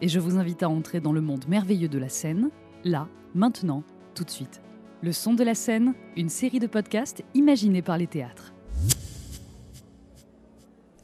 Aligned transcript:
et 0.00 0.08
je 0.08 0.20
vous 0.20 0.38
invite 0.38 0.62
à 0.62 0.68
entrer 0.68 1.00
dans 1.00 1.12
le 1.12 1.20
monde 1.20 1.46
merveilleux 1.48 1.88
de 1.88 1.98
la 1.98 2.08
scène, 2.08 2.50
là, 2.84 3.08
maintenant, 3.34 3.82
tout 4.14 4.24
de 4.24 4.30
suite. 4.30 4.60
Le 5.02 5.12
son 5.12 5.34
de 5.34 5.44
la 5.44 5.54
scène, 5.54 5.94
une 6.16 6.28
série 6.28 6.60
de 6.60 6.66
podcasts 6.66 7.24
imaginés 7.34 7.82
par 7.82 7.98
les 7.98 8.06
théâtres 8.06 8.52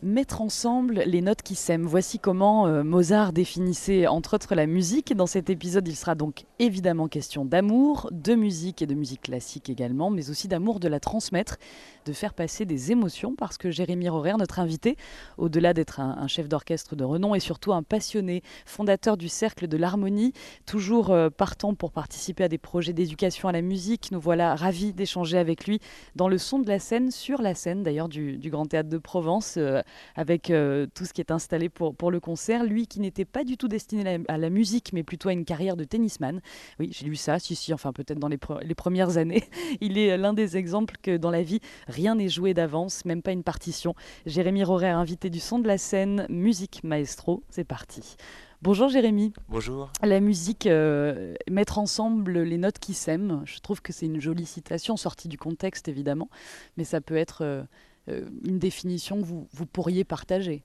mettre 0.04 0.42
ensemble 0.42 1.02
les 1.06 1.22
notes 1.22 1.42
qui 1.42 1.54
s'aiment. 1.54 1.86
Voici 1.86 2.18
comment 2.18 2.66
euh, 2.66 2.84
Mozart 2.84 3.32
définissait 3.32 4.06
entre 4.06 4.34
autres 4.34 4.54
la 4.54 4.66
musique. 4.66 5.16
Dans 5.16 5.26
cet 5.26 5.48
épisode, 5.48 5.88
il 5.88 5.96
sera 5.96 6.14
donc 6.14 6.44
évidemment 6.58 7.08
question 7.08 7.44
d'amour, 7.44 8.10
de 8.12 8.34
musique 8.34 8.82
et 8.82 8.86
de 8.86 8.94
musique 8.94 9.22
classique 9.22 9.70
également, 9.70 10.10
mais 10.10 10.28
aussi 10.28 10.46
d'amour 10.46 10.78
de 10.78 10.88
la 10.88 11.00
transmettre, 11.00 11.56
de 12.04 12.12
faire 12.12 12.34
passer 12.34 12.64
des 12.64 12.92
émotions, 12.92 13.34
parce 13.34 13.58
que 13.58 13.70
Jérémy 13.70 14.08
Rorer, 14.08 14.34
notre 14.38 14.58
invité, 14.58 14.96
au-delà 15.38 15.74
d'être 15.74 16.00
un, 16.00 16.26
chef 16.28 16.48
d'orchestre 16.48 16.96
de 16.96 17.04
renom, 17.04 17.34
et 17.34 17.40
surtout 17.40 17.72
un 17.72 17.82
passionné, 17.82 18.42
fondateur 18.66 19.16
du 19.16 19.28
Cercle 19.28 19.68
de 19.68 19.76
l'Harmonie, 19.76 20.32
toujours 20.66 21.10
euh, 21.10 21.30
partant 21.30 21.74
pour 21.74 21.92
participer 21.92 22.44
à 22.44 22.48
des 22.48 22.58
projets 22.58 22.92
d'éducation 22.92 23.48
à 23.48 23.52
la 23.52 23.62
musique. 23.62 24.10
Nous 24.12 24.20
voilà 24.20 24.54
ravis 24.54 24.92
d'échanger 24.92 25.38
avec 25.38 25.66
lui 25.66 25.80
dans 26.16 26.28
le 26.28 26.38
son 26.38 26.58
de 26.58 26.68
la 26.68 26.78
scène, 26.78 27.10
sur 27.10 27.42
la 27.42 27.54
scène 27.54 27.82
d'ailleurs 27.82 28.08
du, 28.08 28.38
Grand 28.44 28.66
Théâtre 28.66 28.88
de 28.88 28.98
Provence. 28.98 29.54
Euh, 29.56 29.82
avec 30.14 30.50
euh, 30.50 30.86
tout 30.94 31.04
ce 31.04 31.12
qui 31.12 31.20
est 31.20 31.30
installé 31.30 31.68
pour, 31.68 32.10
le 32.10 32.20
concert. 32.20 32.64
Lui 32.64 32.86
qui 32.86 33.00
n'était 33.00 33.24
pas 33.24 33.44
du 33.44 33.56
tout 33.56 33.68
destiné 33.68 34.20
à 34.28 34.38
la, 34.38 34.50
musique, 34.50 34.92
mais 34.92 35.02
plutôt 35.02 35.28
à 35.28 35.32
une 35.32 35.44
carrière 35.44 35.76
de 35.76 35.84
tennisman. 35.84 36.40
Oui, 36.78 36.90
j'ai 36.92 37.06
lu 37.06 37.16
ça, 37.16 37.38
si, 37.38 37.54
si, 37.54 37.72
enfin 37.72 37.92
peut-être 37.92 38.18
dans 38.18 38.28
les, 38.28 38.38
les, 38.62 38.74
premières 38.74 39.16
années. 39.16 39.44
Il 39.80 39.98
est 39.98 40.16
l'un 40.16 40.32
des 40.32 40.56
exemples 40.56 40.96
que 41.02 41.16
dans 41.16 41.30
la 41.30 41.42
vie, 41.42 41.60
rien 41.94 42.16
n'est 42.16 42.28
joué 42.28 42.54
d'avance, 42.54 43.04
même 43.04 43.22
pas 43.22 43.30
une 43.30 43.44
partition. 43.44 43.94
Jérémy 44.26 44.64
Rorer, 44.64 44.90
invité 44.90 45.30
du 45.30 45.40
son 45.40 45.60
de 45.60 45.68
la 45.68 45.78
scène, 45.78 46.26
musique 46.28 46.82
maestro, 46.82 47.44
c'est 47.48 47.64
parti. 47.64 48.16
Bonjour 48.62 48.88
Jérémy. 48.88 49.32
Bonjour. 49.48 49.92
La 50.02 50.20
musique, 50.20 50.66
euh, 50.66 51.34
mettre 51.50 51.78
ensemble 51.78 52.42
les 52.42 52.58
notes 52.58 52.78
qui 52.78 52.94
s'aiment, 52.94 53.42
je 53.44 53.58
trouve 53.60 53.80
que 53.80 53.92
c'est 53.92 54.06
une 54.06 54.20
jolie 54.20 54.46
citation, 54.46 54.96
sortie 54.96 55.28
du 55.28 55.38
contexte 55.38 55.86
évidemment, 55.86 56.28
mais 56.76 56.84
ça 56.84 57.00
peut 57.00 57.16
être 57.16 57.42
euh, 57.42 57.62
euh, 58.08 58.28
une 58.44 58.58
définition 58.58 59.20
que 59.20 59.26
vous, 59.26 59.48
vous 59.52 59.66
pourriez 59.66 60.04
partager 60.04 60.64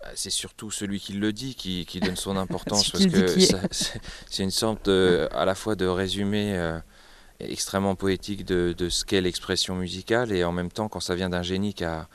bah, 0.00 0.08
c'est 0.14 0.30
surtout 0.30 0.70
celui 0.70 1.00
qui 1.00 1.14
le 1.14 1.32
dit 1.32 1.54
qui, 1.54 1.86
qui 1.86 2.00
donne 2.00 2.16
son 2.16 2.36
importance 2.36 2.90
parce 2.90 3.06
que 3.06 3.26
c'est 4.28 4.42
une 4.42 4.50
sorte 4.50 4.88
à 4.88 5.44
la 5.46 5.54
fois 5.54 5.74
de 5.74 5.86
résumé 5.86 6.54
euh, 6.54 6.78
extrêmement 7.40 7.94
poétique 7.94 8.44
de, 8.44 8.74
de 8.76 8.88
ce 8.88 9.04
qu'est 9.04 9.20
l'expression 9.20 9.74
musicale 9.74 10.32
et 10.32 10.44
en 10.44 10.52
même 10.52 10.70
temps 10.70 10.88
quand 10.88 11.00
ça 11.00 11.14
vient 11.14 11.28
d'un 11.28 11.42
génie 11.42 11.74
qui 11.74 11.84
a, 11.84 12.08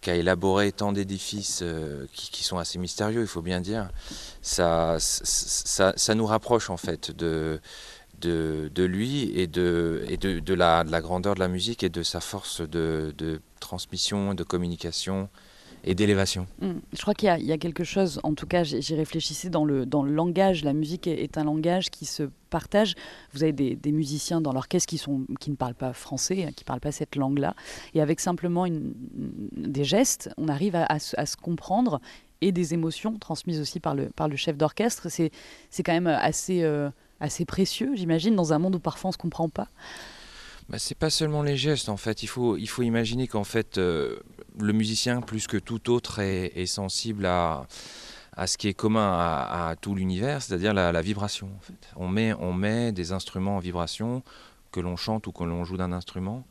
qui 0.00 0.10
a, 0.10 0.14
élaboré 0.16 0.72
tant 0.72 0.92
d'édifices 0.92 1.60
euh, 1.62 2.06
qui, 2.12 2.30
qui, 2.30 2.44
sont 2.44 2.58
assez 2.58 2.78
mystérieux, 2.78 3.22
il 3.22 3.26
faut 3.26 3.42
bien 3.42 3.60
dire, 3.60 3.90
ça, 4.40 4.96
ça, 4.98 5.92
ça 5.96 6.14
nous 6.14 6.26
rapproche 6.26 6.70
en 6.70 6.76
fait 6.76 7.10
de, 7.10 7.60
de, 8.20 8.70
de 8.74 8.84
lui 8.84 9.32
et, 9.38 9.46
de, 9.46 10.04
et 10.08 10.16
de, 10.16 10.38
de, 10.40 10.54
la, 10.54 10.84
de, 10.84 10.90
la, 10.90 11.00
grandeur 11.00 11.34
de 11.34 11.40
la 11.40 11.48
musique 11.48 11.82
et 11.82 11.88
de 11.88 12.02
sa 12.02 12.20
force 12.20 12.60
de, 12.60 13.14
de 13.18 13.40
transmission, 13.60 14.34
de 14.34 14.44
communication 14.44 15.28
et 15.84 15.94
d'élévation. 15.94 16.46
Mm. 16.60 16.72
Je 16.92 17.00
crois 17.00 17.14
qu'il 17.14 17.28
y, 17.28 17.52
a 17.52 17.58
quelque 17.58 17.84
chose, 17.84 18.20
en 18.22 18.34
tout 18.34 18.46
cas 18.46 18.62
j'y 18.62 18.94
réfléchissais 18.94 19.50
dans 19.50 19.64
le, 19.64 19.86
langage, 20.04 20.64
la 20.64 20.72
musique 20.72 21.06
est, 21.06 21.38
un 21.38 21.44
langage 21.44 21.90
qui 21.90 22.04
se 22.04 22.24
partage. 22.50 22.94
Vous 23.32 23.42
avez 23.42 23.52
des, 23.52 23.92
musiciens 23.92 24.40
dans 24.40 24.52
l'orchestre 24.52 24.88
qui, 24.88 25.00
qui 25.40 25.50
ne 25.50 25.56
parlent 25.56 25.74
pas 25.74 25.92
français, 25.92 26.52
qui 26.56 26.64
ne 26.64 26.66
parlent 26.66 26.80
pas 26.80 26.92
cette 26.92 27.16
langue-là, 27.16 27.54
et 27.94 28.00
avec 28.00 28.20
simplement 28.20 28.66
des 28.68 29.84
gestes, 29.84 30.30
on 30.36 30.48
arrive 30.48 30.76
à, 30.76 30.98
se 30.98 31.36
comprendre 31.36 32.00
et 32.40 32.52
des 32.52 32.74
émotions 32.74 33.18
transmises 33.18 33.60
aussi 33.60 33.80
par 33.80 33.94
le, 33.94 34.36
chef 34.36 34.56
d'orchestre. 34.56 35.08
C'est 35.08 35.82
quand 35.82 35.92
même. 35.92 36.06
Euh, 36.08 36.90
assez 37.22 37.44
précieux, 37.44 37.92
j'imagine, 37.94 38.34
dans 38.34 38.52
un 38.52 38.58
monde 38.58 38.74
où 38.74 38.80
parfois 38.80 39.08
on 39.08 39.10
ne 39.10 39.14
se 39.14 39.18
comprend 39.18 39.48
pas 39.48 39.68
bah, 40.68 40.78
C'est 40.78 40.96
pas 40.96 41.10
seulement 41.10 41.42
les 41.42 41.56
gestes, 41.56 41.88
en 41.88 41.96
fait. 41.96 42.22
Il 42.22 42.28
faut, 42.28 42.56
imaginer 42.56 43.28
qu'en 43.28 43.44
fait, 43.44 43.78
euh, 43.78 44.16
le 44.58 44.72
musicien, 44.72 45.20
plus 45.20 45.46
que 45.46 45.56
tout 45.56 45.90
autre, 45.90 46.20
est, 46.20 46.66
sensible 46.66 47.26
à, 47.26 47.66
ce 48.46 48.56
qui 48.56 48.68
est 48.68 48.74
commun 48.74 49.12
à, 49.12 49.74
tout 49.80 49.94
l'univers, 49.94 50.42
c'est-à-dire 50.42 50.74
la, 50.74 51.02
vibration. 51.02 51.50
On, 51.96 52.08
met, 52.08 52.32
on 52.34 52.52
met 52.52 52.92
des 52.92 53.12
instruments 53.12 53.56
en 53.56 53.60
vibration, 53.60 54.22
que 54.70 54.80
l'on 54.80 54.96
chante 54.96 55.26
ou 55.26 55.32
que 55.32 55.44
l'on 55.44 55.64
joue 55.64 55.76
d'un 55.76 55.92
instrument, 55.92 56.44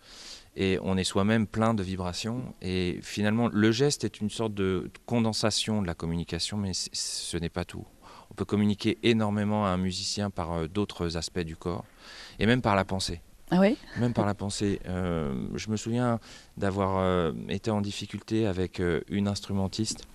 et 0.55 0.77
on 0.81 0.97
est 0.97 1.03
soi-même 1.03 1.47
plein 1.47 1.73
de 1.73 1.81
vibrations. 1.81 2.53
Et 2.61 2.99
finalement, 3.01 3.49
le 3.51 3.71
geste 3.71 4.03
est 4.03 4.19
une 4.19 4.29
sorte 4.29 4.53
de 4.53 4.91
condensation 5.05 5.81
de 5.81 5.87
la 5.87 5.95
communication, 5.95 6.57
mais 6.57 6.71
ce 6.73 7.37
n'est 7.37 7.49
pas 7.49 7.65
tout. 7.65 7.85
On 8.29 8.33
peut 8.33 8.45
communiquer 8.45 8.97
énormément 9.03 9.65
à 9.65 9.69
un 9.69 9.77
musicien 9.77 10.29
par 10.29 10.53
euh, 10.53 10.67
d'autres 10.67 11.17
aspects 11.17 11.39
du 11.39 11.57
corps 11.57 11.83
et 12.39 12.45
même 12.45 12.61
par 12.61 12.75
la 12.75 12.85
pensée. 12.85 13.21
Ah 13.53 13.59
Même 13.99 14.13
par 14.13 14.25
la 14.25 14.33
pensée. 14.33 14.79
Euh, 14.87 15.33
je 15.55 15.69
me 15.69 15.75
souviens 15.75 16.21
d'avoir 16.55 16.99
euh, 16.99 17.33
été 17.49 17.69
en 17.69 17.81
difficulté 17.81 18.47
avec 18.47 18.79
euh, 18.79 19.01
une 19.09 19.27
instrumentiste 19.27 20.07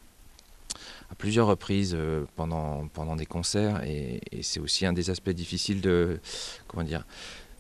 à 1.10 1.14
plusieurs 1.14 1.46
reprises 1.46 1.96
pendant, 2.34 2.88
pendant 2.88 3.14
des 3.14 3.26
concerts 3.26 3.84
et, 3.84 4.20
c'est 4.42 4.58
aussi 4.58 4.84
un 4.86 4.92
des 4.92 5.08
aspects 5.08 5.30
difficiles 5.30 5.80
de, 5.80 6.18
comment 6.66 6.82
dire, 6.82 7.06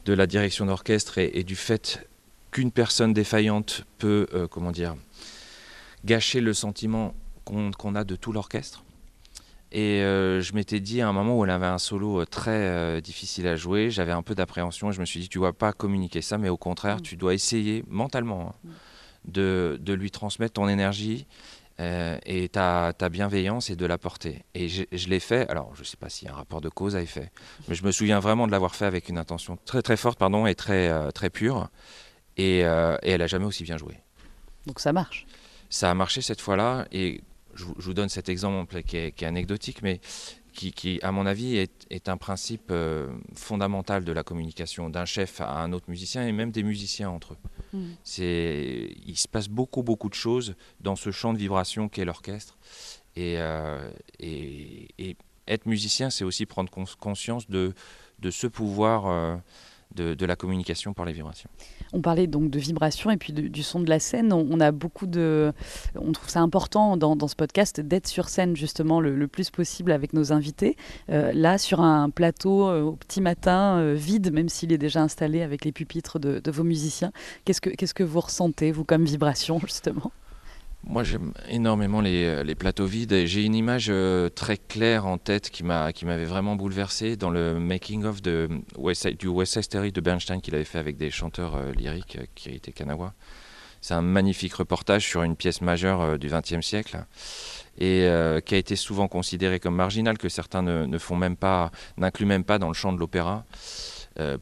de 0.04 0.12
la 0.14 0.26
direction 0.26 0.66
d'orchestre 0.66 1.18
et, 1.18 1.44
du 1.44 1.54
fait 1.54 2.08
qu'une 2.50 2.72
personne 2.72 3.12
défaillante 3.12 3.84
peut 3.98 4.26
comment 4.50 4.72
dire, 4.72 4.96
gâcher 6.04 6.40
le 6.40 6.54
sentiment 6.54 7.14
qu'on 7.44 7.70
qu 7.70 7.96
a 7.96 8.02
de 8.02 8.16
tout 8.16 8.32
l'orchestre. 8.32 8.82
Et 9.76 10.02
euh, 10.02 10.40
je 10.40 10.54
m'étais 10.54 10.80
dit 10.80 11.02
à 11.02 11.08
un 11.08 11.12
moment 11.12 11.38
où 11.38 11.44
elle 11.44 11.50
avait 11.50 11.66
un 11.66 11.76
solo 11.76 12.22
euh, 12.22 12.24
très 12.24 12.50
euh, 12.50 13.02
difficile 13.02 13.46
à 13.46 13.56
jouer, 13.56 13.90
j'avais 13.90 14.12
un 14.12 14.22
peu 14.22 14.34
d'appréhension. 14.34 14.90
Je 14.90 15.00
me 15.00 15.04
suis 15.04 15.20
dit, 15.20 15.28
tu 15.28 15.36
ne 15.36 15.42
dois 15.42 15.52
pas 15.52 15.74
communiquer 15.74 16.22
ça, 16.22 16.38
mais 16.38 16.48
au 16.48 16.56
contraire, 16.56 16.96
mmh. 16.96 17.02
tu 17.02 17.16
dois 17.18 17.34
essayer 17.34 17.84
mentalement 17.86 18.48
hein, 18.48 18.54
mmh. 18.64 18.70
de, 19.32 19.78
de, 19.82 19.92
lui 19.92 20.10
transmettre 20.10 20.54
ton 20.54 20.66
énergie 20.66 21.26
euh, 21.78 22.16
et 22.24 22.48
ta, 22.48 22.94
ta, 22.96 23.10
bienveillance 23.10 23.68
et 23.68 23.76
de 23.76 23.84
la 23.84 23.98
porter. 23.98 24.46
Et 24.54 24.70
je, 24.70 24.84
je 24.92 25.08
l'ai 25.08 25.20
fait, 25.20 25.46
alors 25.50 25.74
je 25.74 25.80
ne 25.80 25.84
sais 25.84 25.98
pas 25.98 26.08
s'il 26.08 26.26
y 26.26 26.30
a 26.30 26.32
un 26.32 26.38
rapport 26.38 26.62
de 26.62 26.70
cause 26.70 26.96
à 26.96 27.02
effet, 27.02 27.30
mais 27.68 27.74
je 27.74 27.84
me 27.84 27.92
souviens 27.92 28.18
vraiment 28.18 28.46
de 28.46 28.52
l'avoir 28.52 28.74
fait 28.74 28.86
avec 28.86 29.10
une 29.10 29.18
intention 29.18 29.58
très 29.66 29.82
très 29.82 29.98
forte 29.98 30.18
pardon, 30.18 30.46
et 30.46 30.54
très, 30.54 31.12
très 31.12 31.28
pure. 31.28 31.68
Et, 32.38 32.60
et 32.60 33.10
elle 33.10 33.20
n'a 33.20 33.26
jamais 33.26 33.44
aussi 33.44 33.62
bien 33.62 33.76
joué. 33.76 33.98
Donc 34.64 34.80
ça 34.80 34.94
marche. 34.94 35.26
Ça 35.68 35.90
a 35.90 35.94
marché 35.94 36.22
cette 36.22 36.40
fois-là. 36.40 36.86
Et 36.92 37.20
je, 37.56 37.64
vous 37.64 37.94
donne 37.94 38.08
cet 38.08 38.28
exemple 38.28 38.82
qui 38.82 38.96
est, 38.96 39.12
qui 39.12 39.24
est 39.24 39.26
anecdotique, 39.26 39.82
mais 39.82 40.00
qui, 40.52 40.72
qui, 40.72 40.98
à 41.02 41.12
mon 41.12 41.26
avis, 41.26 41.56
est, 41.56 41.86
est 41.90 42.08
un 42.08 42.16
principe 42.16 42.70
euh, 42.70 43.08
fondamental 43.34 44.04
de 44.04 44.12
la 44.12 44.22
communication 44.22 44.88
d'un 44.88 45.04
chef 45.04 45.40
à 45.40 45.60
un 45.62 45.72
autre 45.72 45.86
musicien 45.88 46.26
et 46.26 46.32
même 46.32 46.50
des 46.50 46.62
musiciens 46.62 47.10
entre 47.10 47.34
eux. 47.34 47.38
Mmh. 47.72 47.86
Il 49.06 49.16
se 49.16 49.28
passe 49.28 49.48
beaucoup, 49.48 49.82
beaucoup 49.82 50.08
de 50.08 50.14
choses 50.14 50.54
dans 50.80 50.96
ce 50.96 51.10
champ 51.10 51.32
de 51.32 51.38
vibration 51.38 51.88
qu'est 51.88 52.04
l'orchestre. 52.04 52.56
Et, 53.16 53.36
euh, 53.38 53.90
et, 54.18 54.88
et, 54.98 55.16
être 55.48 55.66
musicien, 55.66 56.10
c'est 56.10 56.24
aussi 56.24 56.44
prendre 56.44 56.70
cons 56.70 56.84
conscience 56.98 57.48
de, 57.48 57.72
de 58.18 58.30
ce 58.30 58.46
pouvoir. 58.46 59.06
Euh, 59.06 59.36
de, 59.94 60.26
la 60.26 60.36
communication 60.36 60.92
par 60.92 61.06
les 61.06 61.12
vibrations. 61.12 61.48
On 61.92 62.00
parlait 62.00 62.26
donc 62.26 62.50
de 62.50 62.58
vibrations 62.58 63.10
et 63.10 63.16
puis 63.16 63.32
du 63.32 63.62
son 63.62 63.80
de 63.80 63.88
la 63.88 63.98
scène. 63.98 64.32
On, 64.32 64.60
a 64.60 64.72
beaucoup 64.72 65.06
de, 65.06 65.52
on 65.94 66.12
trouve 66.12 66.28
ça 66.28 66.40
important 66.40 66.96
dans, 66.96 67.28
ce 67.28 67.34
podcast 67.34 67.80
d'être 67.80 68.06
sur 68.06 68.28
scène 68.28 68.56
justement 68.56 69.00
le, 69.00 69.26
plus 69.26 69.50
possible 69.50 69.92
avec 69.92 70.12
nos 70.12 70.32
invités. 70.32 70.76
Euh, 71.10 71.32
là, 71.32 71.58
sur 71.58 71.80
un 71.80 72.10
plateau 72.10 72.68
euh, 72.68 72.82
au 72.82 72.92
petit 72.92 73.20
matin 73.20 73.78
euh, 73.78 73.94
vide, 73.94 74.32
même 74.32 74.48
s'il 74.48 74.72
est 74.72 74.78
déjà 74.78 75.02
installé 75.02 75.42
avec 75.42 75.64
les 75.64 75.72
pupitres 75.72 76.18
de, 76.18 76.50
vos 76.50 76.64
musiciens, 76.64 77.12
qu'est-ce 77.44 77.60
que 77.60 77.70
qu'est-ce 77.70 77.94
que 77.94 78.04
vous 78.04 78.20
ressentez 78.20 78.70
vous 78.72 78.84
comme 78.84 79.04
vibration 79.04 79.58
justement? 79.64 80.12
Moi, 80.86 81.02
j'aime 81.02 81.32
énormément 81.48 82.00
les, 82.00 82.24
euh, 82.24 82.54
plateaux 82.54 82.86
vides. 82.86 83.26
J'ai 83.26 83.44
une 83.44 83.56
image 83.56 83.88
euh, 83.90 84.28
très 84.28 84.56
claire 84.56 85.06
en 85.06 85.18
tête 85.18 85.50
qui 85.50 85.64
m'avait 85.64 86.24
vraiment 86.24 86.54
bouleversé 86.54 87.16
dans 87.16 87.30
le 87.30 87.58
making-of 87.58 88.22
du 88.22 88.48
West 88.76 89.02
Side 89.52 89.62
Story 89.62 89.90
de 89.90 90.00
Bernstein 90.00 90.40
qu'il 90.40 90.54
avait 90.54 90.64
fait 90.64 90.78
avec 90.78 90.96
des 90.96 91.10
chanteurs 91.10 91.56
euh, 91.56 91.72
lyriques 91.72 92.18
qui 92.36 92.50
étaient 92.50 92.70
Kanawa. 92.70 93.14
C'est 93.80 93.94
un 93.94 94.02
magnifique 94.02 94.54
reportage 94.54 95.04
sur 95.04 95.22
une 95.24 95.34
pièce 95.34 95.60
majeure 95.60 96.18
du 96.18 96.28
XXe 96.28 96.64
siècle 96.64 97.04
et 97.78 98.08
qui 98.44 98.54
a 98.54 98.58
été 98.58 98.74
souvent 98.74 99.06
considéré 99.06 99.60
comme 99.60 99.76
marginal, 99.76 100.18
que 100.18 100.28
certains 100.28 100.62
ne, 100.62 100.98
font 100.98 101.14
même 101.14 101.36
pas, 101.36 101.70
n'incluent 101.96 102.26
même 102.26 102.42
pas 102.42 102.58
dans 102.58 102.68
le 102.68 102.74
chant 102.74 102.92
de 102.92 102.98
l'opéra. 102.98 103.44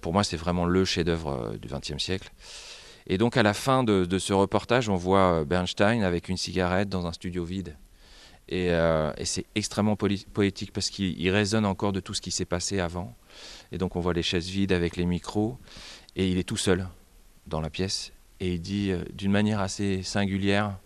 pour 0.01 0.15
moi, 0.15 0.25
c'est 0.25 0.39
vraiment 0.39 0.65
le 0.65 0.87
chef-d'œuvre 0.87 1.57
du 1.61 1.69
XXe 1.69 2.03
siècle. 2.03 2.31
Et 3.07 3.19
donc 3.19 3.37
à 3.37 3.43
la 3.43 3.55
fin 3.55 3.85
de, 3.85 4.19
ce 4.19 4.33
reportage, 4.33 4.89
on 4.89 4.97
voit 4.97 5.41
euh, 5.41 5.45
Bernstein 5.45 6.03
avec 6.03 6.29
une 6.29 6.37
cigarette 6.37 6.89
dans 6.89 7.07
un 7.07 7.13
studio 7.13 7.45
vide. 7.45 7.77
Et, 8.49 8.71
euh, 8.71 9.13
c'est 9.25 9.47
extrêmement 9.55 9.97
poétique 9.97 10.73
parce 10.73 10.91
qu'il 10.91 11.31
résonne 11.31 11.65
encore 11.65 11.93
de 11.93 12.01
tout 12.01 12.15
ce 12.15 12.21
qui 12.21 12.31
s'est 12.31 12.45
passé 12.45 12.81
avant. 12.81 13.15
Et 13.73 13.79
donc 13.79 13.97
on 13.97 14.01
voit 14.01 14.13
les 14.13 14.23
chaises 14.23 14.49
vides 14.49 14.73
avec 14.73 14.97
les 14.97 15.07
micros. 15.07 15.59
Et 16.17 16.29
il 16.29 16.39
est 16.39 16.45
tout 16.45 16.57
seul 16.57 16.89
dans 17.47 17.61
la 17.61 17.71
pièce. 17.71 18.13
Et 18.41 18.55
il 18.55 18.61
dit 18.61 18.91
euh, 18.91 19.03
d'une 19.13 19.33
manière 19.33 19.61
assez 19.61 20.03
singulière, 20.03 20.79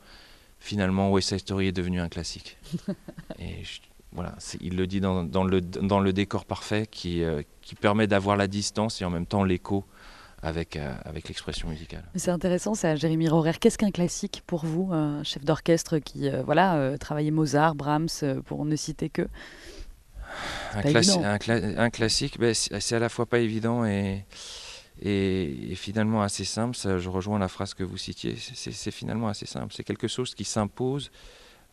finalement 0.59 1.11
West 1.11 1.29
Side 1.29 1.41
Story 1.41 1.69
est 1.69 1.73
devenu 1.73 2.01
un 2.01 2.09
classique. 2.09 2.59
et 3.39 3.63
voilà, 4.11 4.35
il 4.61 4.77
le 4.77 4.87
dit 4.87 5.01
dans, 5.01 5.23
le, 5.23 5.61
dans 5.61 6.01
le 6.01 6.13
décor 6.13 6.47
parfait 6.47 6.87
qui, 6.91 7.23
qui 7.61 7.75
permet 7.75 8.07
d'avoir 8.07 8.39
la 8.39 8.47
distance 8.47 9.03
et 9.03 9.05
en 9.05 9.11
même 9.11 9.27
temps 9.27 9.45
l'écho 9.45 9.85
avec, 10.43 10.77
euh, 10.77 10.95
avec 11.05 11.29
l'expression 11.29 11.69
musicale. 11.69 12.05
C'est 12.15 12.31
intéressant 12.31 12.75
ça, 12.75 12.97
Jérémy 12.97 13.29
Rorer. 13.29 13.55
Qu'est-ce 13.59 13.79
qu'un 13.79 13.91
classique 13.91 14.43
pour 14.47 14.65
vous, 14.65 14.93
un 14.93 15.23
chef 15.25 15.45
d'orchestre 15.45 15.99
qui 15.99 16.29
euh, 16.29 16.43
voilà, 16.43 16.77
euh, 16.77 16.97
travaillait 16.97 17.31
Mozart, 17.31 17.75
Brahms, 17.75 18.43
pour 18.47 18.65
ne 18.65 18.77
citer 18.77 19.09
que? 19.09 19.27
Un, 20.75 21.39
un, 21.79 21.91
classique, 21.91 22.39
ben, 22.39 22.55
c'est 22.55 22.95
à 22.95 22.99
la 22.99 23.09
fois 23.09 23.25
pas 23.25 23.39
évident 23.39 23.87
et, 23.87 24.27
et, 25.01 25.75
finalement 25.75 26.23
assez 26.23 26.45
simple. 26.45 26.77
Ça, 26.77 26.99
je 26.99 27.09
rejoins 27.09 27.39
la 27.39 27.49
phrase 27.49 27.75
que 27.75 27.83
vous 27.83 27.97
citiez. 27.97 28.37
C'est 28.37 28.91
finalement 28.91 29.29
assez 29.29 29.47
simple. 29.47 29.73
C'est 29.75 29.85
quelque 29.85 30.07
chose 30.07 30.35
qui 30.35 30.45
s'impose 30.45 31.11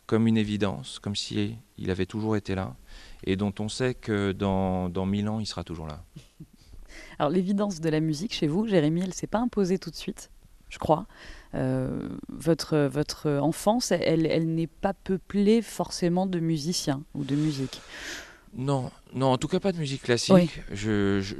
comme 0.06 0.26
une 0.26 0.38
évidence, 0.38 0.98
comme 1.00 1.16
si 1.16 1.56
il 1.78 1.90
avait 1.90 2.06
toujours 2.06 2.36
été 2.36 2.54
là, 2.54 2.74
et 3.24 3.36
dont 3.36 3.52
on 3.58 3.68
sait 3.68 3.94
que 3.94 4.32
dans, 4.32 4.88
dans 4.88 5.04
mille 5.04 5.28
ans, 5.28 5.40
il 5.40 5.46
sera 5.46 5.64
toujours 5.64 5.86
là. 5.86 6.02
Alors 7.18 7.30
l'évidence 7.30 7.80
de 7.80 7.88
la 7.88 8.00
musique 8.00 8.34
chez 8.34 8.46
vous, 8.46 8.66
Jérémy, 8.66 9.00
elle 9.00 9.08
ne 9.08 9.12
s'est 9.12 9.26
pas 9.26 9.38
imposée 9.38 9.78
tout 9.78 9.90
de 9.90 9.96
suite, 9.96 10.30
je 10.68 10.78
crois. 10.78 11.06
Euh, 11.54 12.08
votre, 12.28 12.78
votre 12.78 13.30
enfance, 13.40 13.92
elle, 13.92 14.26
elle 14.26 14.54
n'est 14.54 14.66
pas 14.66 14.92
peuplée 14.92 15.62
forcément 15.62 16.26
de 16.26 16.40
musiciens 16.40 17.02
ou 17.14 17.24
de 17.24 17.34
musique. 17.34 17.80
Non, 18.54 18.90
non, 19.14 19.26
en 19.26 19.38
tout 19.38 19.48
cas 19.48 19.60
pas 19.60 19.72
de 19.72 19.78
musique 19.78 20.02
classique. 20.02 20.62
Je, 20.72 21.20
je, 21.20 21.34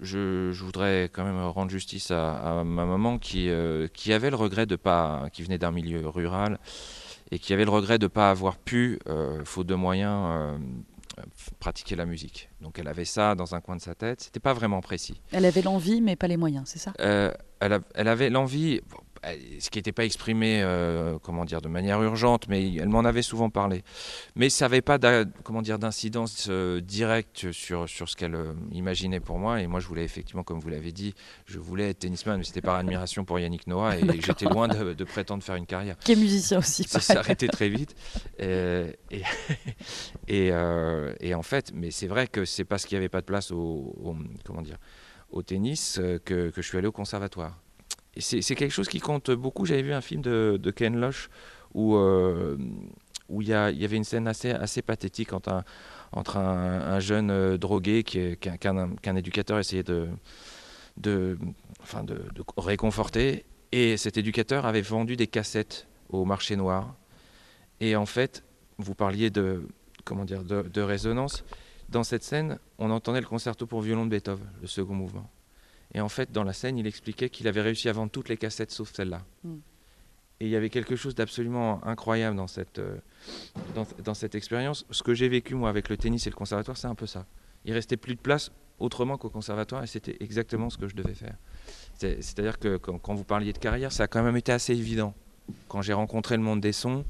je, 0.00 0.52
je, 0.52 0.64
voudrais 0.64 1.10
quand 1.12 1.24
même 1.24 1.40
rendre 1.46 1.70
justice 1.70 2.10
à, 2.10 2.62
ma 2.64 2.84
maman 2.84 3.18
qui, 3.18 3.48
euh, 3.48 3.88
qui 3.88 4.12
avait 4.12 4.30
le 4.30 4.36
regret 4.36 4.66
de 4.66 4.76
pas, 4.76 5.28
qui 5.32 5.42
venait 5.42 5.58
d'un 5.58 5.70
milieu 5.70 6.08
rural 6.08 6.58
et 7.30 7.38
qui 7.38 7.52
avait 7.52 7.64
le 7.64 7.70
regret 7.70 7.98
de 7.98 8.06
ne 8.06 8.08
pas 8.08 8.30
avoir 8.30 8.56
pu, 8.56 8.98
euh, 9.08 9.44
faute 9.44 9.66
de 9.66 9.74
moyens, 9.74 10.58
pratiquer 11.58 11.96
la 11.96 12.06
musique. 12.06 12.50
Donc 12.60 12.78
elle 12.78 12.88
avait 12.88 13.04
ça 13.04 13.34
dans 13.34 13.54
un 13.54 13.60
coin 13.60 13.76
de 13.76 13.80
sa 13.80 13.94
tête. 13.94 14.20
C'était 14.20 14.40
pas 14.40 14.52
vraiment 14.52 14.80
précis. 14.80 15.20
Elle 15.32 15.44
avait 15.44 15.62
l'envie, 15.62 16.00
mais 16.00 16.16
pas 16.16 16.28
les 16.28 16.36
moyens, 16.36 16.68
c'est 16.68 16.78
ça? 16.78 16.92
Euh, 17.00 17.32
elle, 17.60 17.80
elle, 17.94 18.08
avait 18.08 18.30
l'envie. 18.30 18.80
Euh, 19.24 19.36
ce 19.58 19.70
qui 19.70 19.78
n'était 19.78 19.92
pas 19.92 20.04
exprimé, 20.04 20.62
euh, 20.62 21.18
comment 21.22 21.44
dire, 21.44 21.60
de 21.60 21.68
manière 21.68 22.02
urgente, 22.02 22.48
mais 22.48 22.74
elle 22.74 22.88
m'en 22.88 23.04
avait 23.04 23.22
souvent 23.22 23.50
parlé. 23.50 23.82
Mais 24.36 24.50
ça 24.50 24.66
n'avait 24.66 24.82
pas, 24.82 24.98
comment 25.42 25.62
dire, 25.62 25.78
d'incidence 25.78 26.46
euh, 26.48 26.80
directe 26.80 27.52
sur, 27.52 27.88
sur 27.88 28.08
ce 28.08 28.16
qu'elle 28.16 28.36
imaginait 28.72 29.20
pour 29.20 29.38
moi. 29.38 29.60
Et 29.60 29.66
moi, 29.66 29.80
je 29.80 29.86
voulais 29.86 30.04
effectivement, 30.04 30.42
comme 30.42 30.60
vous 30.60 30.68
l'avez 30.68 30.92
dit, 30.92 31.14
je 31.46 31.58
voulais 31.58 31.90
être 31.90 32.00
tennisman, 32.00 32.38
mais 32.38 32.44
c'était 32.44 32.60
par 32.60 32.76
admiration 32.76 33.24
pour 33.24 33.38
Yannick 33.38 33.66
Noah, 33.66 33.96
et 33.96 34.02
j'étais 34.20 34.46
loin 34.46 34.68
de, 34.68 35.04
prétendre 35.04 35.42
faire 35.42 35.56
une 35.56 35.66
carrière. 35.66 35.96
Qui 35.98 36.12
est 36.12 36.16
musicien 36.16 36.58
aussi. 36.58 36.84
Ça 36.84 37.00
s'est 37.00 37.16
arrêté 37.16 37.48
très 37.48 37.68
vite. 37.68 37.94
Et, 38.38 38.96
et, 40.28 40.52
et, 41.20 41.34
en 41.34 41.42
fait, 41.42 41.72
mais 41.74 41.90
c'est 41.90 42.06
vrai 42.06 42.26
que 42.26 42.44
c'est 42.44 42.64
parce 42.64 42.84
qu'il 42.84 42.96
n'y 42.96 43.00
avait 43.00 43.08
pas 43.08 43.20
de 43.20 43.26
place 43.26 43.50
au, 43.50 43.94
comment 44.44 44.62
dire, 44.62 44.78
au 45.30 45.42
tennis 45.42 46.00
que, 46.24 46.50
que 46.50 46.62
je 46.62 46.66
suis 46.66 46.78
allé 46.78 46.86
au 46.86 46.92
conservatoire 46.92 47.58
c'est 48.18 48.54
quelque 48.54 48.72
chose 48.72 48.88
qui 48.88 49.00
compte 49.00 49.30
beaucoup. 49.30 49.66
J'avais 49.66 49.82
vu 49.82 49.92
un 49.92 50.00
film 50.00 50.22
de, 50.22 50.72
Ken 50.74 50.98
Loach 50.98 51.28
où 51.74 51.96
euh, 51.96 52.56
il 53.30 53.48
y, 53.48 53.52
avait 53.52 53.96
une 53.96 54.04
scène 54.04 54.26
assez, 54.26 54.82
pathétique 54.82 55.32
entre 55.32 55.64
un, 56.36 57.00
jeune 57.00 57.30
euh, 57.30 57.58
drogué 57.58 58.02
qu'un 58.02 59.16
éducateur 59.16 59.58
essayait 59.58 59.82
de, 59.82 60.08
de, 60.96 61.38
enfin 61.82 62.04
de, 62.04 62.22
réconforter. 62.56 63.44
Et 63.70 63.96
cet 63.96 64.16
éducateur 64.16 64.64
avait 64.64 64.80
vendu 64.80 65.16
des 65.16 65.26
cassettes 65.26 65.86
au 66.08 66.24
marché 66.24 66.56
noir. 66.56 66.94
Et 67.80 67.96
en 67.96 68.06
fait, 68.06 68.42
vous 68.78 68.94
parliez 68.94 69.30
de, 69.30 69.68
comment 70.04 70.24
dire, 70.24 70.42
de, 70.42 70.62
de 70.62 70.80
résonance. 70.80 71.44
Dans 71.90 72.02
cette 72.02 72.22
scène, 72.22 72.58
on 72.78 72.90
entendait 72.90 73.20
le 73.20 73.26
concerto 73.26 73.66
pour 73.66 73.82
violon 73.82 74.04
de 74.04 74.10
Beethoven, 74.10 74.48
le 74.60 74.66
second 74.66 74.94
mouvement. 74.94 75.30
Et 75.94 76.00
en 76.00 76.08
fait, 76.08 76.30
dans 76.32 76.44
la 76.44 76.52
scène, 76.52 76.78
il 76.78 76.86
expliquait 76.86 77.30
qu'il 77.30 77.48
avait 77.48 77.62
réussi 77.62 77.88
à 77.88 77.92
vendre 77.92 78.10
toutes 78.10 78.28
les 78.28 78.36
cassettes 78.36 78.70
sauf 78.70 78.92
celle-là. 78.92 79.24
Mm. 79.44 79.56
Et 80.40 80.46
il 80.46 80.50
y 80.50 80.56
avait 80.56 80.70
quelque 80.70 80.94
chose 80.94 81.14
d'absolument 81.14 81.84
incroyable 81.84 82.36
dans 82.36 82.46
cette, 82.46 82.78
euh, 82.78 82.98
dans, 84.04 84.14
cette 84.14 84.36
expérience. 84.36 84.86
Ce 84.90 85.02
que 85.02 85.12
j'ai 85.12 85.28
vécu, 85.28 85.54
moi, 85.56 85.68
avec 85.68 85.88
le 85.88 85.96
tennis 85.96 86.26
et 86.26 86.30
le 86.30 86.36
conservatoire, 86.36 86.76
c'est 86.76 86.86
un 86.86 86.94
peu 86.94 87.06
ça. 87.06 87.26
Il 87.64 87.72
restait 87.72 87.96
plus 87.96 88.14
de 88.14 88.20
place 88.20 88.52
autrement 88.78 89.16
qu'au 89.18 89.30
conservatoire 89.30 89.82
et 89.82 89.88
c'était 89.88 90.16
exactement 90.20 90.70
ce 90.70 90.78
que 90.78 90.86
je 90.86 90.94
devais 90.94 91.14
faire. 91.14 91.34
C'est-à-dire 91.94 92.60
que 92.60 92.76
quand, 92.76 93.14
vous 93.14 93.24
parliez 93.24 93.52
de 93.52 93.58
carrière, 93.58 93.90
ça 93.90 94.04
a 94.04 94.06
quand 94.06 94.22
même 94.22 94.36
été 94.36 94.52
assez 94.52 94.72
évident. 94.72 95.14
Quand 95.66 95.82
j'ai 95.82 95.92
rencontré 95.92 96.36
le 96.36 96.42
monde 96.44 96.60
des 96.60 96.72
sons, 96.72 97.04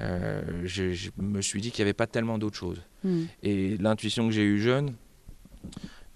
euh, 0.00 0.42
je, 0.64 1.10
me 1.16 1.40
suis 1.40 1.60
dit 1.60 1.72
qu'il 1.72 1.82
n'y 1.82 1.88
avait 1.88 1.94
pas 1.94 2.06
tellement 2.06 2.38
d'autres 2.38 2.56
choses. 2.56 2.80
Mm. 3.02 3.22
Et 3.42 3.76
l'intuition 3.78 4.28
que 4.28 4.32
j'ai 4.32 4.44
eue 4.44 4.60
jeune, 4.60 4.94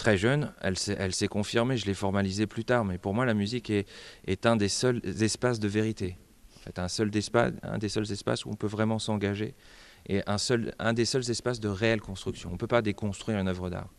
très 0.02 0.18
jeune, 0.18 0.52
elle 0.60 1.14
s'est 1.14 1.28
confirmée, 1.28 1.76
je 1.76 1.86
l'ai 1.86 1.94
formalisée 1.94 2.48
plus 2.48 2.64
tard, 2.64 2.84
mais 2.84 2.98
pour 2.98 3.14
moi 3.14 3.24
la 3.24 3.34
musique 3.34 3.70
est, 3.70 4.46
un 4.46 4.56
des 4.56 4.68
seuls 4.68 5.00
espaces 5.22 5.60
de 5.60 5.68
vérité. 5.68 6.18
En 6.56 6.60
fait, 6.64 6.78
un, 6.80 6.88
seul 6.88 7.08
un 7.62 7.78
des 7.78 7.88
seuls 7.88 8.10
espaces 8.10 8.44
où 8.44 8.50
on 8.50 8.56
peut 8.56 8.66
vraiment 8.66 8.98
s'engager 8.98 9.54
et 10.08 10.20
un, 10.26 10.38
seul, 10.38 10.74
un 10.80 10.92
des 10.92 11.04
seuls 11.04 11.30
espaces 11.30 11.60
de 11.60 11.68
réelle 11.68 12.00
construction. 12.00 12.50
On 12.50 12.54
ne 12.54 12.58
peut 12.58 12.66
pas 12.66 12.82
déconstruire 12.82 13.38
une 13.38 13.46
œuvre 13.46 13.70
d'art. 13.70 13.90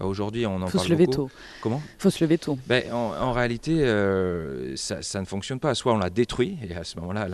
Euh, 0.00 0.04
aujourd'hui, 0.04 0.46
on 0.46 0.56
en 0.56 0.66
Faut 0.66 0.78
parle 0.78 0.86
se 0.86 0.92
lever 0.92 1.06
beaucoup. 1.06 1.28
Tôt. 1.28 1.30
Comment? 1.60 1.82
Faut 1.98 2.10
se 2.10 2.22
lever 2.24 2.38
tôt. 2.38 2.58
Ben, 2.66 2.92
en, 2.92 3.32
réalité, 3.32 3.84
euh, 3.84 4.74
ça, 4.76 5.20
ne 5.20 5.26
fonctionne 5.26 5.60
pas. 5.60 5.74
Soit 5.74 5.92
on 5.92 5.98
la 5.98 6.10
détruit, 6.10 6.58
et 6.62 6.74
à 6.74 6.84
ce 6.84 6.98
moment-là, 7.00 7.28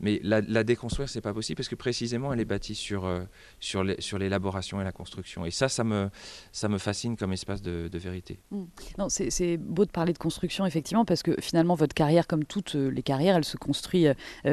mais 0.00 0.20
la, 0.22 0.64
déconstruire, 0.64 1.08
c'est 1.08 1.20
pas 1.20 1.32
possible 1.32 1.56
parce 1.56 1.68
que 1.68 1.74
précisément, 1.74 2.32
elle 2.32 2.40
est 2.40 2.44
bâtie 2.44 2.74
sur, 2.74 3.04
euh, 3.04 3.22
sur 3.60 4.18
l'élaboration 4.18 4.80
et 4.80 4.84
la 4.84 4.92
construction. 4.92 5.44
Et 5.46 5.50
ça, 5.50 5.68
ça 5.68 5.84
me, 5.84 6.10
ça 6.52 6.68
me 6.68 6.78
fascine 6.78 7.16
comme 7.16 7.32
espace 7.32 7.62
de, 7.62 7.88
vérité. 8.00 8.40
Hmm. 8.50 8.64
Non, 8.98 9.08
c'est 9.10 9.58
beau 9.58 9.84
de 9.84 9.90
parler 9.90 10.14
de 10.14 10.18
construction, 10.18 10.64
effectivement, 10.64 11.04
parce 11.04 11.22
que 11.22 11.36
finalement, 11.40 11.74
votre 11.74 11.94
carrière, 11.94 12.26
comme 12.26 12.44
toutes 12.44 12.74
les 12.74 13.02
carrières, 13.02 13.36
elle 13.36 13.44
se 13.44 13.58
construit 13.58 14.06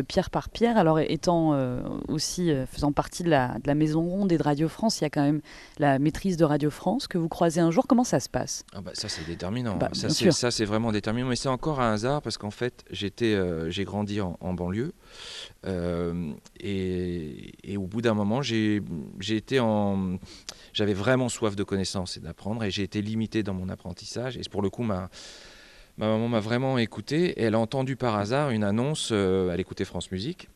pierre 0.08 0.30
par 0.30 0.50
pierre. 0.50 0.78
Alors, 0.78 1.00
étant 1.00 1.58
aussi 2.08 2.52
faisant 2.70 2.92
partie 2.92 3.24
de 3.24 3.30
la, 3.30 3.56
de 3.60 3.68
la 3.68 3.76
Maison 3.76 4.02
Ronde 4.02 4.32
et 4.32 4.38
de 4.38 4.44
Radio 4.44 4.68
France, 4.68 5.00
il 5.00 5.04
y 5.04 5.08
a 5.08 5.10
quand 5.10 5.24
même 5.24 5.42
la 5.78 5.98
maîtrise 6.00 6.36
de 6.36 6.44
Radio 6.44 6.70
France 6.70 7.08
que 7.08 7.17
vous 7.18 7.30
croisez 7.30 7.60
un 7.60 7.72
jour. 7.72 7.88
Comment 7.88 8.04
ça 8.04 8.20
se 8.20 8.30
passe? 8.30 8.66
Ah 8.74 8.82
bah, 8.82 8.92
Ça, 8.94 9.10
c'est 9.10 9.26
déterminant. 9.26 9.78
Bah, 9.78 9.90
ça, 9.94 10.52
c'est 10.52 10.66
vraiment 10.66 10.92
déterminant. 10.92 11.28
Mais 11.28 11.36
c'est 11.36 11.50
encore 11.50 11.82
un 11.82 11.94
hasard 11.94 12.22
parce 12.22 12.38
qu'en 12.38 12.52
fait, 12.52 12.86
j'étais, 12.92 13.34
euh, 13.34 13.70
j'ai 13.70 13.84
grandi 13.84 14.22
en, 14.22 14.54
banlieue. 14.54 14.94
Euh, 15.66 16.32
et, 16.60 17.78
au 17.78 17.88
bout 17.88 18.02
d'un 18.02 18.14
moment, 18.14 18.42
j'ai 18.42 18.82
été 19.30 19.60
en. 19.60 20.18
J'avais 20.74 20.94
vraiment 20.94 21.30
soif 21.30 21.56
de 21.56 21.64
connaissances 21.64 22.18
et 22.18 22.20
d'apprendre. 22.20 22.64
Et 22.64 22.72
j'ai 22.72 22.84
été 22.84 23.02
limité 23.02 23.44
dans 23.44 23.54
mon 23.54 23.70
apprentissage. 23.70 24.38
Et 24.38 24.42
pour 24.50 24.62
le 24.62 24.70
coup, 24.70 24.84
ma. 24.84 25.10
Ma 25.98 26.06
maman 26.06 26.28
m'a 26.28 26.40
vraiment 26.40 26.78
écouté 26.78 27.30
et 27.40 27.44
elle 27.44 27.56
a 27.56 27.60
entendu 27.60 27.96
par 27.96 28.18
hasard 28.18 28.52
une 28.52 28.64
annonce, 28.64 29.10
euh, 29.12 29.52
elle 29.52 29.60
écoutait 29.60 29.84
France 29.84 30.12
Musique, 30.12 30.48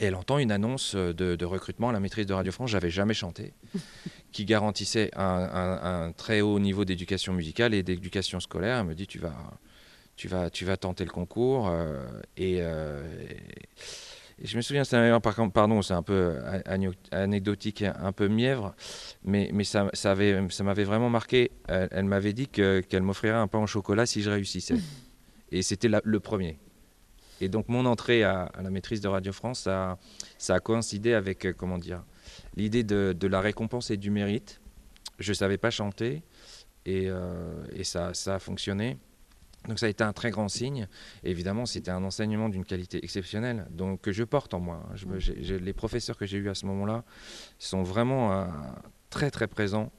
Et 0.00 0.04
elle 0.04 0.14
entend 0.14 0.38
une 0.38 0.52
annonce 0.52 0.94
de, 0.94 1.44
recrutement 1.44 1.88
à 1.88 1.92
la 1.92 2.00
maîtrise 2.00 2.26
de 2.26 2.34
Radio 2.34 2.52
France, 2.52 2.70
j'avais 2.70 2.90
jamais 2.90 3.14
chanté, 3.14 3.52
qui 4.32 4.44
garantissait 4.44 5.10
un, 5.16 6.12
très 6.16 6.40
haut 6.40 6.58
niveau 6.58 6.84
d'éducation 6.84 7.32
musicale 7.32 7.74
et 7.74 7.82
d'éducation 7.82 8.40
scolaire. 8.40 8.78
Elle 8.78 8.86
me 8.86 8.94
dit 8.94 9.06
tu 9.06 9.18
vas, 9.18 9.34
tu 10.16 10.28
vas, 10.28 10.50
tu 10.50 10.64
vas 10.64 10.76
tenter 10.76 11.04
le 11.04 11.10
concours. 11.10 11.72
et, 12.36 12.62
je 14.44 14.56
me 14.56 14.62
souviens, 14.62 14.84
c'est 14.84 14.96
pardon, 15.52 15.80
un 15.90 16.02
peu 16.02 16.36
anecdotique, 17.10 17.82
un 17.82 18.12
peu 18.12 18.28
mièvre, 18.28 18.72
mais, 19.24 19.50
mais 19.52 19.64
ça, 19.64 19.90
ça, 19.94 20.12
avait, 20.12 20.48
ça 20.50 20.62
m'avait 20.62 20.84
vraiment 20.84 21.10
marqué. 21.10 21.50
Elle, 21.66 22.04
m'avait 22.04 22.32
dit 22.32 22.46
qu'elle 22.46 23.02
m'offrirait 23.02 23.36
un 23.36 23.48
pain 23.48 23.58
au 23.58 23.66
chocolat 23.66 24.06
si 24.06 24.22
je 24.22 24.30
réussissais. 24.30 24.76
Et 25.50 25.62
c'était 25.62 25.88
le 25.88 26.20
premier. 26.20 26.58
Et 27.40 27.48
donc 27.48 27.68
mon 27.68 27.86
entrée 27.86 28.24
à, 28.24 28.50
la 28.60 28.70
maîtrise 28.70 29.00
de 29.00 29.08
Radio 29.08 29.32
France, 29.32 29.60
ça, 29.60 29.98
ça 30.38 30.54
a 30.54 30.60
coïncidé 30.60 31.14
avec, 31.14 31.44
euh, 31.44 31.52
comment 31.52 31.78
dire, 31.78 32.02
l'idée 32.56 32.84
de, 32.84 33.26
la 33.26 33.40
récompense 33.40 33.90
et 33.90 33.96
du 33.96 34.10
mérite. 34.10 34.60
Je 35.18 35.30
ne 35.30 35.34
savais 35.34 35.58
pas 35.58 35.70
chanter 35.70 36.22
et, 36.86 37.04
euh, 37.08 37.64
et 37.72 37.84
ça, 37.84 38.14
ça 38.14 38.36
a 38.36 38.38
fonctionné. 38.38 38.98
Donc 39.66 39.78
ça 39.78 39.86
a 39.86 39.88
été 39.88 40.04
un 40.04 40.12
très 40.12 40.30
grand 40.30 40.48
signe. 40.48 40.86
évidemment, 41.24 41.66
c'était 41.66 41.90
un 41.90 42.04
enseignement 42.04 42.48
d'une 42.48 42.64
qualité 42.64 43.04
exceptionnelle, 43.04 43.66
donc 43.70 44.00
que 44.00 44.12
je 44.12 44.22
porte 44.22 44.54
en 44.54 44.60
moi. 44.60 44.86
Les 45.42 45.72
professeurs 45.72 46.16
que 46.16 46.26
j'ai 46.26 46.38
eus 46.38 46.48
à 46.48 46.54
ce 46.54 46.64
moment-là 46.66 47.04
sont 47.58 47.82
vraiment 47.82 48.32
euh, 48.32 48.46
très 49.10 49.30
très 49.30 49.46
présents 49.46 49.90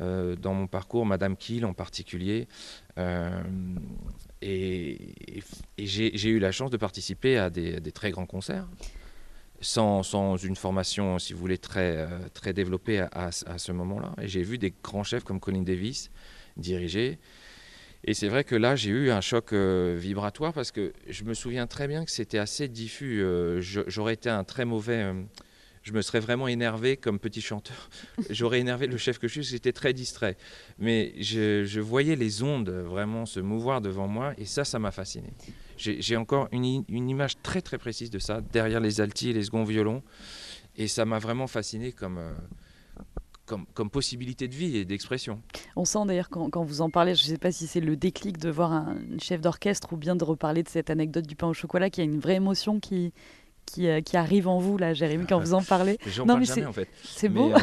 dans 0.00 0.54
mon 0.54 0.68
parcours, 0.68 1.06
Madame 1.06 1.36
Kiel 1.36 1.64
en 1.64 1.72
particulier. 1.72 2.46
Et, 4.42 5.14
j'ai 5.78 6.28
eu 6.28 6.38
la 6.38 6.52
chance 6.52 6.70
de 6.70 6.76
participer 6.76 7.38
à 7.38 7.50
des, 7.50 7.80
très 7.92 8.10
grands 8.10 8.26
concerts. 8.26 8.66
Sans, 9.60 10.36
une 10.36 10.54
formation, 10.54 11.18
si 11.18 11.32
vous 11.32 11.40
voulez, 11.40 11.58
très, 11.58 12.06
très 12.32 12.52
développée 12.52 13.04
à, 13.10 13.30
ce 13.32 13.72
moment-là. 13.72 14.12
Et 14.20 14.28
j'ai 14.28 14.42
vu 14.42 14.58
des 14.58 14.72
grands 14.82 15.02
chefs 15.02 15.24
comme 15.24 15.40
Colin 15.40 15.62
Davis 15.62 16.10
diriger. 16.56 17.18
Et 18.04 18.14
c'est 18.14 18.28
vrai 18.28 18.44
que 18.44 18.54
là, 18.54 18.76
j'ai 18.76 18.90
eu 18.90 19.10
un 19.10 19.20
choc 19.20 19.52
euh, 19.52 19.96
vibratoire 19.98 20.52
parce 20.52 20.70
que 20.70 20.92
je 21.08 21.24
me 21.24 21.34
souviens 21.34 21.66
très 21.66 21.88
bien 21.88 22.04
que 22.04 22.10
c'était 22.10 22.38
assez 22.38 22.68
diffus. 22.68 23.22
Euh, 23.22 23.60
j'aurais 23.60 24.14
été 24.14 24.30
un 24.30 24.44
très 24.44 24.64
mauvais. 24.64 25.02
Euh, 25.02 25.14
je 25.88 25.94
me 25.94 26.02
serais 26.02 26.20
vraiment 26.20 26.48
énervé 26.48 26.98
comme 26.98 27.18
petit 27.18 27.40
chanteur. 27.40 27.88
J'aurais 28.30 28.60
énervé 28.60 28.86
le 28.86 28.98
chef 28.98 29.18
que 29.18 29.26
je 29.26 29.40
suis, 29.40 29.42
j'étais 29.42 29.72
très 29.72 29.94
distrait. 29.94 30.36
Mais 30.78 31.14
je, 31.18 31.80
voyais 31.80 32.14
les 32.14 32.42
ondes 32.42 32.68
vraiment 32.68 33.24
se 33.24 33.40
mouvoir 33.40 33.80
devant 33.80 34.06
moi 34.06 34.34
et 34.36 34.44
ça, 34.44 34.64
ça 34.66 34.78
m'a 34.78 34.90
fasciné. 34.90 35.32
J'ai 35.78 36.16
encore 36.16 36.48
une, 36.52 36.84
une, 36.88 37.08
image 37.08 37.40
très 37.42 37.62
très 37.62 37.78
précise 37.78 38.10
de 38.10 38.18
ça, 38.18 38.42
derrière 38.52 38.80
les 38.80 39.00
altis 39.00 39.30
et 39.30 39.32
les 39.32 39.44
seconds 39.44 39.64
violons. 39.64 40.02
Et 40.76 40.88
ça 40.88 41.06
m'a 41.06 41.18
vraiment 41.18 41.46
fasciné 41.46 41.92
comme 41.92 42.20
comme, 43.74 43.90
possibilité 43.90 44.48
de 44.48 44.54
vie 44.54 44.76
et 44.76 44.84
d'expression. 44.84 45.40
On 45.76 45.84
sent 45.84 46.00
d'ailleurs 46.06 46.28
quand, 46.28 46.62
vous 46.62 46.80
en 46.80 46.90
parlez, 46.90 47.14
je 47.14 47.22
ne 47.22 47.28
sais 47.28 47.38
pas 47.38 47.52
si 47.52 47.66
c'est 47.66 47.80
le 47.80 47.96
déclic 47.96 48.38
de 48.38 48.50
voir 48.50 48.72
un 48.72 48.98
chef 49.18 49.40
d'orchestre 49.40 49.92
ou 49.92 49.96
bien 49.96 50.16
de 50.16 50.24
reparler 50.24 50.62
de 50.62 50.68
cette 50.68 50.90
anecdote 50.90 51.26
du 51.26 51.36
pain 51.36 51.48
au 51.48 51.54
chocolat, 51.54 51.90
qu'il 51.90 52.04
y 52.04 52.06
a 52.06 52.10
une 52.10 52.20
vraie 52.20 52.34
émotion 52.34 52.80
qui, 52.80 53.12
qui, 53.70 53.88
euh, 53.88 54.00
arrive 54.14 54.48
en 54.48 54.58
vous, 54.58 54.78
là, 54.78 54.94
Jérémy, 54.94 55.26
quand 55.26 55.38
vous 55.38 55.54
en 55.54 55.62
parlez. 55.62 55.98
J'en 56.06 56.26
parle 56.26 56.44
jamais, 56.44 56.66
en 56.66 56.72
fait. 56.72 56.88
C'est 57.02 57.28
beau. 57.28 57.52
Euh, 57.52 57.58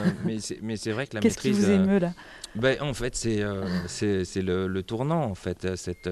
mais, 0.61 0.77
c'est 0.77 0.91
vrai 0.91 1.07
que 1.07 1.15
la 1.15 1.19
Qu'est-ce 1.21 1.37
qui 1.37 1.51
vous 1.51 1.69
émeut, 1.69 1.99
là? 1.99 2.13
ben, 2.55 2.81
En 2.81 2.93
fait, 2.93 3.15
c'est 3.15 3.41
euh, 3.41 3.65
c'est 3.87 4.41
le, 4.41 4.67
le, 4.67 4.83
tournant, 4.83 5.23
en 5.23 5.35
fait, 5.35 5.75
cette 5.75 6.09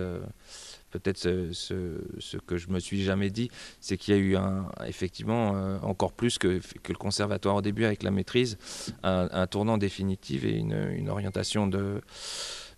peut-être 0.93 1.17
ce, 1.17 2.37
que 2.45 2.57
je 2.57 2.69
me 2.69 2.79
suis 2.79 3.03
jamais 3.03 3.29
dit, 3.29 3.49
c'est 3.79 3.97
qu'il 3.97 4.13
y 4.13 4.17
a 4.17 4.19
eu 4.19 4.35
un, 4.35 4.67
effectivement 4.85 5.55
euh, 5.55 5.79
encore 5.81 6.13
plus 6.13 6.37
que, 6.37 6.59
que, 6.83 6.91
le 6.91 6.97
conservatoire 6.97 7.55
au 7.55 7.61
début 7.61 7.85
avec 7.85 8.03
la 8.03 8.11
maîtrise, 8.11 8.57
un, 9.03 9.47
tournant 9.47 9.77
définitif 9.77 10.45
et 10.45 10.57
une, 10.57 11.09
orientation 11.09 11.67
de, 11.67 12.01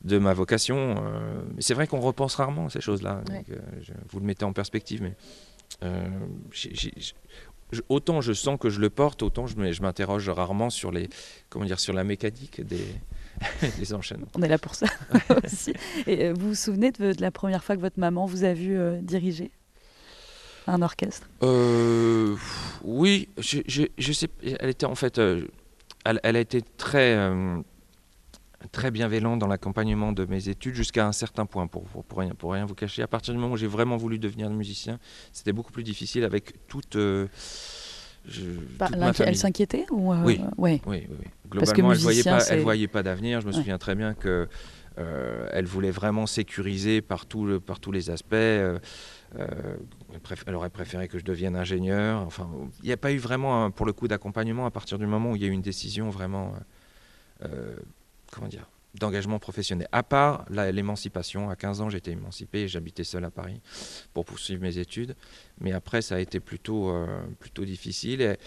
de 0.04 0.18
ma 0.18 0.34
vocation. 0.34 0.96
Euh, 0.98 1.42
c'est 1.60 1.74
vrai 1.74 1.88
qu'on 1.88 2.00
repense 2.00 2.36
rarement 2.36 2.68
à 2.68 2.70
ces 2.70 2.82
choses-là. 2.82 3.22
Euh, 3.32 3.56
vous 4.10 4.20
le 4.20 4.26
mettez 4.26 4.46
en 4.46 4.54
perspective, 4.54 5.02
mais 5.04 5.16
autant 7.90 8.22
je 8.22 8.34
sens 8.34 8.58
que 8.60 8.70
je 8.70 8.80
le 8.80 8.90
porte, 8.90 9.24
autant 9.24 9.48
je 9.48 9.82
m'interroge 9.82 10.30
rarement 10.30 10.70
sur 10.70 10.92
les, 10.92 11.10
comment 11.50 11.66
dire, 11.66 11.80
sur 11.80 11.94
la 11.94 12.04
mécanique 12.04 12.62
des, 12.62 12.86
les 13.80 13.94
enchaînements. 13.94 14.28
On 14.36 14.42
est 14.42 14.48
là 14.48 14.58
pour 14.58 14.76
ça 14.76 14.88
aussi. 15.44 15.74
Et 16.08 16.26
euh, 16.26 16.34
vous 16.34 16.50
vous 16.50 16.56
souvenez 16.56 16.92
de, 16.92 17.14
la 17.20 17.32
première 17.32 17.64
fois 17.64 17.76
que 17.76 17.82
votre 17.82 18.00
maman 18.00 18.26
vous 18.26 18.44
a 18.44 18.54
vu 18.54 18.78
euh, 18.78 19.00
diriger 19.02 19.52
un 20.68 20.82
orchestre? 20.82 21.30
Euh, 21.44 22.36
Oui, 22.84 23.30
je, 23.38 24.12
sais. 24.14 24.30
Elle 24.60 24.70
était 24.70 24.86
en 24.86 24.96
fait, 24.96 25.20
elle, 25.20 25.48
a 26.24 26.40
été 26.40 26.64
très 26.78 27.16
très 28.72 28.92
bienveillante 28.92 29.40
dans 29.40 29.48
l'accompagnement 29.48 30.12
de 30.12 30.26
mes 30.26 30.50
études 30.50 30.76
jusqu'à 30.76 31.08
un 31.08 31.12
certain 31.12 31.46
point, 31.46 31.68
pour, 31.68 31.84
pour, 31.84 32.20
rien, 32.20 32.34
pour 32.34 32.54
rien 32.54 32.66
vous 32.66 32.76
cacher. 32.76 33.02
À 33.02 33.08
partir 33.08 33.34
du 33.34 33.40
moment 33.40 33.54
où 33.54 33.58
j'ai 33.58 33.68
vraiment 33.68 33.98
voulu 33.98 34.20
devenir 34.20 34.50
musicien, 34.50 35.00
c'était 35.32 35.54
beaucoup 35.54 35.72
plus 35.72 35.84
difficile 35.84 36.24
avec 36.24 36.68
toute 36.68 36.98
bah, 38.78 38.90
elle 39.20 39.36
s'inquiétait 39.36 39.86
ou 39.92 40.14
euh, 40.14 40.18
oui. 40.24 40.42
oui. 40.58 40.82
oui, 40.86 41.08
Globalement, 41.50 41.92
elle 41.92 41.98
ne 41.98 42.04
voyait 42.04 42.24
pas, 42.24 42.46
elle 42.50 42.62
voyait 42.62 42.88
pas 42.88 43.04
d'avenir. 43.04 43.42
Je 43.42 43.48
me 43.48 43.52
souviens 43.52 43.78
très 43.78 43.96
bien 43.96 44.14
que 44.14 44.48
euh, 44.98 45.48
elle 45.52 45.66
voulait 45.66 45.92
vraiment 45.92 46.26
sécuriser 46.26 47.02
par, 47.02 47.26
tout 47.26 47.60
par 47.60 47.80
tous 47.80 47.92
les 47.92 48.10
aspects. 48.10 48.34
Euh, 48.34 48.80
elle 49.38 50.56
aurait 50.56 50.70
préféré 50.70 51.08
que 51.08 51.20
je 51.20 51.26
devienne 51.26 51.56
ingénieur. 51.56 52.22
Enfin, 52.22 52.50
il 52.82 52.88
n'y 52.88 52.94
a 52.94 52.98
pas 52.98 53.12
eu 53.12 53.18
vraiment, 53.18 53.70
pour 53.70 53.86
le 53.86 53.94
coup, 53.94 54.08
d'accompagnement 54.08 54.66
à 54.66 54.72
partir 54.72 54.98
du 54.98 55.06
moment 55.06 55.32
où 55.32 55.36
il 55.36 55.42
y 55.42 55.46
a 55.46 55.50
eu 55.50 55.52
une 55.52 55.62
décision 55.62 56.10
vraiment, 56.10 56.54
comment 58.36 58.48
dire, 58.48 58.68
d'engagement 58.96 59.40
professionnel. 59.40 59.88
À 59.92 60.04
part 60.04 60.46
l'émancipation, 60.50 61.50
à 61.50 61.56
15 61.56 61.82
ans 61.82 61.90
j'étais 61.90 62.12
émancipé 62.12 62.62
et 62.62 62.68
j'habitais 62.68 63.04
seul 63.04 63.24
à 63.26 63.32
Paris 63.32 63.62
pour 64.14 64.26
poursuivre 64.26 64.62
mes 64.62 64.78
études. 64.78 65.16
Mais 65.60 65.72
après 65.72 66.02
ça 66.02 66.16
a 66.16 66.20
été 66.20 66.40
plutôt, 66.40 66.90
euh, 66.90 67.26
plutôt 67.40 67.66
difficile. 67.66 68.22
Et, 68.22 68.38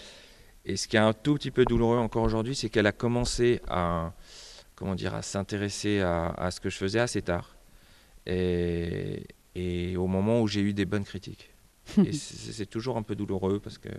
et, 0.65 0.77
ce 0.77 0.87
qui 0.87 0.97
est 0.97 0.99
un 0.99 1.13
tout 1.13 1.35
petit 1.35 1.51
peu 1.51 1.65
douloureux 1.65 1.97
encore 1.97 2.23
aujourd'hui, 2.23 2.55
c'est 2.55 2.69
qu'elle 2.69 2.87
a 2.87 2.91
commencé 2.91 3.61
à, 3.67 4.13
comment 4.75 4.95
dire, 4.95 5.15
à 5.15 5.21
s'intéresser 5.21 6.01
à, 6.01 6.27
à, 6.29 6.51
ce 6.51 6.59
que 6.59 6.69
je 6.69 6.77
faisais 6.77 6.99
assez 6.99 7.21
tard. 7.21 7.55
Et, 8.25 9.25
et 9.55 9.97
au 9.97 10.07
moment 10.07 10.41
où 10.41 10.47
j'ai 10.47 10.61
eu 10.61 10.73
des 10.73 10.85
bonnes 10.85 11.05
critiques. 11.05 11.49
et 11.97 12.13
c'est 12.13 12.67
toujours 12.67 12.97
un 12.97 13.01
peu 13.01 13.15
douloureux 13.15 13.59
parce 13.59 13.79
que 13.79 13.89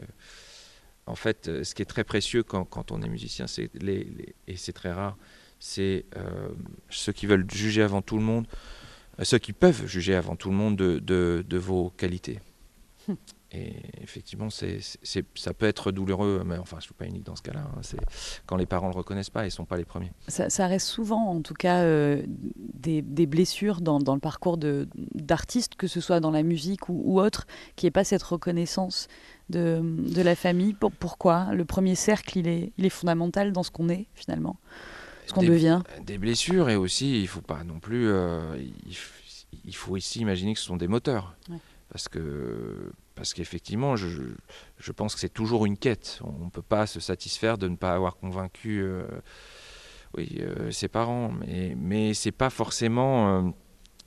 en 1.07 1.17
fait, 1.17 1.65
ce 1.65 1.75
qui 1.75 1.83
est 1.83 1.87
très 1.87 2.05
précieux 2.05 2.45
quand, 2.45 2.65
quand 2.65 2.93
on 2.93 3.03
est 3.03 3.09
musicien, 3.09 3.49
c'est 3.49 3.71
les, 3.75 4.07
et 4.47 4.57
c'est 4.57 4.73
très 4.73 4.93
rare, 4.93 5.17
c'est 5.61 6.07
euh, 6.17 6.49
ceux 6.89 7.13
qui 7.13 7.27
veulent 7.27 7.49
juger 7.49 7.83
avant 7.83 8.03
tout 8.03 8.17
le 8.17 8.25
monde, 8.25 8.47
euh, 9.21 9.25
ceux 9.25 9.39
qui 9.39 9.53
peuvent 9.53 9.87
juger 9.87 10.17
avant 10.17 10.35
tout 10.35 10.51
le 10.51 10.57
monde 10.57 10.77
de, 10.77 11.59
vos 11.59 11.91
qualités. 11.91 12.41
Hum. 13.09 13.17
Et 13.53 13.73
effectivement, 14.01 14.49
c'est, 14.49 14.79
ça 15.35 15.55
peut 15.55 15.67
être 15.67 15.91
douloureux, 15.91 16.45
mais 16.47 16.57
enfin, 16.59 16.77
je 16.77 16.83
ne 16.83 16.85
suis 16.85 16.95
pas 16.95 17.07
unique 17.07 17.25
dans 17.25 17.35
ce 17.35 17.43
cas-là. 17.43 17.63
Hein. 17.67 17.81
c'est 17.83 17.99
quand 18.47 18.57
les 18.57 18.65
parents 18.65 18.87
ne 18.87 18.93
le 18.93 18.99
reconnaissent 18.99 19.31
pas, 19.31 19.43
ils 19.43 19.47
ne 19.47 19.51
sont 19.51 19.65
pas 19.65 19.77
les 19.77 19.85
premiers. 19.85 20.13
Ça, 20.29 20.67
reste 20.69 20.87
souvent, 20.87 21.27
en 21.27 21.43
tout 21.43 21.55
cas, 21.55 21.83
euh, 21.83 22.23
des, 22.27 23.03
blessures 23.27 23.81
dans, 23.81 23.99
le 23.99 24.21
parcours 24.21 24.57
de, 24.57 24.89
d'artistes, 24.95 25.75
que 25.75 25.89
ce 25.89 26.01
soit 26.01 26.21
dans 26.21 26.31
la 26.31 26.45
musique 26.45 26.89
ou, 26.89 27.21
autre, 27.21 27.49
qui 27.75 27.89
ait 27.89 27.91
pas 27.91 28.05
cette 28.05 28.23
reconnaissance 28.23 29.09
de, 29.49 29.83
la 30.23 30.37
famille. 30.37 30.75
pourquoi? 31.01 31.53
Le 31.53 31.65
premier 31.65 31.97
cercle, 31.97 32.39
il 32.39 32.47
est, 32.47 32.73
il 32.79 32.87
est 32.87 32.91
fondamental 32.91 33.51
dans 33.51 33.65
ce 33.65 33.73
qu'on 33.73 33.89
est, 33.89 34.07
finalement 34.15 34.59
qu'on 35.33 35.43
devient 35.43 35.83
Des 36.05 36.19
blessures 36.19 36.69
et 36.69 36.77
aussi, 36.77 37.21
il 37.21 37.29
faut 37.29 37.41
pas 37.41 37.65
non 37.65 37.81
plus. 37.81 38.09
Euh, 38.09 38.57
il, 39.65 39.75
faut 39.75 39.97
ici 39.97 40.21
imaginer 40.21 40.55
que 40.55 40.61
ce 40.61 40.67
sont 40.67 40.77
des 40.77 40.89
moteurs. 40.89 41.37
Parce 41.91 42.09
que 42.09 42.93
parce 43.15 43.35
qu'effectivement, 43.35 43.97
je, 43.97 44.09
je, 44.79 44.93
pense 44.93 45.15
que 45.15 45.21
c'est 45.21 45.33
toujours 45.33 45.67
une 45.67 45.77
quête. 45.77 46.21
On 46.25 46.47
ne 46.47 46.51
peut 46.51 46.63
pas 46.63 46.87
se 46.87 47.01
satisfaire 47.01 47.59
de 47.59 47.69
ne 47.69 47.77
pas 47.77 47.93
avoir 47.93 48.17
convaincu 48.17 48.81
euh, 48.81 49.05
oui, 50.17 50.39
euh, 50.41 50.71
ses 50.71 50.89
parents. 50.89 51.31
Mais, 51.31 51.75
mais 51.77 52.15
ce 52.15 52.29
n'est 52.29 52.33
pas 52.33 52.49
forcément 52.49 53.53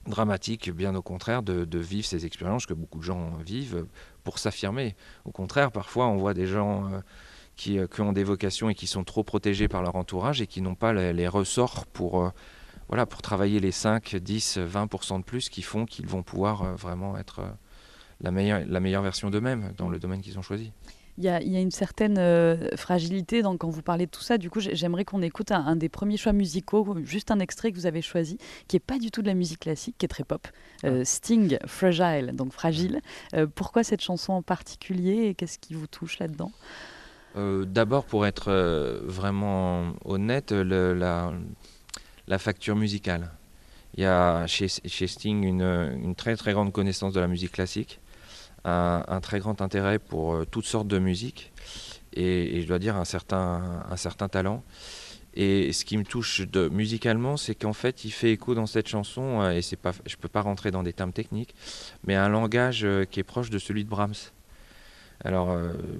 dramatique, 0.07 0.71
bien 0.71 0.95
au 0.95 1.01
contraire, 1.01 1.43
de, 1.43 1.65
de, 1.65 1.79
vivre 1.79 2.05
ces 2.05 2.25
expériences 2.25 2.65
que 2.65 2.73
beaucoup 2.73 2.99
de 2.99 3.03
gens 3.03 3.37
vivent 3.45 3.85
pour 4.23 4.39
s'affirmer. 4.39 4.95
Au 5.25 5.31
contraire, 5.31 5.71
parfois, 5.71 6.07
on 6.07 6.17
voit 6.17 6.33
des 6.33 6.47
gens 6.47 6.89
euh, 7.67 7.87
qui, 7.87 8.01
ont 8.01 8.13
des 8.13 8.23
vocations 8.23 8.69
et 8.69 8.75
qui 8.75 8.87
sont 8.87 9.03
trop 9.03 9.23
protégés 9.23 9.67
par 9.67 9.81
leur 9.81 9.95
entourage 9.95 10.41
et 10.41 10.47
qui 10.47 10.61
n'ont 10.61 10.75
pas 10.75 10.93
les, 10.93 11.27
ressorts 11.27 11.85
pour, 11.85 12.23
euh, 12.23 12.29
voilà, 12.87 13.05
pour 13.05 13.21
travailler 13.21 13.59
les 13.59 13.71
5, 13.71 14.15
10, 14.15 14.59
20% 14.59 15.19
de 15.19 15.23
plus 15.23 15.49
qui 15.49 15.61
font 15.61 15.85
qu'ils 15.85 16.07
vont 16.07 16.23
pouvoir 16.23 16.63
euh, 16.63 16.75
vraiment 16.75 17.17
être 17.17 17.41
la, 18.21 18.31
meilleure, 18.31 18.63
la 18.67 18.79
meilleure 18.79 19.03
version 19.03 19.29
d'eux-mêmes 19.29 19.73
dans 19.77 19.89
le 19.89 19.99
domaine 19.99 20.21
qu'ils 20.21 20.37
ont 20.39 20.43
choisi. 20.43 20.71
Il 21.19 21.23
y, 21.23 21.29
a, 21.29 21.39
une 21.39 21.69
certaine 21.69 22.17
euh, 22.17 22.75
fragilité 22.75 23.43
quand 23.43 23.69
vous 23.69 23.83
parlez 23.83 24.07
de 24.07 24.11
tout 24.11 24.21
ça. 24.21 24.39
Du 24.39 24.49
coup, 24.49 24.59
j'aimerais 24.59 25.05
qu'on 25.05 25.21
écoute 25.21 25.51
un, 25.51 25.75
des 25.75 25.87
premiers 25.87 26.17
choix 26.17 26.33
musicaux, 26.33 26.97
juste 27.03 27.29
un 27.29 27.39
extrait 27.39 27.71
que 27.71 27.77
vous 27.77 27.85
avez 27.85 28.01
choisi, 28.01 28.39
qui 28.67 28.75
n'est 28.75 28.79
pas 28.79 28.97
du 28.97 29.11
tout 29.11 29.21
de 29.21 29.27
la 29.27 29.35
musique 29.35 29.59
classique, 29.59 29.95
qui 29.99 30.05
est 30.05 30.09
très 30.09 30.23
pop. 30.23 30.47
Euh, 30.85 31.01
ah. 31.01 31.05
Sting, 31.05 31.59
Fragile, 31.67 32.31
donc 32.33 32.51
fragile. 32.51 32.99
Euh, 33.35 33.45
pourquoi 33.45 33.83
cette 33.83 34.01
chanson 34.01 34.33
en 34.33 34.41
particulier 34.41 35.27
et 35.27 35.35
qu'est-ce 35.35 35.59
qui 35.59 35.75
vous 35.75 35.85
touche 35.85 36.17
là-dedans? 36.17 36.51
D'abord, 37.35 38.05
pour 38.05 38.25
être 38.25 38.51
vraiment 39.05 39.93
honnête, 40.05 40.51
la, 40.51 41.31
facture 42.37 42.75
musicale. 42.75 43.31
Il 43.95 44.03
y 44.03 44.05
a 44.05 44.45
chez, 44.47 44.67
Sting 44.67 45.43
une 45.43 46.15
très 46.15 46.35
très 46.35 46.53
grande 46.53 46.71
connaissance 46.71 47.13
de 47.13 47.19
la 47.19 47.27
musique 47.27 47.51
classique 47.51 47.99
un, 48.65 49.19
très 49.21 49.39
grand 49.39 49.61
intérêt 49.61 49.99
pour 49.99 50.33
euh, 50.33 50.45
toutes 50.49 50.65
sortes 50.65 50.87
de 50.87 50.99
musique 50.99 51.51
et, 52.13 52.61
je 52.61 52.67
dois 52.67 52.79
dire 52.79 52.95
un 52.95 53.05
certain, 53.05 54.29
talent. 54.31 54.63
Et 55.35 55.73
ce 55.73 55.83
qui 55.83 55.97
me 55.97 56.03
touche 56.03 56.41
de, 56.41 56.69
musicalement, 56.69 57.37
c'est 57.37 57.55
qu'en 57.55 57.73
fait, 57.73 58.05
il 58.05 58.11
fait 58.11 58.31
écho 58.31 58.53
dans 58.53 58.67
cette 58.67 58.87
chanson, 58.87 59.41
euh, 59.41 59.59
et 59.59 59.75
pas, 59.75 59.91
je 60.05 60.15
ne 60.15 60.21
peux 60.21 60.27
pas 60.27 60.41
rentrer 60.41 60.69
dans 60.69 60.83
des 60.83 60.93
termes 60.93 61.11
techniques, 61.11 61.55
mais 62.05 62.13
un 62.13 62.29
langage 62.29 62.85
euh, 62.85 63.05
qui 63.05 63.19
est 63.19 63.23
proche 63.23 63.49
de 63.49 63.57
celui 63.57 63.83
de 63.83 63.89
Brahms. 63.89 64.13
Alors, 65.23 65.57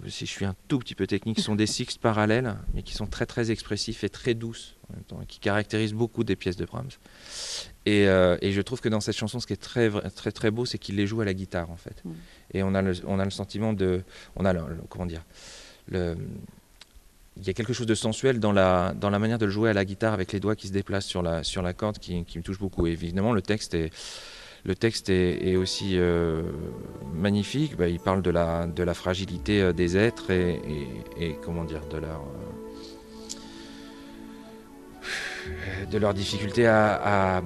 si 0.08 0.26
je 0.26 0.32
suis 0.32 0.46
un 0.46 0.56
tout 0.68 0.80
petit 0.80 0.96
peu 0.96 1.08
technique, 1.08 1.40
ce 1.40 1.46
sont 1.46 1.56
des 1.56 1.68
sixtes 1.68 2.02
parallèles, 2.02 2.56
mais 2.74 2.84
qui 2.84 2.94
sont 2.94 3.08
très 3.08 3.26
très 3.26 3.52
expressifs 3.52 4.04
et 4.04 4.10
très 4.10 4.34
douces, 4.34 4.76
en 4.90 4.96
même 4.96 5.04
temps, 5.04 5.20
qui 5.28 5.40
caractérisent 5.40 5.94
beaucoup 5.94 6.26
des 6.26 6.36
pièces 6.36 6.58
de 6.58 6.66
Brahms. 6.66 6.90
Et, 7.86 8.04
et, 8.04 8.52
je 8.52 8.62
trouve 8.62 8.82
que 8.82 8.90
dans 8.90 9.00
cette 9.00 9.16
chanson, 9.16 9.40
ce 9.40 9.48
qui 9.48 9.54
est 9.54 9.62
très 9.62 9.90
très 10.12 10.34
très 10.34 10.52
beau, 10.52 10.66
c'est 10.66 10.78
qu'il 10.78 10.98
les 10.98 11.08
joue 11.08 11.22
à 11.22 11.26
la 11.26 11.34
guitare, 11.34 11.72
en 11.72 11.78
fait. 11.78 12.04
Mm 12.04 12.12
et 12.54 12.64
on 12.64 12.74
a 12.76 12.82
le, 12.82 12.94
on 13.08 13.20
a 13.20 13.26
le 13.26 13.32
sentiment 13.32 13.74
de, 13.74 14.04
on 14.36 14.46
a 14.46 14.54
le, 14.54 14.62
comment 14.90 15.06
dire, 15.06 15.24
le, 15.88 16.16
il 17.38 17.48
y 17.48 17.50
a 17.50 17.54
quelque 17.54 17.74
chose 17.74 17.88
de 17.88 17.96
sensuel 17.96 18.40
dans 18.40 18.52
la, 18.52 18.94
dans 18.94 19.10
la 19.10 19.18
manière 19.18 19.40
de 19.40 19.46
le 19.46 19.52
jouer 19.52 19.72
à 19.72 19.74
la 19.74 19.86
guitare 19.86 20.14
avec 20.14 20.32
les 20.32 20.40
doigts 20.40 20.56
qui 20.56 20.68
se 20.68 20.74
déplacent 20.74 21.08
sur 21.08 21.24
la, 21.24 21.44
sur 21.44 21.64
la 21.64 21.74
corde 21.74 21.98
qui, 21.98 22.24
qui 22.26 22.38
me 22.38 22.44
touche 22.44 22.60
beaucoup. 22.60 22.86
Et 22.86 22.92
évidemment, 22.92 23.34
le 23.34 23.42
texte 23.42 23.74
est, 23.74 23.92
le 24.66 24.76
texte 24.76 25.10
est, 25.10 25.48
est 25.48 25.56
aussi 25.56 25.98
euh, 25.98 26.44
magnifique. 27.14 27.76
Bah, 27.78 27.88
il 27.88 28.00
parle 28.00 28.22
de 28.22 28.32
la, 28.32 28.66
de 28.68 28.84
la 28.84 28.94
fragilité 28.94 29.62
euh, 29.62 29.74
des 29.74 29.98
êtres 29.98 30.32
et, 30.32 30.62
et, 31.18 31.26
et 31.26 31.38
comment 31.44 31.64
dire, 31.64 31.82
de 31.92 31.98
leur, 31.98 32.22
de 35.92 35.98
leur 35.98 36.14
difficulté 36.14 36.68
à, 36.68 37.42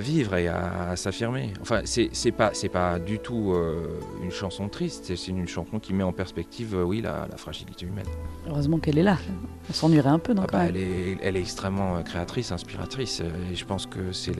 vivre 0.00 0.34
et 0.36 0.48
à, 0.48 0.96
s'affirmer. 0.96 1.52
Enfin, 1.60 1.82
c'est 1.84 2.32
pas, 2.32 2.52
pas 2.72 2.98
du 2.98 3.18
tout 3.18 3.52
euh, 3.52 4.00
une 4.22 4.30
chanson 4.30 4.68
triste, 4.68 5.14
c'est 5.14 5.28
une 5.28 5.48
chanson 5.48 5.78
qui 5.78 5.94
met 5.94 6.02
en 6.02 6.12
perspective, 6.12 6.74
euh, 6.74 6.84
oui, 6.84 7.00
la, 7.00 7.28
fragilité 7.36 7.86
humaine. 7.86 8.06
Heureusement 8.46 8.78
qu'elle 8.78 8.98
est 8.98 9.02
là. 9.02 9.18
On 9.68 9.72
s'ennuierait 9.72 10.10
un 10.10 10.18
peu, 10.18 10.32
non 10.32 10.42
ah 10.44 10.52
bah, 10.52 10.64
elle, 10.68 10.76
est, 10.76 11.18
elle, 11.22 11.36
est, 11.36 11.40
extrêmement 11.40 11.96
euh, 11.96 12.02
créatrice, 12.02 12.52
inspiratrice. 12.52 13.22
Et 13.50 13.54
je 13.54 13.64
pense 13.64 13.86
que 13.86 14.12
c'est 14.12 14.32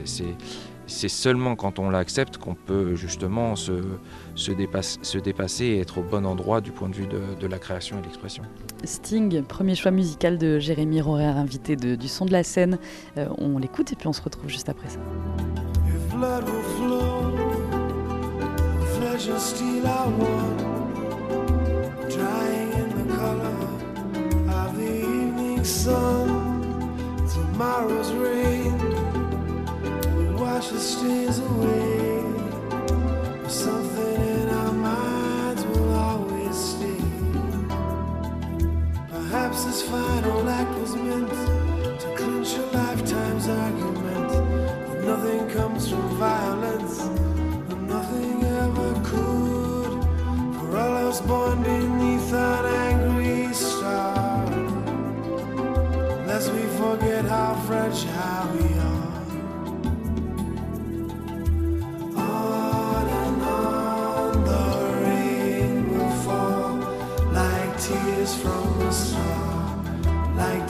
c'est 0.87 1.09
seulement 1.09 1.55
quand 1.55 1.79
on 1.79 1.89
l'accepte 1.89 2.37
qu'on 2.37 2.55
peut 2.55 2.95
justement 2.95 3.55
se, 3.55 3.81
se, 4.35 4.51
dépasse, 4.51 4.99
se, 5.01 5.17
dépasser 5.17 5.65
et 5.65 5.79
être 5.79 5.99
au 5.99 6.03
bon 6.03 6.25
endroit 6.25 6.61
du 6.61 6.71
point 6.71 6.89
de 6.89 6.95
vue 6.95 7.07
de, 7.07 7.21
de 7.39 7.47
la 7.47 7.59
création 7.59 7.97
et 7.97 8.01
de 8.01 8.05
l'expression. 8.05 8.43
Sting, 8.83 9.43
premier 9.43 9.75
choix 9.75 9.91
musical 9.91 10.37
de 10.37 10.59
Jérémy 10.59 11.01
Rorer, 11.01 11.25
invité 11.25 11.75
de, 11.75 11.95
du 11.95 12.07
son 12.07 12.25
de 12.25 12.31
la 12.31 12.43
scène. 12.43 12.77
Euh, 13.17 13.27
on 13.37 13.57
l'écoute 13.57 13.91
et 13.91 13.95
puis 13.95 14.07
on 14.07 14.13
se 14.13 14.21
retrouve 14.21 14.49
juste 14.49 14.69
après 14.69 14.89
ça. 14.89 14.99
Tomorrow's 27.33 28.09
rain 28.11 28.42
stays 30.83 31.39
away. 31.39 31.82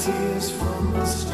Tears 0.04 0.52
from 0.52 0.92
the 0.92 1.06
stars. 1.06 1.33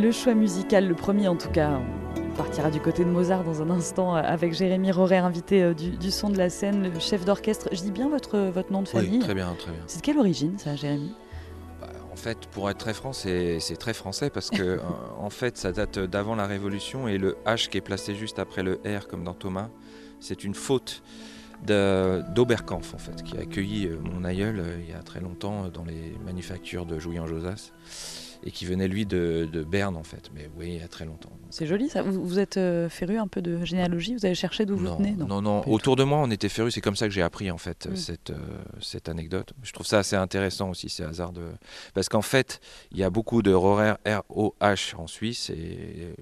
Le 0.00 0.12
choix 0.12 0.34
musical, 0.34 0.86
le 0.86 0.94
premier 0.94 1.28
en 1.28 1.36
tout 1.36 1.50
cas. 1.50 1.80
On 2.16 2.36
partira 2.36 2.70
du 2.70 2.80
côté 2.80 3.04
de 3.04 3.10
Mozart 3.10 3.42
dans 3.42 3.62
un 3.62 3.70
instant 3.70 4.14
euh, 4.16 4.20
avec 4.20 4.52
Jérémy 4.52 4.92
Rorer, 4.92 5.18
invité 5.18 5.62
euh, 5.62 5.74
du, 5.74 6.10
son 6.10 6.30
de 6.30 6.38
la 6.38 6.50
scène, 6.50 6.92
le 6.92 7.00
chef 7.00 7.24
d'orchestre. 7.24 7.68
Je 7.72 7.80
dis 7.80 7.90
bien 7.90 8.08
votre, 8.08 8.38
votre 8.38 8.72
nom 8.72 8.82
de 8.82 8.88
famille 8.88 9.18
Oui, 9.18 9.18
très 9.18 9.34
bien, 9.34 9.54
très 9.58 9.72
bien. 9.72 9.80
C'est 9.86 9.98
de 9.98 10.02
quelle 10.02 10.18
origine 10.18 10.56
ça, 10.56 10.76
Jérémy? 10.76 11.12
Bah, 11.80 11.88
en 12.12 12.16
fait, 12.16 12.46
pour 12.52 12.70
être 12.70 12.78
très 12.78 12.94
franc, 12.94 13.12
c'est 13.12 13.58
très 13.78 13.92
français 13.92 14.30
parce 14.30 14.50
que 14.50 14.62
euh, 14.62 14.78
en 15.18 15.30
fait, 15.30 15.56
ça 15.56 15.72
date 15.72 15.98
d'avant 15.98 16.36
la 16.36 16.46
Révolution 16.46 17.08
et 17.08 17.18
le 17.18 17.36
H 17.44 17.68
qui 17.68 17.78
est 17.78 17.82
placé 17.82 18.14
juste 18.14 18.38
après 18.38 18.62
le 18.62 18.80
R, 18.84 19.08
comme 19.08 19.24
dans 19.24 19.34
Thomas, 19.34 19.68
c'est 20.20 20.44
une 20.44 20.54
faute 20.54 21.02
d'Oberkampf 21.66 22.94
en 22.94 22.98
fait, 22.98 23.24
qui 23.24 23.36
a 23.36 23.40
accueilli 23.40 23.90
mon 24.00 24.22
aïeul 24.22 24.62
il 24.78 24.90
y 24.90 24.94
a 24.94 25.02
très 25.02 25.18
longtemps 25.18 25.66
dans 25.74 25.84
les 25.84 26.16
manufactures 26.24 26.86
de 26.86 27.00
Jouy 27.00 27.18
en 27.18 27.26
Josas 27.26 27.72
et 28.44 28.50
qui 28.50 28.66
venait 28.66 28.88
lui 28.88 29.06
de, 29.06 29.48
de 29.50 29.62
Berne 29.62 29.96
en 29.96 30.02
fait, 30.02 30.30
mais 30.34 30.48
oui, 30.56 30.74
il 30.74 30.80
y 30.80 30.82
a 30.82 30.88
très 30.88 31.04
longtemps. 31.04 31.30
C'est 31.50 31.66
joli 31.66 31.88
ça. 31.88 32.02
Vous, 32.02 32.38
êtes 32.38 32.56
euh, 32.56 32.88
féru 32.88 33.18
un 33.18 33.26
peu 33.26 33.40
de 33.40 33.64
généalogie? 33.64 34.14
Vous 34.14 34.24
avez 34.26 34.34
cherché 34.34 34.66
d'où 34.66 34.76
vous 34.76 34.96
venez? 34.96 35.12
Non, 35.12 35.40
non, 35.40 35.66
Autour 35.68 35.96
de 35.96 36.04
moi, 36.04 36.18
on 36.18 36.30
était 36.30 36.48
féru. 36.48 36.70
C'est 36.70 36.80
comme 36.80 36.96
ça 36.96 37.06
que 37.06 37.12
j'ai 37.12 37.22
appris 37.22 37.50
en 37.50 37.58
fait 37.58 37.88
mm. 37.90 37.96
cette, 37.96 38.30
euh, 38.30 38.36
cette 38.80 39.08
anecdote. 39.08 39.52
Je 39.62 39.72
trouve 39.72 39.86
ça 39.86 39.98
assez 39.98 40.16
intéressant 40.16 40.70
aussi, 40.70 40.88
ces 40.88 41.02
hasards 41.04 41.32
de. 41.32 41.46
Parce 41.94 42.08
qu'en 42.08 42.22
fait, 42.22 42.60
il 42.92 42.98
y 42.98 43.02
a 43.02 43.10
beaucoup 43.10 43.42
de 43.42 43.52
ROH 43.52 44.94
en 44.96 45.06
Suisse 45.06 45.50
et, 45.50 46.14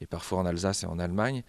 et 0.00 0.06
parfois 0.06 0.38
en 0.38 0.46
Alsace 0.46 0.82
et 0.82 0.86
en 0.86 0.98
Allemagne. 0.98 1.42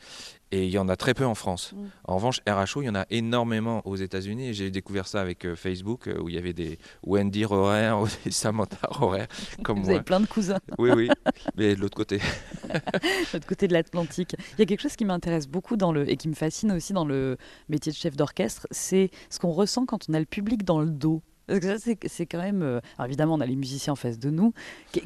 Et 0.55 0.63
il 0.67 0.71
y 0.71 0.77
en 0.77 0.87
a 0.87 0.95
très 0.95 1.13
peu 1.13 1.25
en 1.25 1.35
France. 1.35 1.73
Mm. 1.73 1.85
En 2.05 2.15
revanche, 2.15 2.39
RHO, 2.47 2.81
il 2.81 2.85
y 2.85 2.89
en 2.89 2.95
a 2.95 3.05
énormément 3.09 3.81
aux 3.85 3.97
États-Unis. 3.97 4.53
J'ai 4.53 4.71
découvert 4.71 5.05
ça 5.05 5.19
avec 5.19 5.45
euh, 5.45 5.53
Facebook, 5.57 6.09
où 6.21 6.29
il 6.29 6.35
y 6.35 6.37
avait 6.37 6.53
des 6.53 6.79
Wendy 7.03 7.43
Rorer 7.43 7.91
ou 8.01 8.07
des 8.23 8.31
Samantha 8.31 8.87
Rorer, 8.89 9.25
comme 9.63 9.79
Vous 9.79 9.87
moi. 9.87 9.95
avez 9.95 10.03
plein 10.03 10.21
de 10.21 10.27
cousins. 10.27 10.59
Oui, 10.77 10.91
oui, 10.95 11.09
mais 11.57 11.75
de 11.75 11.81
l'autre 11.81 11.95
côté. 11.97 12.17
de 12.17 13.33
l'autre 13.33 13.47
côté 13.47 13.67
de 13.67 13.73
l'Atlantique. 13.73 14.35
Il 14.53 14.59
y 14.59 14.61
a 14.61 14.65
quelque 14.65 14.81
chose 14.81 14.95
qui 14.95 15.05
m'intéresse 15.05 15.47
beaucoup 15.47 15.75
dans 15.75 15.91
le, 15.91 16.09
et 16.09 16.15
qui 16.15 16.29
me 16.29 16.33
fascine 16.33 16.71
aussi 16.71 16.93
dans 16.93 17.05
le 17.05 17.37
métier 17.67 17.91
de 17.91 17.97
chef 17.97 18.15
d'orchestre, 18.15 18.67
c'est 18.71 19.09
ce 19.29 19.39
qu'on 19.39 19.51
ressent 19.51 19.85
quand 19.85 20.07
on 20.09 20.13
a 20.13 20.19
le 20.19 20.25
public 20.25 20.63
dans 20.63 20.79
le 20.79 20.89
dos. 20.89 21.21
Parce 21.47 21.60
que 21.60 21.77
ça, 21.77 21.91
c'est 22.08 22.25
quand 22.25 22.41
même. 22.41 22.63
Euh, 22.63 22.79
alors 22.97 23.08
évidemment, 23.08 23.36
on 23.36 23.41
a 23.41 23.45
les 23.45 23.55
musiciens 23.55 23.93
en 23.93 23.95
face 23.95 24.17
de 24.19 24.29
nous. 24.29 24.53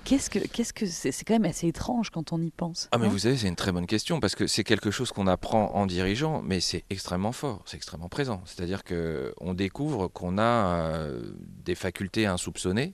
Qu'est-ce 0.06 0.30
que 0.30 0.40
qu'est-ce 0.40 0.74
que 0.74 0.86
c'est 0.86 1.12
quand 1.26 1.34
même 1.34 1.46
assez 1.46 1.68
étrange 1.68 2.10
quand 2.10 2.32
on 2.32 2.42
y 2.42 2.52
pense. 2.52 2.88
Ah, 2.92 2.98
mais 2.98 3.08
vous 3.08 3.20
savez, 3.20 3.38
c'est 3.38 3.48
une 3.48 3.56
très 3.56 3.72
bonne 3.72 3.88
question 3.88 4.20
parce 4.20 4.36
que 4.36 4.48
c'est 4.48 4.64
quelque 4.64 4.92
chose 4.92 5.12
qu'on 5.12 5.28
apprend 5.28 5.72
en 5.76 5.86
dirigeant, 5.86 6.42
mais 6.42 6.60
c'est 6.60 6.84
extrêmement 6.90 7.32
fort, 7.32 7.62
c'est 7.66 7.78
extrêmement 7.78 8.10
présent. 8.10 8.42
C'est-à-dire 8.46 8.84
que 8.84 9.34
on 9.42 9.54
découvre 9.54 10.08
qu'on 10.08 10.38
a 10.38 10.42
euh, 10.44 11.34
des 11.66 11.76
facultés 11.76 12.26
insoupçonnées 12.26 12.94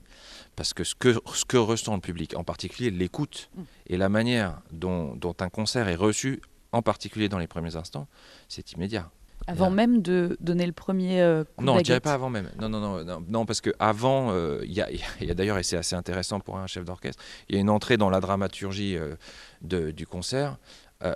parce 0.56 0.72
que 0.72 0.84
ce, 0.84 0.94
que 0.94 1.14
ce 1.32 1.44
que 1.44 1.56
ressent 1.56 1.94
le 1.94 2.00
public, 2.00 2.36
en 2.36 2.44
particulier 2.44 2.90
l'écoute 2.90 3.50
mm. 3.54 3.62
et 3.88 3.96
la 3.96 4.08
manière 4.08 4.60
dont, 4.72 5.14
dont 5.14 5.34
un 5.40 5.48
concert 5.48 5.88
est 5.88 5.96
reçu, 5.96 6.40
en 6.72 6.82
particulier 6.82 7.28
dans 7.28 7.38
les 7.38 7.46
premiers 7.46 7.76
instants, 7.76 8.08
c'est 8.48 8.72
immédiat. 8.72 9.10
Avant 9.46 9.70
même 9.70 10.02
de 10.02 10.36
donner 10.40 10.66
le 10.66 10.72
premier 10.72 11.20
euh, 11.20 11.44
coup 11.44 11.64
Non, 11.64 11.78
je 11.78 11.84
dirais 11.84 12.00
pas 12.00 12.14
avant 12.14 12.30
même. 12.30 12.50
Non, 12.60 12.68
non, 12.68 13.04
non, 13.04 13.24
non, 13.28 13.46
parce 13.46 13.60
que 13.60 13.70
avant, 13.78 14.32
euh, 14.32 14.60
il 14.64 14.72
y 14.72 14.80
a, 14.80 15.34
d'ailleurs, 15.34 15.58
et 15.58 15.62
c'est 15.62 15.76
assez 15.76 15.94
intéressant 15.94 16.40
pour 16.40 16.58
un 16.58 16.66
chef 16.66 16.84
d'orchestre, 16.84 17.22
il 17.48 17.54
y 17.54 17.58
a 17.58 17.60
une 17.60 17.70
entrée 17.70 17.96
dans 17.96 18.10
la 18.10 18.20
dramaturgie 18.20 18.96
euh, 18.96 19.14
de, 19.62 19.90
du 19.90 20.06
concert, 20.06 20.58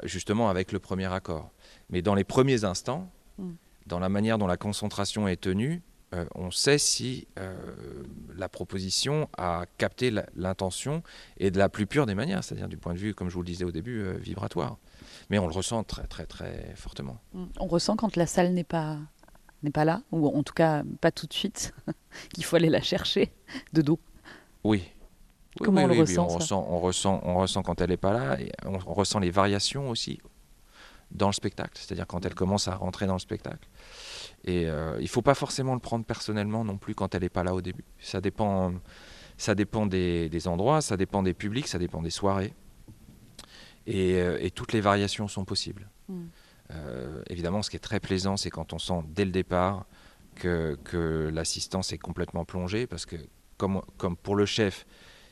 justement 0.05 0.51
avec 0.51 0.73
le 0.73 0.79
premier 0.79 1.13
accord. 1.13 1.51
Mais 1.89 2.03
dans 2.03 2.15
les 2.15 2.23
premiers 2.23 2.65
instants, 2.65 3.11
hmm. 3.39 3.53
dans 3.87 3.99
la 3.99 4.09
manière 4.09 4.39
dont 4.39 4.47
la 4.47 4.59
concentration 4.59 5.27
est 5.27 5.41
tenue, 5.41 5.83
on 6.35 6.51
sait 6.51 6.77
si 6.77 7.27
la 8.37 8.49
proposition 8.49 9.29
a 9.39 9.65
capté 9.79 10.13
l'intention 10.37 11.03
et 11.39 11.51
de 11.51 11.59
la 11.59 11.69
plus 11.69 11.87
pure 11.87 12.05
des 12.05 12.15
manières, 12.15 12.45
c'est-à-dire 12.45 12.69
du 12.69 12.77
point 12.77 12.93
de 12.93 12.99
vue, 12.99 13.15
comme 13.15 13.31
je 13.31 13.35
vous 13.35 13.43
le 13.43 13.47
disais 13.47 13.65
au 13.65 13.71
début, 13.71 14.05
vibratoire 14.19 14.77
mais 15.31 15.39
on 15.39 15.47
le 15.47 15.55
ressent 15.55 15.83
très 15.85 16.07
très 16.07 16.27
très 16.27 16.75
fortement. 16.75 17.19
On 17.59 17.67
ressent 17.67 17.97
quand 17.97 18.17
la 18.17 18.27
salle 18.27 18.53
n'est 18.53 18.65
pas 18.65 18.99
n'est 19.63 19.71
pas 19.71 19.85
là, 19.85 20.03
ou 20.11 20.27
en 20.27 20.43
tout 20.43 20.55
cas 20.55 20.83
pas 21.01 21.13
tout 21.13 21.27
de 21.27 21.33
suite, 21.33 21.73
qu'il 22.35 22.45
faut 22.45 22.57
aller 22.57 22.71
la 22.71 22.83
chercher 22.83 23.33
de 23.73 23.83
dos. 23.83 24.01
Oui. 24.65 24.91
Comment 25.59 25.83
on 25.83 25.87
le 25.87 25.99
ressent, 25.99 26.25
on, 26.25 26.37
ressent, 26.37 26.67
on, 26.69 26.81
ressent, 26.81 27.21
on 27.25 27.35
ressent 27.39 27.63
quand 27.63 27.81
elle 27.81 27.91
n'est 27.91 27.97
pas 27.97 28.13
là, 28.13 28.41
et 28.41 28.53
on, 28.65 28.79
ressent 28.79 29.19
les 29.19 29.31
variations 29.31 29.91
aussi 29.91 30.21
dans 31.11 31.27
le 31.27 31.33
spectacle, 31.33 31.73
c'est-à-dire 31.75 32.07
quand 32.07 32.25
elle 32.25 32.35
commence 32.35 32.69
à 32.69 32.77
rentrer 32.77 33.07
dans 33.07 33.15
le 33.15 33.21
spectacle. 33.21 33.69
Et 34.45 34.67
euh, 34.69 34.95
il 34.99 35.03
ne 35.03 35.09
faut 35.09 35.23
pas 35.23 35.35
forcément 35.35 35.75
le 35.75 35.81
prendre 35.81 36.05
personnellement 36.05 36.65
non 36.65 36.79
plus 36.79 36.95
quand 36.95 37.15
elle 37.15 37.23
n'est 37.23 37.29
pas 37.29 37.43
là 37.43 37.53
au 37.53 37.61
début. 37.61 37.85
Ça 37.99 38.21
dépend, 38.21 38.73
ça 39.37 39.55
dépend 39.55 39.87
des, 39.87 40.29
des 40.29 40.49
endroits, 40.49 40.81
ça 40.81 40.97
dépend 40.97 41.23
des 41.23 41.35
publics, 41.35 41.67
ça 41.67 41.79
dépend 41.79 42.01
des 42.01 42.11
soirées. 42.11 42.55
Euh, 43.89 44.39
et, 44.41 44.51
toutes 44.51 44.73
les 44.73 44.81
variations 44.81 45.29
sont 45.29 45.45
possibles. 45.45 45.89
Mm. 46.09 46.25
Euh, 46.73 47.23
évidemment, 47.29 47.63
ce 47.63 47.71
qui 47.71 47.77
est 47.77 47.81
très 47.81 48.01
plaisant, 48.01 48.37
c'est 48.37 48.51
quand 48.51 48.73
on 48.73 48.79
sent 48.79 49.03
dès 49.09 49.25
le 49.25 49.33
départ 49.33 49.87
que, 50.37 50.79
que 50.85 51.31
l'assistance 51.33 51.93
est 51.93 51.99
complètement 51.99 52.45
plongée, 52.45 52.87
parce 52.87 53.07
que 53.07 53.17
comme, 53.57 53.83
comme 53.97 54.17
pour 54.17 54.37
le 54.37 54.47
chef, 54.47 54.87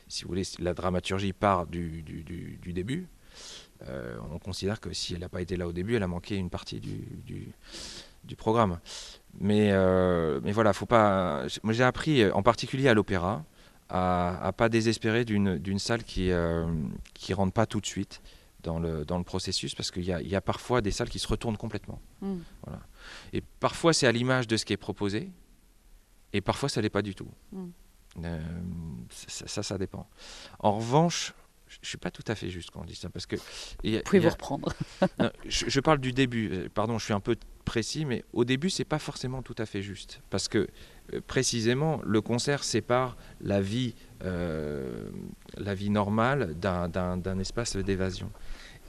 si 0.07 0.23
vous 0.23 0.29
voulez, 0.29 0.43
la 0.59 0.73
dramaturgie 0.73 1.33
part 1.33 1.67
du, 1.67 2.01
du, 2.01 2.23
du, 2.61 2.73
début. 2.73 3.07
Euh, 3.87 4.17
on 4.31 4.39
considère 4.39 4.79
que 4.79 4.91
si 4.91 5.13
elle 5.13 5.21
n'a 5.21 5.29
pas 5.29 5.41
été 5.41 5.55
là 5.55 5.67
au 5.67 5.71
début, 5.71 5.95
elle 5.95 6.03
a 6.03 6.07
manqué 6.07 6.35
une 6.35 6.49
partie 6.49 6.79
du, 6.79 7.53
du 8.23 8.35
programme. 8.35 8.79
Mais, 9.39 9.71
mais 10.41 10.51
voilà, 10.51 10.73
faut 10.73 10.87
pas. 10.87 11.45
Moi, 11.63 11.73
j'ai 11.73 11.83
appris, 11.83 12.29
en 12.31 12.41
particulier 12.41 12.89
à 12.89 12.95
l'opéra, 12.95 13.45
à, 13.87 14.41
ne 14.47 14.51
pas 14.51 14.67
désespérer 14.67 15.25
d'une 15.25 15.79
salle 15.79 16.03
qui 16.03 16.29
ne 16.29 17.33
rentre 17.33 17.53
pas 17.53 17.67
tout 17.67 17.79
de 17.79 17.85
suite 17.85 18.21
dans 18.63 18.79
le, 18.79 19.05
dans 19.05 19.17
le 19.17 19.23
processus 19.23 19.75
parce 19.75 19.91
qu'il 19.91 20.03
y, 20.03 20.07
y 20.07 20.35
a, 20.35 20.41
parfois 20.41 20.81
des 20.81 20.91
salles 20.91 21.09
qui 21.09 21.19
se 21.19 21.27
retournent 21.27 21.57
complètement. 21.57 22.01
Mm. 22.21 22.37
Voilà. 22.63 22.81
Et 23.33 23.41
parfois 23.41 23.93
c'est 23.93 24.07
à 24.07 24.11
l'image 24.11 24.47
de 24.47 24.57
ce 24.57 24.65
qui 24.65 24.73
est 24.73 24.77
proposé 24.77 25.29
et 26.33 26.41
parfois 26.41 26.69
ça 26.69 26.81
l'est 26.81 26.89
pas 26.89 27.01
du 27.01 27.15
tout. 27.15 27.29
Mm. 27.51 27.67
Euh, 28.25 28.41
ça, 29.09 29.63
ça, 29.63 29.77
dépend. 29.77 30.07
En 30.59 30.77
revanche, 30.77 31.33
je 31.69 31.77
ne 31.81 31.85
suis 31.85 31.97
pas 31.97 32.11
tout 32.11 32.23
à 32.27 32.35
fait 32.35 32.49
juste 32.49 32.71
quand 32.71 32.81
on 32.81 32.85
dit 32.85 32.95
ça 32.95 33.09
parce 33.09 33.25
que. 33.25 33.35
vous 33.35 33.99
pouvez 34.03 34.19
vous 34.19 34.29
reprendre. 34.29 34.73
je, 35.45 35.79
parle 35.79 35.99
du 35.99 36.11
début. 36.11 36.49
Euh, 36.51 36.69
pardon, 36.73 36.97
je 36.97 37.05
suis 37.05 37.13
un 37.13 37.19
peu 37.19 37.35
précis, 37.63 38.05
mais 38.05 38.25
au 38.33 38.43
début 38.43 38.71
c'est 38.71 38.85
pas 38.85 38.97
forcément 38.97 39.43
tout 39.43 39.55
à 39.59 39.67
fait 39.67 39.83
juste 39.83 40.21
parce 40.31 40.47
que 40.47 40.67
euh, 41.13 41.21
précisément 41.27 42.01
le 42.03 42.21
concert 42.21 42.63
sépare 42.63 43.15
la 43.41 43.61
vie, 43.61 43.93
la 44.21 45.75
vie 45.75 45.89
normale 45.91 46.55
d'un 46.55 47.39
espace 47.39 47.77
d'évasion. 47.77 48.31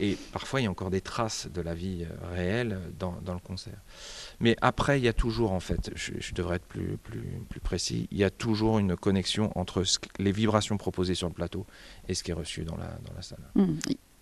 Et 0.00 0.16
parfois, 0.32 0.60
il 0.60 0.64
y 0.64 0.66
a 0.66 0.70
encore 0.70 0.90
des 0.90 1.02
traces 1.02 1.46
de 1.52 1.60
la 1.60 1.74
vie 1.74 2.04
euh, 2.04 2.34
réelle 2.34 2.80
dans, 2.98 3.20
dans 3.22 3.34
le 3.34 3.40
concert. 3.40 3.78
Mais 4.40 4.56
après, 4.62 4.98
il 4.98 5.04
y 5.04 5.08
a 5.08 5.12
toujours, 5.12 5.52
en 5.52 5.60
fait, 5.60 5.90
je, 5.94 6.32
devrais 6.32 6.56
être 6.56 6.64
plus, 6.64 6.96
plus, 6.96 7.22
plus, 7.48 7.60
précis, 7.60 8.08
il 8.10 8.16
y 8.16 8.24
a 8.24 8.30
toujours 8.30 8.78
une 8.78 8.96
connexion 8.96 9.52
entre 9.56 9.82
les 10.18 10.32
vibrations 10.32 10.78
proposées 10.78 11.14
sur 11.14 11.28
le 11.28 11.34
plateau 11.34 11.66
et 12.08 12.14
ce 12.14 12.22
qui 12.22 12.30
est 12.30 12.34
reçu 12.34 12.64
dans 12.64 12.78
la, 12.78 12.86
dans 13.06 13.12
la 13.14 13.20
salle. 13.20 13.44
Mmh, 13.54 13.74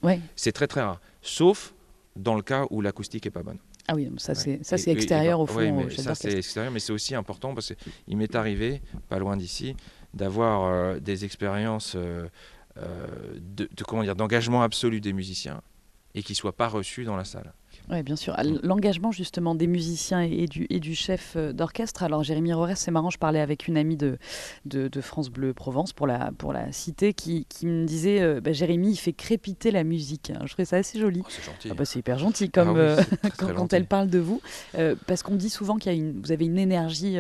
ouais. 0.03 0.21
C'est 0.35 0.53
très 0.53 0.67
très 0.67 0.83
rare, 0.83 1.01
sauf 1.23 1.75
dans 2.17 2.35
le 2.35 2.43
cas 2.43 2.67
où 2.71 2.81
l'acoustique 2.81 3.27
est 3.27 3.31
pas 3.31 3.45
bonne. 3.45 3.59
Ah 3.87 3.95
oui, 3.95 4.11
ça 4.19 4.35
c'est 4.35 4.61
extérieur 4.89 5.41
au 5.41 5.47
fond. 5.47 5.85
Mais 5.87 5.91
ça 5.91 6.15
c'est 6.15 6.37
extérieur, 6.37 6.73
mais 6.73 6.81
c'est 6.81 6.93
aussi 6.93 7.15
important 7.15 7.55
parce 7.55 7.73
qu'il 7.73 8.17
m'est 8.17 8.35
arrivé, 8.35 8.83
pas 9.09 9.19
loin 9.19 9.37
d'ici, 9.37 9.77
d'avoir 10.13 10.65
euh, 10.65 10.99
des 10.99 11.25
expériences 11.25 11.95
euh, 11.97 12.29
de, 12.77 13.69
de, 13.75 13.85
comment 13.85 14.03
dire 14.03 14.15
d'engagement 14.15 14.63
absolu 14.63 15.01
des 15.01 15.13
musiciens 15.13 15.63
et 16.15 16.23
qui 16.23 16.33
ne 16.33 16.37
soient 16.37 16.57
pas 16.57 16.69
reçus 16.69 17.05
dans 17.05 17.17
la 17.17 17.25
salle. 17.25 17.53
Oui, 17.91 18.03
bien 18.03 18.17
sûr. 18.17 18.37
L'engagement 18.63 19.13
justement 19.13 19.55
des 19.55 19.67
musiciens 19.67 20.21
et 20.21 20.47
du, 20.47 20.67
et 20.69 20.79
du 20.79 20.95
chef 20.95 21.35
euh, 21.37 21.53
d'orchestre. 21.53 22.03
Alors 22.03 22.23
Jérémy 22.23 22.53
Rorès, 22.53 22.79
c'est 22.79 22.91
marrant, 22.91 23.09
je 23.09 23.19
parlais 23.19 23.41
avec 23.41 23.67
une 23.67 23.79
amie 23.79 23.97
de, 23.97 24.19
de, 24.67 25.01
France 25.01 25.31
Bleu 25.31 25.55
Provence 25.55 25.93
pour 25.93 26.07
la, 26.07 26.31
pour 26.37 26.53
la 26.53 26.71
cité 26.73 27.15
qui, 27.15 27.47
qui 27.49 27.67
me 27.67 27.87
disait 27.87 28.21
euh, 28.21 28.41
bah, 28.41 28.53
Jérémy, 28.53 28.91
il 28.91 28.97
fait 28.97 29.15
crépiter 29.15 29.71
la 29.71 29.85
musique. 29.85 30.33
Je 30.45 30.53
trouvais 30.53 30.67
ça 30.67 30.77
assez 30.77 30.99
joli. 30.99 31.23
Oh, 31.25 31.29
c'est 31.31 31.45
gentil. 31.45 31.69
Ah 31.71 31.75
bah, 31.75 31.85
c'est 31.87 31.99
hyper 31.99 32.19
gentil 32.19 32.51
comme 32.51 32.77
ah 32.77 32.79
euh, 32.79 33.03
quand, 33.39 33.73
elle 33.73 33.87
parle 33.87 34.09
de 34.09 34.19
vous. 34.19 34.43
parce 35.07 35.23
qu'on 35.23 35.37
dit 35.37 35.51
souvent 35.51 35.77
qu'il 35.77 35.93
y 35.93 35.95
a 35.95 35.99
une, 35.99 36.21
vous 36.21 36.33
avez 36.33 36.45
une 36.45 36.59
énergie 36.59 37.17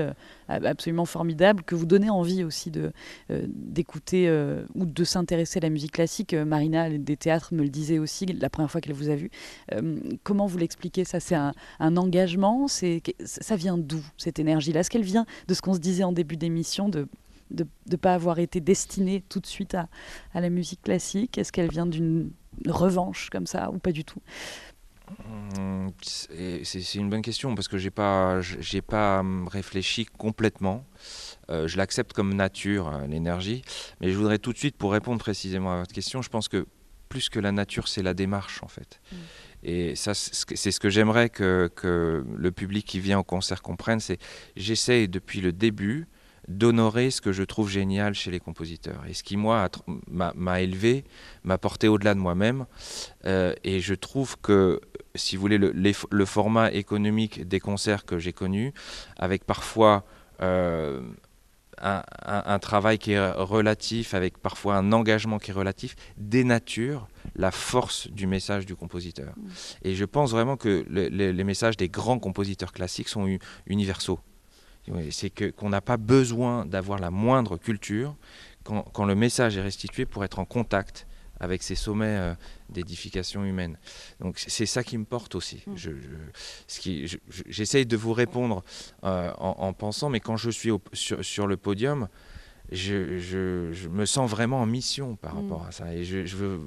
absolument 0.48 1.04
formidable 1.04 1.62
que 1.62 1.74
vous 1.74 1.86
donnez 1.86 2.10
envie 2.10 2.44
aussi 2.44 2.70
de, 2.70 2.92
d'écouter 3.28 4.30
ou 4.74 4.84
de 4.86 5.04
s'intéresser 5.04 5.58
à 5.58 5.62
la 5.62 5.70
musique 5.70 5.92
classique. 5.92 6.34
Marina 6.34 6.90
des 6.90 7.16
théâtres 7.16 7.54
me 7.54 7.62
le 7.62 7.68
disait 7.68 7.98
aussi 7.98 8.26
la 8.26 8.50
première 8.50 8.70
fois 8.70 8.80
qu'elle 8.80 8.94
vous 8.94 9.10
a 9.10 9.16
vu. 9.16 9.30
comment 10.22 10.46
vous 10.46 10.58
l'expliquer 10.58 11.04
Ça, 11.04 11.20
c'est 11.20 11.34
un, 11.34 11.52
engagement? 11.80 12.66
Ça 12.68 13.56
vient 13.56 13.78
d'où 13.78 14.04
cette 14.16 14.38
énergie-là? 14.38 14.80
Est-ce 14.80 14.90
qu'elle 14.90 15.02
vient 15.02 15.26
de 15.46 15.54
ce 15.54 15.62
qu'on 15.62 15.74
se 15.74 15.80
disait 15.80 16.04
en 16.04 16.12
début 16.12 16.36
d'émission 16.36 16.88
de 16.88 17.06
de 17.50 17.66
ne 17.90 17.96
pas 17.96 18.14
avoir 18.14 18.38
été 18.38 18.60
destinée 18.60 19.22
tout 19.28 19.40
de 19.40 19.46
suite 19.46 19.74
à, 19.74 19.88
à 20.34 20.40
la 20.40 20.50
musique 20.50 20.82
classique? 20.82 21.38
Est-ce 21.38 21.52
qu'elle 21.52 21.70
vient 21.70 21.86
d'une 21.86 22.30
revanche 22.66 23.30
comme 23.30 23.46
ça 23.46 23.70
ou 23.70 23.78
pas 23.78 23.92
du 23.92 24.04
tout? 24.04 24.20
C'est 26.02 26.94
une 26.94 27.10
bonne 27.10 27.22
question 27.22 27.54
parce 27.54 27.68
que 27.68 27.78
j'ai 27.78 27.90
pas 27.90 28.40
j'ai 28.40 28.82
pas 28.82 29.20
hum, 29.20 29.48
réfléchi 29.48 30.04
complètement. 30.04 30.84
Euh, 31.50 31.66
je 31.66 31.76
l'accepte 31.76 32.12
comme 32.12 32.34
nature 32.34 32.88
hein, 32.88 33.06
l'énergie, 33.08 33.62
mais 34.00 34.10
je 34.10 34.16
voudrais 34.16 34.38
tout 34.38 34.52
de 34.52 34.58
suite 34.58 34.76
pour 34.76 34.92
répondre 34.92 35.18
précisément 35.18 35.72
à 35.72 35.78
votre 35.78 35.92
question, 35.92 36.20
je 36.22 36.28
pense 36.28 36.48
que 36.48 36.66
plus 37.08 37.30
que 37.30 37.40
la 37.40 37.52
nature, 37.52 37.88
c'est 37.88 38.02
la 38.02 38.14
démarche 38.14 38.62
en 38.62 38.68
fait. 38.68 39.00
Mmh. 39.10 39.16
Et 39.64 39.96
ça, 39.96 40.14
c'est 40.14 40.70
ce 40.70 40.78
que 40.78 40.88
j'aimerais 40.88 41.30
que, 41.30 41.68
que, 41.74 42.24
le 42.36 42.52
public 42.52 42.86
qui 42.86 43.00
vient 43.00 43.18
au 43.18 43.24
concert 43.24 43.60
comprenne, 43.60 43.98
c'est 43.98 44.18
j'essaye 44.56 45.08
depuis 45.08 45.40
le 45.40 45.52
début 45.52 46.06
d'honorer 46.48 47.10
ce 47.10 47.20
que 47.20 47.32
je 47.32 47.42
trouve 47.42 47.70
génial 47.70 48.14
chez 48.14 48.30
les 48.30 48.40
compositeurs. 48.40 49.04
Et 49.08 49.14
ce 49.14 49.22
qui, 49.22 49.36
moi, 49.36 49.68
m'a 50.08 50.60
élevé, 50.60 51.04
m'a 51.44 51.58
porté 51.58 51.88
au-delà 51.88 52.14
de 52.14 52.20
moi-même. 52.20 52.66
Euh, 53.26 53.54
et 53.64 53.80
je 53.80 53.94
trouve 53.94 54.36
que, 54.40 54.80
si 55.14 55.36
vous 55.36 55.42
voulez, 55.42 55.58
le, 55.58 55.72
le 55.72 56.24
format 56.24 56.72
économique 56.72 57.46
des 57.46 57.60
concerts 57.60 58.04
que 58.04 58.18
j'ai 58.18 58.32
connus, 58.32 58.72
avec 59.16 59.44
parfois... 59.44 60.04
Euh, 60.40 61.00
un, 61.80 62.58
travail 62.58 62.98
qui 62.98 63.12
est 63.12 63.30
relatif, 63.30 64.14
avec 64.14 64.38
parfois 64.38 64.76
un 64.76 64.90
engagement 64.90 65.38
qui 65.38 65.50
est 65.50 65.54
relatif, 65.54 65.94
dénature 66.16 67.06
la 67.36 67.52
force 67.52 68.08
du 68.08 68.26
message 68.26 68.66
du 68.66 68.74
compositeur. 68.74 69.32
Mm. 69.36 69.48
Et 69.82 69.94
je 69.94 70.04
pense 70.04 70.32
vraiment 70.32 70.56
que 70.56 70.84
les 70.88 71.44
messages 71.44 71.76
des 71.76 71.88
grands 71.88 72.18
compositeurs 72.18 72.72
classiques 72.72 73.08
sont 73.08 73.38
universaux. 73.66 74.18
C'est 75.10 75.30
qu'on 75.30 75.68
n'a 75.68 75.80
pas 75.80 75.96
besoin 75.96 76.66
d'avoir 76.66 76.98
la 76.98 77.10
moindre 77.10 77.56
culture 77.56 78.16
quand, 78.64 78.82
quand, 78.92 79.04
le 79.04 79.14
message 79.14 79.56
est 79.56 79.62
restitué 79.62 80.06
pour 80.06 80.24
être 80.24 80.38
en 80.38 80.44
contact 80.44 81.06
avec 81.40 81.62
ces 81.62 81.74
sommets 81.74 82.16
euh, 82.18 82.34
d'édification 82.68 83.44
humaine. 83.44 83.78
Donc 84.20 84.38
c'est 84.38 84.66
ça 84.66 84.82
qui 84.82 84.98
me 84.98 85.04
porte 85.04 85.34
aussi. 85.34 85.62
Mm. 85.66 85.76
J'essaye 87.48 87.86
de 87.86 87.96
vous 87.96 88.12
répondre 88.12 88.64
euh, 89.04 89.32
en, 89.38 89.72
pensant, 89.72 90.08
mais 90.08 90.20
quand 90.20 90.36
je 90.36 90.50
suis 90.50 90.70
sur, 90.92 91.46
le 91.46 91.56
podium, 91.56 92.08
je, 92.70 93.88
me 93.88 94.04
sens 94.04 94.30
vraiment 94.30 94.60
en 94.60 94.66
mission 94.66 95.16
par 95.16 95.34
mm. 95.34 95.38
rapport 95.38 95.66
à 95.66 95.72
ça. 95.72 95.94
Et 95.94 96.04
je, 96.04 96.36
veux, 96.36 96.60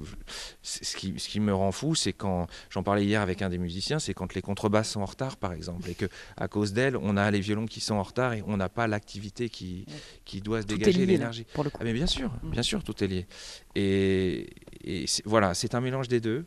ce, 0.62 0.96
qui, 0.96 1.14
ce 1.18 1.30
qui 1.30 1.40
me 1.40 1.54
rend 1.54 1.72
fou, 1.72 1.96
c'est 1.96 2.14
quand, 2.14 2.48
j'en 2.70 2.84
parlais 2.84 3.06
hier 3.06 3.22
avec 3.22 3.42
un 3.42 3.50
des 3.50 3.58
musiciens, 3.58 4.00
c'est 4.00 4.14
quand 4.14 4.34
les 4.34 4.42
contrebasses 4.42 4.92
sont 4.92 5.02
en 5.02 5.06
retard, 5.06 5.38
par 5.38 5.54
exemple, 5.54 5.90
et 5.90 5.96
que 5.96 6.06
à 6.38 6.48
cause 6.48 6.74
d'elles, 6.74 6.98
on 6.98 7.18
a 7.18 7.30
les 7.32 7.40
violons 7.40 7.66
qui 7.66 7.80
sont 7.80 7.96
en 7.96 8.04
retard 8.04 8.34
et 8.34 8.44
on 8.48 8.58
n'a 8.58 8.70
pas 8.70 8.88
l'activité 8.88 9.50
qui, 9.50 9.86
qui 10.26 10.42
doit 10.42 10.62
se 10.62 10.68
dégager 10.68 11.06
l'énergie. 11.06 11.46
Ah, 11.58 11.84
mais 11.84 11.94
bien 11.94 12.08
sûr, 12.08 12.32
mm. 12.44 12.50
bien 12.50 12.64
sûr, 12.64 12.84
tout 12.84 13.04
est 13.04 13.08
lié. 13.08 13.28
Et, 13.76 14.50
et 14.84 15.06
voilà, 15.26 15.54
c'est 15.54 15.76
un 15.76 15.82
mélange 15.82 16.08
des 16.08 16.20
deux. 16.20 16.46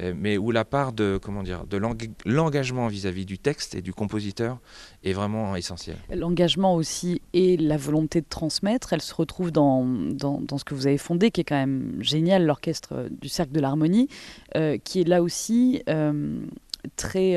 Euh, 0.00 0.12
mais 0.14 0.36
où 0.36 0.50
la 0.50 0.64
part 0.66 0.92
de 0.92 1.18
comment 1.22 1.42
dire 1.42 1.64
de 1.66 1.80
l'engagement 2.26 2.86
vis-à-vis 2.88 3.24
du 3.24 3.38
texte 3.38 3.74
et 3.74 3.80
du 3.80 3.94
compositeur 3.94 4.58
est 5.04 5.14
vraiment 5.14 5.56
essentielle. 5.56 5.96
L'engagement 6.14 6.74
aussi 6.74 7.22
et 7.32 7.56
la 7.56 7.78
volonté 7.78 8.20
de 8.20 8.26
transmettre, 8.28 8.92
elle 8.92 9.00
se 9.00 9.14
retrouve 9.14 9.52
dans, 9.52 9.84
dans, 9.86 10.58
ce 10.58 10.64
que 10.64 10.74
vous 10.74 10.86
avez 10.86 10.98
fondé, 10.98 11.30
qui 11.30 11.40
est 11.40 11.44
quand 11.44 11.56
même 11.56 11.96
génial, 12.00 12.44
l'orchestre 12.44 13.08
du 13.10 13.28
Cercle 13.28 13.52
de 13.52 13.60
l'Harmonie, 13.60 14.08
euh, 14.54 14.76
qui 14.82 15.00
est 15.00 15.08
là 15.08 15.22
aussi 15.22 15.82
euh, 15.88 16.40
très 16.96 17.36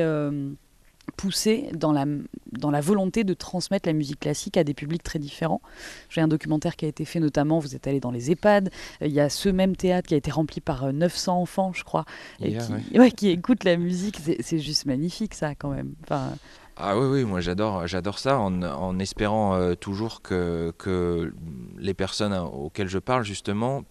poussé 1.16 1.70
dans 1.74 1.92
la, 1.92 2.04
dans 2.52 2.70
la 2.70 2.80
volonté 2.80 3.24
de 3.24 3.34
transmettre 3.34 3.88
la 3.88 3.92
musique 3.92 4.20
classique 4.20 4.56
à 4.56 4.64
des 4.64 4.74
publics 4.74 5.02
très 5.02 5.18
différents. 5.18 5.60
J'ai 6.08 6.20
un 6.20 6.28
documentaire 6.28 6.76
qui 6.76 6.84
a 6.84 6.88
été 6.88 7.04
fait 7.04 7.20
notamment, 7.20 7.58
vous 7.58 7.74
êtes 7.74 7.86
allé 7.86 8.00
dans 8.00 8.10
les 8.10 8.30
EHPAD, 8.30 8.70
il 9.00 9.12
y 9.12 9.20
a 9.20 9.28
ce 9.28 9.48
même 9.48 9.76
théâtre 9.76 10.08
qui 10.08 10.14
a 10.14 10.16
été 10.16 10.30
rempli 10.30 10.60
par 10.60 10.92
900 10.92 11.32
euh, 11.32 11.42
enfants, 11.42 11.72
je 11.72 11.84
crois, 11.84 12.04
et 12.40 12.56
qui, 12.56 12.98
ouais. 12.98 13.10
qui 13.10 13.28
écoutent 13.28 13.64
la 13.64 13.76
musique. 13.76 14.18
C'est 14.40 14.58
juste 14.58 14.86
magnifique 14.86 15.34
ça 15.34 15.54
quand 15.54 15.70
même. 15.70 15.94
Enfin, 16.04 16.32
ah 16.76 16.98
oui, 16.98 17.06
oui, 17.06 17.24
moi 17.24 17.40
j'adore, 17.40 17.86
j'adore 17.86 18.18
ça 18.18 18.38
en, 18.38 18.62
en 18.62 18.98
espérant 18.98 19.54
euh, 19.54 19.74
toujours 19.74 20.22
que, 20.22 20.72
que 20.78 21.34
les 21.76 21.92
personnes 21.92 22.32
auxquelles 22.32 22.88
je 22.88 22.98
parle 22.98 23.22
justement 23.22 23.82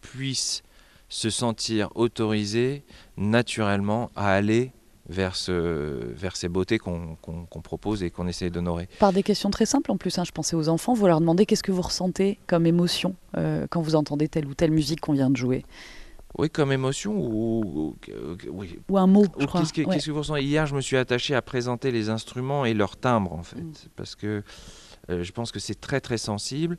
puissent 0.00 0.62
se 1.10 1.28
sentir 1.28 1.90
autorisées 1.94 2.84
naturellement 3.18 4.10
à 4.16 4.32
aller 4.32 4.72
vers, 5.08 5.36
vers 5.48 6.36
ces 6.36 6.48
beautés 6.48 6.78
qu'on 6.78 7.16
propose 7.62 8.02
et 8.02 8.10
qu'on 8.10 8.26
essaie 8.26 8.50
d'honorer. 8.50 8.88
Par 8.98 9.12
des 9.12 9.22
questions 9.22 9.50
très 9.50 9.66
simples 9.66 9.90
en 9.90 9.96
plus, 9.96 10.18
hein, 10.18 10.24
je 10.24 10.32
pensais 10.32 10.56
aux 10.56 10.68
enfants, 10.68 10.94
vous 10.94 11.06
leur 11.06 11.20
demandez 11.20 11.46
qu'est-ce 11.46 11.62
que 11.62 11.72
vous 11.72 11.82
ressentez 11.82 12.38
comme 12.46 12.66
émotion 12.66 13.14
euh, 13.36 13.66
quand 13.70 13.80
vous 13.80 13.94
entendez 13.94 14.28
telle 14.28 14.46
ou 14.46 14.54
telle 14.54 14.70
musique 14.70 15.00
qu'on 15.00 15.12
vient 15.12 15.30
de 15.30 15.36
jouer? 15.36 15.64
Oui, 16.38 16.48
comme 16.48 16.72
émotion 16.72 17.14
ou, 17.14 17.94
ou, 18.88 18.98
un 18.98 19.06
mot. 19.06 19.26
Qu'est-ce 19.28 19.72
que, 19.72 19.82
que, 19.82 20.10
vous 20.10 20.18
ressentez? 20.18 20.42
Hier, 20.42 20.66
je 20.66 20.74
me 20.74 20.80
suis 20.80 20.96
attaché 20.96 21.34
à 21.34 21.42
présenter 21.42 21.90
les 21.90 22.08
instruments 22.08 22.64
et 22.64 22.72
leurs 22.72 22.96
timbres, 22.96 23.34
en 23.34 23.42
fait, 23.42 23.60
mm. 23.60 23.72
parce 23.96 24.14
que 24.14 24.42
euh, 25.10 25.22
je 25.22 25.32
pense 25.32 25.52
que 25.52 25.58
c'est 25.58 25.78
très 25.78 26.00
très 26.00 26.16
sensible 26.16 26.78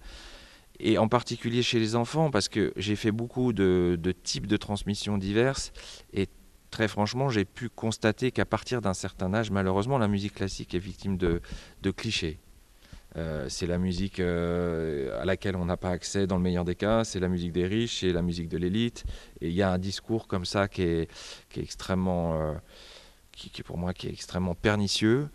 et 0.79 0.97
en 0.97 1.07
particulier 1.07 1.61
chez 1.61 1.79
les 1.79 1.95
enfants, 1.95 2.31
parce 2.31 2.49
que 2.49 2.73
j'ai 2.77 2.95
fait 2.95 3.11
beaucoup 3.11 3.53
de, 3.53 3.97
de, 4.01 4.11
types 4.11 4.47
de 4.47 4.57
transmissions 4.57 5.19
diverses, 5.19 5.71
et 6.13 6.27
très 6.73 6.87
franchement, 6.87 7.29
j'ai 7.29 7.45
pu 7.45 7.69
constater 7.69 8.31
qu'à 8.31 8.45
partir 8.45 8.81
d'un 8.81 8.95
certain 8.95 9.31
âge, 9.35 9.51
malheureusement, 9.51 9.99
la 9.99 10.07
musique 10.07 10.33
classique 10.33 10.73
est 10.73 10.79
victime 10.79 11.17
de, 11.17 11.39
clichés. 11.91 12.39
Euh, 13.15 13.45
c'est 13.47 13.67
la 13.67 13.77
musique 13.77 14.19
euh, 14.19 15.21
à 15.21 15.23
laquelle 15.23 15.55
on 15.55 15.65
n'a 15.65 15.77
pas 15.77 15.91
accès 15.91 16.25
dans 16.25 16.35
le 16.35 16.41
meilleur 16.41 16.65
des 16.65 16.73
cas, 16.73 17.03
c'est 17.03 17.19
la 17.19 17.27
musique 17.27 17.51
des 17.51 17.67
riches, 17.67 17.99
c'est 17.99 18.11
la 18.11 18.23
musique 18.23 18.49
de 18.49 18.57
l'élite. 18.57 19.03
Et 19.39 19.49
il 19.49 19.53
y 19.53 19.61
a 19.61 19.69
un 19.69 19.77
discours 19.77 20.27
comme 20.27 20.45
ça 20.45 20.67
qui 20.67 20.81
est, 20.81 21.07
extrêmement, 21.55 22.41
euh, 22.41 22.53
qui, 23.33 23.61
pour 23.61 23.77
moi, 23.77 23.93
qui 23.93 24.07
est 24.07 24.11
extrêmement 24.11 24.55
pernicieux, 24.55 25.29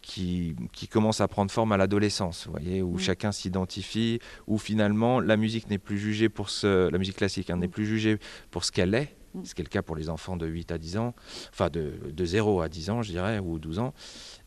qui, 0.00 0.56
commence 0.90 1.20
à 1.20 1.28
prendre 1.28 1.52
forme 1.52 1.70
à 1.70 1.76
l'adolescence, 1.76 2.46
vous 2.46 2.52
voyez, 2.52 2.82
où 2.82 2.98
chacun 2.98 3.30
s'identifie, 3.30 4.18
où 4.48 4.58
finalement 4.58 5.20
la 5.20 5.36
musique 5.36 5.70
n'est 5.70 5.78
plus 5.78 5.98
jugée 5.98 6.28
pour 6.28 6.50
ce, 6.50 6.90
la 6.90 6.98
musique 6.98 7.18
classique 7.18 7.50
hein, 7.50 7.56
n'est 7.58 7.68
plus 7.68 7.86
jugée 7.86 8.18
pour 8.50 8.64
ce 8.64 8.72
qu'elle 8.72 8.96
est. 8.96 9.14
ce 9.44 9.54
qui 9.54 9.62
est 9.62 9.64
le 9.64 9.70
cas 9.70 9.82
pour 9.82 9.96
les 9.96 10.08
enfants 10.08 10.36
de 10.36 10.46
8 10.46 10.72
à 10.72 10.78
10 10.78 10.96
ans, 10.98 11.14
enfin 11.50 11.68
de, 11.70 11.94
de 12.10 12.24
0 12.24 12.60
à 12.60 12.68
10 12.68 12.90
ans, 12.90 13.02
je 13.02 13.10
dirais, 13.10 13.38
ou 13.38 13.58
12 13.58 13.78
ans, 13.78 13.94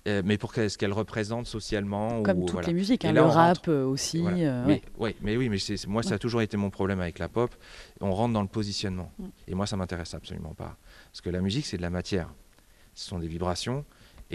euh, 0.08 0.22
mais 0.24 0.38
pour 0.38 0.54
ce 0.54 0.78
qu'elle 0.78 0.94
représente 0.94 1.48
socialement. 1.48 2.22
Comme 2.22 2.46
toutes 2.46 2.68
les 2.68 2.74
musiques, 2.74 3.06
hein, 3.06 3.12
le 3.12 3.22
rap 3.22 3.68
euh, 3.68 3.86
aussi. 3.86 4.24
Euh, 4.26 4.64
mais, 4.68 4.82
mais 5.22 5.36
oui, 5.36 5.50
mais 5.50 5.58
moi, 5.88 6.04
ça 6.04 6.16
a 6.16 6.20
toujours 6.20 6.42
été 6.42 6.58
mon 6.58 6.70
problème 6.70 7.00
avec 7.00 7.20
la 7.20 7.28
pop. 7.28 7.54
On 8.02 8.14
rentre 8.14 8.34
dans 8.34 8.44
le 8.44 8.48
positionnement. 8.48 9.12
Mm. 9.18 9.26
Et 9.48 9.56
moi, 9.56 9.66
ça 9.66 9.78
m'intéresse 9.78 10.14
absolument 10.14 10.54
pas. 10.54 10.78
Parce 11.12 11.22
que 11.22 11.30
la 11.30 11.42
musique, 11.42 11.66
c'est 11.66 11.78
de 11.78 11.82
la 11.82 11.90
matière. 11.90 12.30
Ce 12.94 13.08
sont 13.10 13.20
des 13.20 13.28
vibrations 13.28 13.84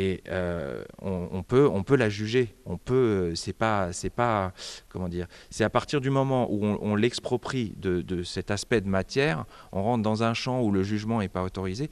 et 0.00 0.22
euh, 0.28 0.82
on, 1.02 1.42
peut 1.42 1.68
on 1.70 1.82
peut 1.82 1.96
la 1.96 2.08
juger. 2.08 2.54
On 2.64 2.78
peut 2.78 2.94
euh, 2.94 3.34
c'est 3.34 3.52
pas 3.52 3.92
c'est 3.92 4.10
pas 4.10 4.54
comment 4.88 5.08
dire 5.08 5.26
c'est 5.50 5.64
à 5.64 5.68
partir 5.68 6.00
du 6.00 6.08
moment 6.08 6.50
où 6.50 6.64
on, 6.64 6.94
l'exproprie 6.96 7.74
de, 7.76 8.22
cet 8.22 8.50
aspect 8.50 8.80
de 8.80 8.88
matière 8.88 9.44
on 9.72 9.82
rentre 9.82 10.02
dans 10.02 10.22
un 10.22 10.32
champ 10.32 10.62
où 10.62 10.72
le 10.72 10.82
jugement 10.82 11.20
n'est 11.20 11.28
pas 11.28 11.42
autorisé. 11.42 11.90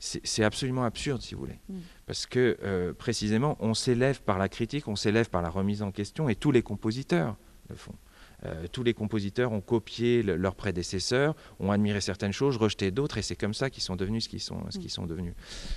C'est 0.00 0.44
absolument 0.44 0.84
absurde 0.84 1.22
si 1.22 1.34
vous 1.34 1.40
voulez. 1.40 1.60
Mm. 1.68 1.78
parce 2.06 2.26
que 2.26 2.58
euh, 2.62 2.92
précisément 2.92 3.56
on 3.60 3.72
s'élève 3.72 4.20
par 4.20 4.38
la 4.38 4.48
critique 4.48 4.88
on 4.88 4.96
s'élève 4.96 5.30
par 5.30 5.40
la 5.40 5.48
remise 5.48 5.80
en 5.80 5.92
question 5.92 6.28
et 6.28 6.34
tous 6.34 6.50
les 6.50 6.62
compositeurs 6.62 7.36
le 7.70 7.76
font 7.76 7.94
euh, 8.46 8.66
tous 8.70 8.82
les 8.82 8.94
compositeurs 8.94 9.52
ont 9.52 9.60
copié 9.60 10.22
leurs 10.22 10.54
prédécesseurs, 10.54 11.34
ont 11.60 11.70
admiré 11.70 12.00
certaines 12.00 12.32
choses, 12.32 12.56
rejeté 12.56 12.90
d'autres, 12.90 13.18
et 13.18 13.22
c'est 13.22 13.36
comme 13.36 13.54
ça 13.54 13.70
qu'ils 13.70 13.82
sont 13.82 13.96
devenus 13.96 14.24
ce 14.24 14.28
qu'ils 14.28 14.40
sont, 14.40 14.58
ce 14.70 14.78
qu'ils 14.78 14.90
sont 14.90 15.06
devenus. 15.06 15.34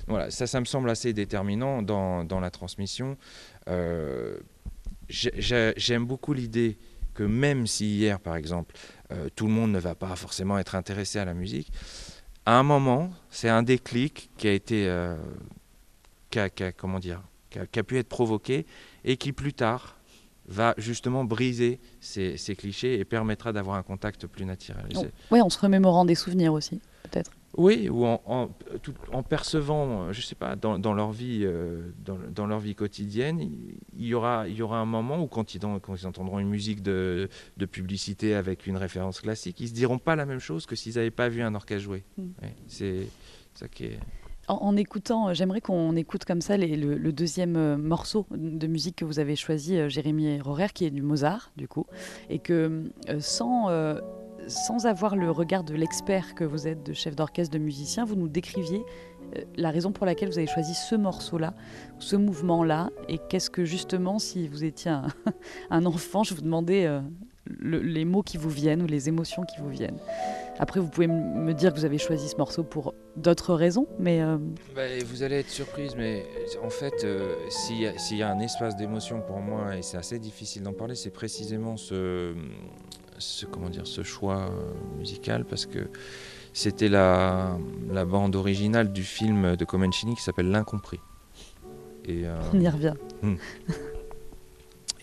Voilà, 0.08 0.32
ça, 0.32 0.48
ça 0.48 0.60
me 0.60 0.66
semble 0.66 0.90
assez 0.90 1.14
déterminant 1.14 1.82
dans, 1.82 2.24
dans 2.24 2.40
la 2.40 2.50
transmission. 2.50 3.18
Euh, 3.70 4.38
j'aime 5.10 6.06
beaucoup 6.06 6.34
l'idée 6.34 6.78
que 7.14 7.24
même 7.24 7.68
si 7.68 7.98
hier, 7.98 8.20
par 8.20 8.36
exemple, 8.36 8.76
euh, 9.12 9.30
tout 9.36 9.48
le 9.48 9.54
monde 9.54 9.72
ne 9.72 9.80
va 9.80 9.96
pas 9.96 10.16
forcément 10.16 10.60
être 10.60 10.76
intéressé 10.76 11.20
à 11.20 11.26
la 11.26 11.34
musique, 11.34 11.72
à 12.46 12.60
un 12.60 12.64
moment, 12.64 13.12
c'est 13.30 13.50
un 13.50 13.64
déclic 13.64 14.30
qui 14.38 14.48
a 14.48 14.54
été, 14.54 14.90
comment 16.78 17.00
dire, 17.00 17.22
qui 17.50 17.80
a 17.80 17.84
pu 17.84 17.98
être 17.98 18.08
provoqué 18.08 18.66
et 19.04 19.18
qui 19.18 19.34
plus 19.34 19.54
tard 19.54 19.97
va 20.48 20.74
justement 20.78 21.24
briser 21.26 21.80
ces, 22.00 22.38
clichés 22.58 23.00
et 23.00 23.06
permettra 23.06 23.54
d'avoir 23.54 23.78
un 23.78 23.84
contact 23.84 24.28
plus 24.28 24.46
naturel. 24.46 24.86
Oui, 25.32 25.42
en 25.42 25.50
se 25.50 25.60
remémorant 25.60 26.06
des 26.06 26.16
souvenirs 26.16 26.54
aussi, 26.54 26.80
peut-être. 27.04 27.32
Oui, 27.56 27.90
ou 27.90 28.06
en, 28.06 28.22
en, 29.12 29.24
percevant, 29.24 30.12
je 30.14 30.20
ne 30.20 30.24
sais 30.24 30.36
pas, 30.36 30.56
dans, 30.56 30.78
dans 30.78 30.94
leur 30.94 31.12
vie, 31.12 31.42
euh, 31.44 31.90
dans, 32.06 32.18
dans, 32.34 32.46
leur 32.46 32.60
vie 32.60 32.76
quotidienne, 32.76 33.40
il 33.98 34.06
y 34.06 34.14
aura, 34.14 34.48
il 34.48 34.56
y 34.56 34.62
aura 34.62 34.78
un 34.78 34.86
moment 34.86 35.20
où 35.20 35.28
quand 35.28 35.56
ils, 35.56 35.60
quand 35.60 35.96
ils 35.96 36.06
entendront 36.06 36.38
une 36.38 36.50
musique 36.50 36.84
de, 36.84 37.30
de, 37.58 37.66
publicité 37.66 38.36
avec 38.36 38.68
une 38.68 38.78
référence 38.78 39.22
classique, 39.22 39.60
ils 39.60 39.70
se 39.70 39.74
diront 39.74 39.98
pas 39.98 40.16
la 40.16 40.28
même 40.28 40.40
chose 40.40 40.68
que 40.68 40.76
s'ils 40.76 40.96
n'avaient 40.96 41.10
pas 41.10 41.30
vu 41.30 41.42
un 41.42 41.56
orchestre 41.56 41.84
jouer. 41.84 42.04
Mm. 42.18 42.24
c'est 42.68 43.08
ça 43.56 43.68
qui 43.68 43.86
est. 43.86 44.00
En, 44.48 44.78
écoutant, 44.78 45.28
euh, 45.28 45.34
j'aimerais 45.34 45.60
qu'on 45.60 45.96
écoute 45.98 46.24
comme 46.24 46.40
ça 46.40 46.56
le, 46.56 47.12
deuxième 47.12 47.58
euh, 47.58 47.78
morceau 47.78 48.26
de 48.32 48.66
musique 48.68 48.96
que 48.96 49.06
vous 49.06 49.20
avez 49.20 49.36
choisi, 49.36 49.78
euh, 49.78 49.90
Jérémy 49.90 50.40
Rorer, 50.40 50.70
qui 50.74 50.86
est 50.86 50.90
du 50.90 51.02
Mozart, 51.02 51.52
du 51.58 51.68
coup, 51.68 51.86
et 52.30 52.40
que 52.40 52.84
sans, 53.20 53.70
sans 54.48 54.86
avoir 54.86 55.16
le 55.16 55.32
regard 55.32 55.64
de 55.64 55.74
l'expert 55.74 56.34
que 56.34 56.46
vous 56.46 56.68
êtes, 56.68 56.84
de 56.84 56.94
chef 56.94 57.16
d'orchestre, 57.16 57.54
de 57.54 57.60
musicien, 57.62 58.06
vous 58.06 58.16
nous 58.16 58.30
décriviez 58.30 58.84
la 59.58 59.72
raison 59.72 59.92
pour 59.92 60.06
laquelle 60.06 60.30
vous 60.30 60.38
avez 60.38 60.48
choisi 60.48 60.74
ce 60.74 60.96
morceau-là, 60.96 61.54
ce 62.00 62.16
mouvement-là, 62.16 62.90
et 63.10 63.20
qu'est-ce 63.30 63.50
que 63.50 63.66
justement, 63.66 64.20
si 64.20 64.48
vous 64.48 64.64
étiez 64.64 64.92
un, 65.70 65.86
enfant, 65.86 66.24
je 66.24 66.34
vous 66.34 66.42
demandais 66.42 66.88
les 67.60 68.06
mots 68.06 68.24
qui 68.24 68.38
vous 68.38 68.50
viennent 68.50 68.82
ou 68.82 68.88
les 68.88 69.10
émotions 69.10 69.44
qui 69.44 69.60
vous 69.60 69.70
viennent. 69.70 69.98
Après, 70.60 70.80
vous 70.80 70.88
pouvez 70.88 71.08
me 71.08 71.54
dire 71.54 71.72
que 71.72 71.80
vous 71.80 71.86
avez 71.86 71.98
choisi 71.98 72.28
ce 72.30 72.38
morceau 72.38 72.64
pour 72.64 72.94
d'autres 73.16 73.54
raisons, 73.54 73.88
mais... 74.00 74.22
Euh, 74.22 74.38
bah, 74.76 74.84
vous 75.06 75.24
allez 75.24 75.38
être 75.40 75.50
surprise, 75.50 75.96
mais 75.96 76.26
en 76.64 76.70
fait, 76.70 77.04
euh, 77.04 77.36
s'il 77.50 78.18
y, 78.18 78.24
a 78.24 78.30
un 78.30 78.40
espace 78.40 78.76
d'émotion 78.76 79.22
pour 79.22 79.40
moi, 79.40 79.76
et 79.76 79.82
c'est 79.82 79.98
assez 79.98 80.20
difficile 80.20 80.64
d'en 80.64 80.74
parler, 80.74 80.96
c'est 80.96 81.12
précisément 81.12 81.78
ce, 81.78 82.34
ce, 83.20 83.46
comment 83.46 83.70
dire, 83.70 83.86
ce 83.86 84.02
choix 84.02 84.50
musical, 84.98 85.46
parce 85.46 85.66
que 85.66 85.90
c'était 86.54 86.90
la, 86.90 87.58
la, 87.92 88.06
bande 88.06 88.36
originale 88.36 88.92
du 88.92 89.04
film 89.04 89.56
de 89.56 89.64
Comencini 89.64 90.16
qui 90.16 90.24
s'appelle 90.24 90.50
L'Incompris. 90.50 91.00
Et, 92.08 92.26
euh, 92.26 92.36
On 92.54 92.60
y 92.60 92.68
revient. 92.68 92.94
Hmm. 93.22 93.36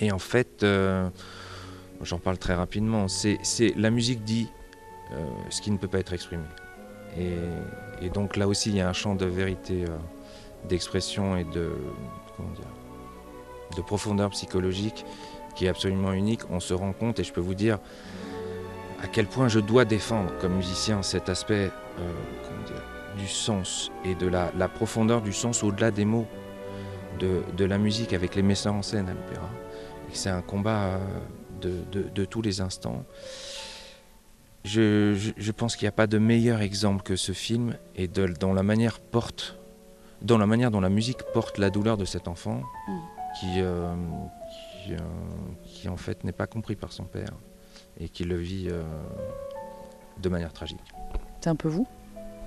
Et 0.00 0.10
en 0.10 0.18
fait, 0.18 0.62
euh, 0.62 1.08
j'en 2.04 2.18
parle 2.18 2.38
très 2.38 2.54
rapidement, 2.54 3.08
c'est 3.08 3.38
la 3.76 3.90
musique 3.90 4.24
dit 4.24 4.48
euh, 5.12 5.24
ce 5.50 5.60
qui 5.60 5.70
ne 5.70 5.76
peut 5.76 5.88
pas 5.88 5.98
être 5.98 6.12
exprimé. 6.12 6.44
Et, 7.18 8.08
donc 8.10 8.36
là 8.36 8.48
aussi, 8.48 8.70
il 8.70 8.76
y 8.76 8.80
a 8.80 8.88
un 8.88 8.92
champ 8.92 9.14
de 9.14 9.24
vérité, 9.24 9.84
euh, 9.84 9.96
d'expression 10.68 11.36
et 11.36 11.44
de, 11.44 11.72
de 13.76 13.82
profondeur 13.82 14.30
psychologique 14.30 15.04
qui 15.54 15.66
est 15.66 15.68
absolument 15.68 16.12
unique. 16.12 16.40
On 16.50 16.60
se 16.60 16.74
rend 16.74 16.92
compte, 16.92 17.20
et 17.20 17.24
je 17.24 17.32
peux 17.32 17.40
vous 17.40 17.54
dire 17.54 17.78
à 19.02 19.06
quel 19.06 19.26
point 19.26 19.48
je 19.48 19.60
dois 19.60 19.84
défendre 19.84 20.32
comme 20.40 20.54
musicien 20.54 21.02
cet 21.02 21.28
aspect 21.28 21.70
du 23.16 23.28
sens 23.28 23.92
et 24.04 24.14
de 24.14 24.26
la, 24.26 24.68
profondeur 24.68 25.22
du 25.22 25.32
sens 25.32 25.62
au-delà 25.62 25.90
des 25.90 26.04
mots 26.04 26.26
de, 27.20 27.64
la 27.64 27.78
musique 27.78 28.12
avec 28.12 28.34
les 28.34 28.42
metteurs 28.42 28.74
en 28.74 28.82
scène 28.82 29.08
à 29.08 29.14
l'opéra. 29.14 29.48
C'est 30.12 30.30
un 30.30 30.42
combat 30.42 30.98
de, 31.66 32.24
tous 32.24 32.42
les 32.42 32.60
instants. 32.60 33.04
Je, 34.64 35.50
pense 35.52 35.76
qu'il 35.76 35.84
n'y 35.84 35.90
a 35.90 35.92
pas 35.92 36.06
de 36.06 36.18
meilleur 36.18 36.60
exemple 36.60 37.02
que 37.02 37.16
ce 37.16 37.32
film 37.32 37.76
et 37.94 38.08
de, 38.08 38.26
dans 38.26 38.52
la 38.52 38.62
manière 38.62 39.00
porte, 39.00 39.58
dans 40.22 40.38
la 40.38 40.46
manière 40.46 40.70
dont 40.70 40.80
la 40.80 40.88
musique 40.88 41.22
porte 41.34 41.58
la 41.58 41.70
douleur 41.70 41.96
de 41.96 42.04
cet 42.04 42.28
enfant 42.28 42.62
mm. 42.88 42.98
qui, 43.38 43.60
euh, 43.60 43.94
euh, 44.90 44.98
qui, 45.64 45.88
en 45.88 45.96
fait 45.96 46.24
n'est 46.24 46.32
pas 46.32 46.46
compris 46.46 46.76
par 46.76 46.92
son 46.92 47.04
père 47.04 47.32
et 47.98 48.08
qui 48.08 48.24
le 48.24 48.36
vit 48.36 48.68
euh, 48.70 48.82
de 50.20 50.28
manière 50.28 50.52
tragique. 50.52 50.80
C'est 51.40 51.50
un 51.50 51.56
peu 51.56 51.68
vous? 51.68 51.86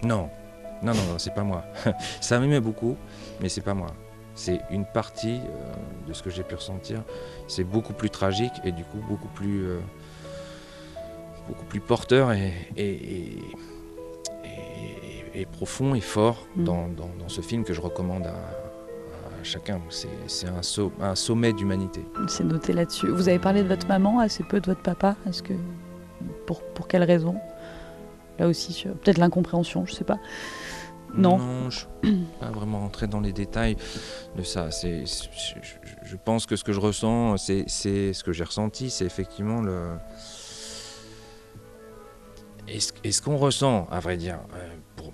Non, 0.04 0.30
non, 0.82 0.94
non, 0.94 1.04
non 1.12 1.20
c'est 1.20 1.34
pas 1.34 1.44
moi. 1.44 1.66
Ça 2.22 2.40
m'aimait 2.40 2.62
beaucoup, 2.62 2.98
mais 3.40 3.50
c'est 3.50 3.62
pas 3.62 3.76
moi. 3.76 3.94
C'est 4.38 4.62
une 4.70 4.86
partie 4.86 5.42
de 6.08 6.14
ce 6.14 6.22
que 6.22 6.30
j'ai 6.30 6.44
pu 6.44 6.56
ressentir. 6.56 7.04
C'est 7.48 7.64
beaucoup 7.64 7.94
plus 7.94 8.12
tragique 8.12 8.54
et 8.64 8.72
du 8.72 8.84
coup 8.84 9.00
beaucoup 9.10 9.28
plus 9.30 9.66
beaucoup 11.48 11.66
plus 11.66 11.80
porteur 11.80 12.32
et, 12.32 12.54
et, 12.76 13.40
et, 15.34 15.46
profond 15.46 15.96
et 15.96 16.02
fort 16.02 16.46
mm. 16.56 16.64
dans, 16.64 16.88
dans, 16.88 17.30
ce 17.30 17.42
film 17.42 17.64
que 17.64 17.74
je 17.74 17.82
recommande 17.82 18.28
à, 18.28 18.36
chacun. 19.44 19.82
C'est 19.90 20.48
un, 20.48 20.62
un, 21.02 21.16
sommet 21.16 21.54
d'humanité. 21.54 22.06
C'est 22.28 22.44
noté 22.44 22.74
là-dessus. 22.74 23.08
Vous 23.08 23.30
avez 23.30 23.40
parlé 23.40 23.64
de 23.64 23.68
votre 23.68 23.88
maman, 23.88 24.20
assez 24.20 24.44
peu 24.44 24.60
de 24.60 24.68
votre 24.68 24.82
papa. 24.82 25.16
Est-ce 25.28 25.42
que 25.42 25.54
pour, 26.46 26.62
pour 26.62 26.88
quelle 26.88 27.04
raison? 27.04 27.36
Là 28.40 28.48
aussi, 28.48 28.86
peut-être 29.04 29.18
l'incompréhension, 29.18 29.86
je 29.86 29.94
sais 29.94 30.04
pas. 30.04 30.20
Non. 31.14 31.70
Je 31.70 31.86
ne 32.04 32.24
pas 32.40 32.52
vraiment 32.52 32.80
rentrer 32.80 33.08
dans 33.08 33.20
les 33.20 33.34
détails 33.34 33.76
de 34.36 34.44
ça. 34.44 34.70
Je, 34.70 36.16
pense 36.16 36.46
que 36.46 36.56
ce 36.56 36.64
que 36.64 36.74
je 36.74 36.80
ressens, 36.80 37.38
c'est, 37.38 37.68
ce 37.68 38.24
que 38.24 38.32
j'ai 38.32 38.44
ressenti, 38.44 38.90
c'est 38.90 39.06
effectivement 39.06 39.62
le, 39.62 39.98
et 42.68 42.80
ce, 43.12 43.22
qu'on 43.22 43.38
ressent, 43.38 43.88
à 43.92 44.00
vrai 44.00 44.18
dire, 44.18 44.40
euh, 44.56 44.68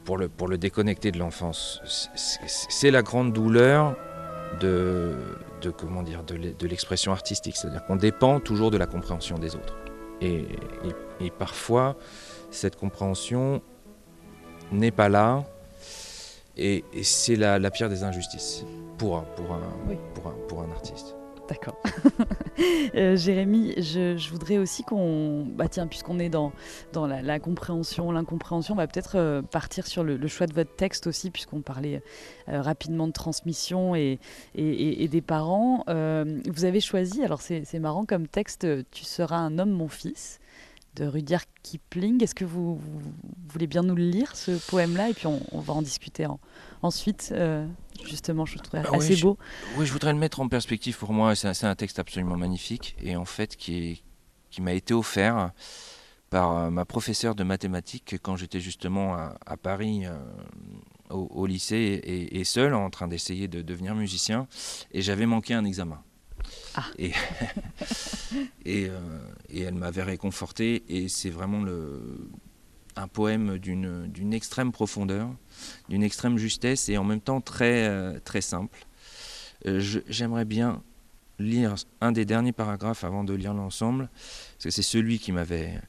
pour, 0.06 0.18
le, 0.18 0.28
pour 0.28 0.48
le 0.48 0.58
déconnecter 0.58 1.12
de 1.12 1.20
l'enfance, 1.20 1.82
c'est 2.16 2.90
la 2.90 3.04
grande 3.04 3.32
douleur 3.32 3.96
de, 4.60 5.14
de 5.62 5.70
comment 5.70 6.02
dire, 6.02 6.24
de 6.24 6.68
l'expression 6.68 7.12
artistique. 7.12 7.56
C'est-à-dire 7.56 7.86
qu'on 7.86 7.96
dépend 7.96 8.40
toujours 8.40 8.72
de 8.72 8.78
la 8.78 8.88
compréhension 8.88 9.38
des 9.38 9.56
autres. 9.56 9.76
Et, 10.22 10.46
et, 11.20 11.30
parfois, 11.32 11.96
cette 12.50 12.76
compréhension 12.76 13.62
n'est 14.72 14.92
pas 14.92 15.10
là. 15.10 15.44
Et, 16.58 16.84
c'est 17.02 17.36
la, 17.36 17.60
la, 17.60 17.72
pire 17.72 17.90
des 17.90 18.04
injustices 18.04 18.66
pour 18.98 19.24
pour 19.24 19.54
un, 19.54 19.62
pour 20.14 20.28
un, 20.28 20.36
pour 20.48 20.62
un 20.62 20.72
artiste. 20.72 21.16
D'accord. 21.48 21.78
Euh, 22.96 23.16
Jérémy, 23.16 23.74
je, 23.78 24.30
voudrais 24.30 24.60
aussi 24.60 24.84
qu'on. 24.84 25.46
Bah 25.48 25.68
tiens, 25.68 25.88
puisqu'on 25.88 26.20
est 26.20 26.30
dans, 26.30 26.52
dans 26.92 27.08
la, 27.08 27.40
compréhension, 27.40 28.12
l'incompréhension, 28.12 28.76
on 28.76 28.78
va 28.78 28.86
peut-être 28.86 29.18
euh, 29.18 29.42
partir 29.42 29.88
sur 29.88 30.04
le, 30.04 30.28
choix 30.28 30.46
de 30.46 30.54
votre 30.54 30.76
texte 30.76 31.08
aussi, 31.08 31.32
puisqu'on 31.32 31.62
parlait 31.62 32.04
euh, 32.50 32.62
rapidement 32.62 33.08
de 33.08 33.12
transmission 33.12 33.96
et, 33.96 34.20
et, 34.54 35.08
des 35.08 35.22
parents. 35.22 35.84
vous 35.88 36.66
avez 36.66 36.80
choisi, 36.80 37.24
alors 37.24 37.42
c'est 37.42 37.80
marrant 37.80 38.06
comme 38.06 38.28
texte, 38.28 38.68
Tu 38.92 39.04
seras 39.04 39.38
un 39.38 39.58
homme, 39.58 39.72
mon 39.72 39.88
fils 39.88 40.40
de 40.96 41.06
Rudyard 41.06 41.44
Kipling. 41.64 42.24
Est-ce 42.24 42.36
que 42.36 42.46
vous, 42.46 42.80
voulez 43.48 43.68
bien 43.68 43.82
nous 43.82 43.96
le 43.96 44.04
lire, 44.04 44.36
ce 44.36 44.52
poème-là 44.70 45.10
Et 45.10 45.14
puis 45.14 45.28
on, 45.28 45.60
va 45.60 45.74
en 45.74 45.82
discuter 45.82 46.28
ensuite. 46.82 47.30
Euh, 47.32 47.66
justement, 48.06 48.46
je 48.46 48.58
trouve 48.58 48.82
ah 48.84 48.96
assez 48.96 49.16
beau. 49.18 49.38
oui, 49.78 49.86
je 49.86 49.92
voudrais 49.94 50.14
le 50.14 50.20
mettre 50.20 50.40
en 50.40 50.48
perspective 50.48 50.98
pour 50.98 51.14
moi. 51.14 51.36
C'est 51.36 51.66
un, 51.66 51.76
texte 51.76 52.00
absolument 52.00 52.38
magnifique 52.38 52.96
et 53.02 53.16
en 53.16 53.26
fait 53.26 53.56
qui, 53.56 54.04
qui 54.50 54.62
m'a 54.62 54.74
été 54.74 54.94
offert 54.94 55.52
par 56.30 56.58
euh, 56.58 56.70
ma 56.70 56.86
professeure 56.86 57.36
de 57.36 57.44
mathématiques 57.44 58.16
quand 58.22 58.36
j'étais 58.36 58.60
justement 58.60 59.16
à, 59.16 59.58
Paris. 59.58 60.06
Euh, 60.06 60.18
au, 61.14 61.46
lycée 61.46 62.02
et, 62.32 62.44
seul 62.44 62.74
en 62.74 62.90
train 62.90 63.08
d'essayer 63.08 63.48
de 63.48 63.62
devenir 63.62 63.96
musicien 63.96 64.48
et 64.92 65.02
j'avais 65.02 65.26
manqué 65.26 65.54
un 65.54 65.66
examen. 65.66 66.02
Et, 68.66 68.88
euh, 68.90 69.00
et, 69.50 69.62
elle 69.62 69.76
m'avait 69.76 70.04
réconforté. 70.04 70.84
Et 70.88 71.08
c'est 71.08 71.30
vraiment 71.30 71.64
un 72.96 73.08
poème 73.08 73.58
d'une 73.58 74.34
extrême 74.34 74.72
profondeur, 74.72 75.30
d'une 75.90 76.04
extrême 76.04 76.38
justesse 76.38 76.90
et 76.90 76.98
en 76.98 77.04
même 77.04 77.22
temps 77.22 77.42
très, 77.42 77.88
euh, 77.88 78.20
très 78.24 78.42
simple. 78.42 78.86
Euh, 79.68 79.80
j'aimerais 80.08 80.46
bien 80.46 80.82
lire 81.40 81.76
un 82.02 82.12
des 82.12 82.26
derniers 82.26 82.54
paragraphes 82.54 83.04
avant 83.04 83.24
de 83.24 83.34
lire 83.34 83.54
l'ensemble, 83.54 84.10
parce 84.54 84.66
que 84.66 84.70
c'est 84.70 84.82
celui 84.82 85.20
qui 85.20 85.32
m'avait 85.32 85.80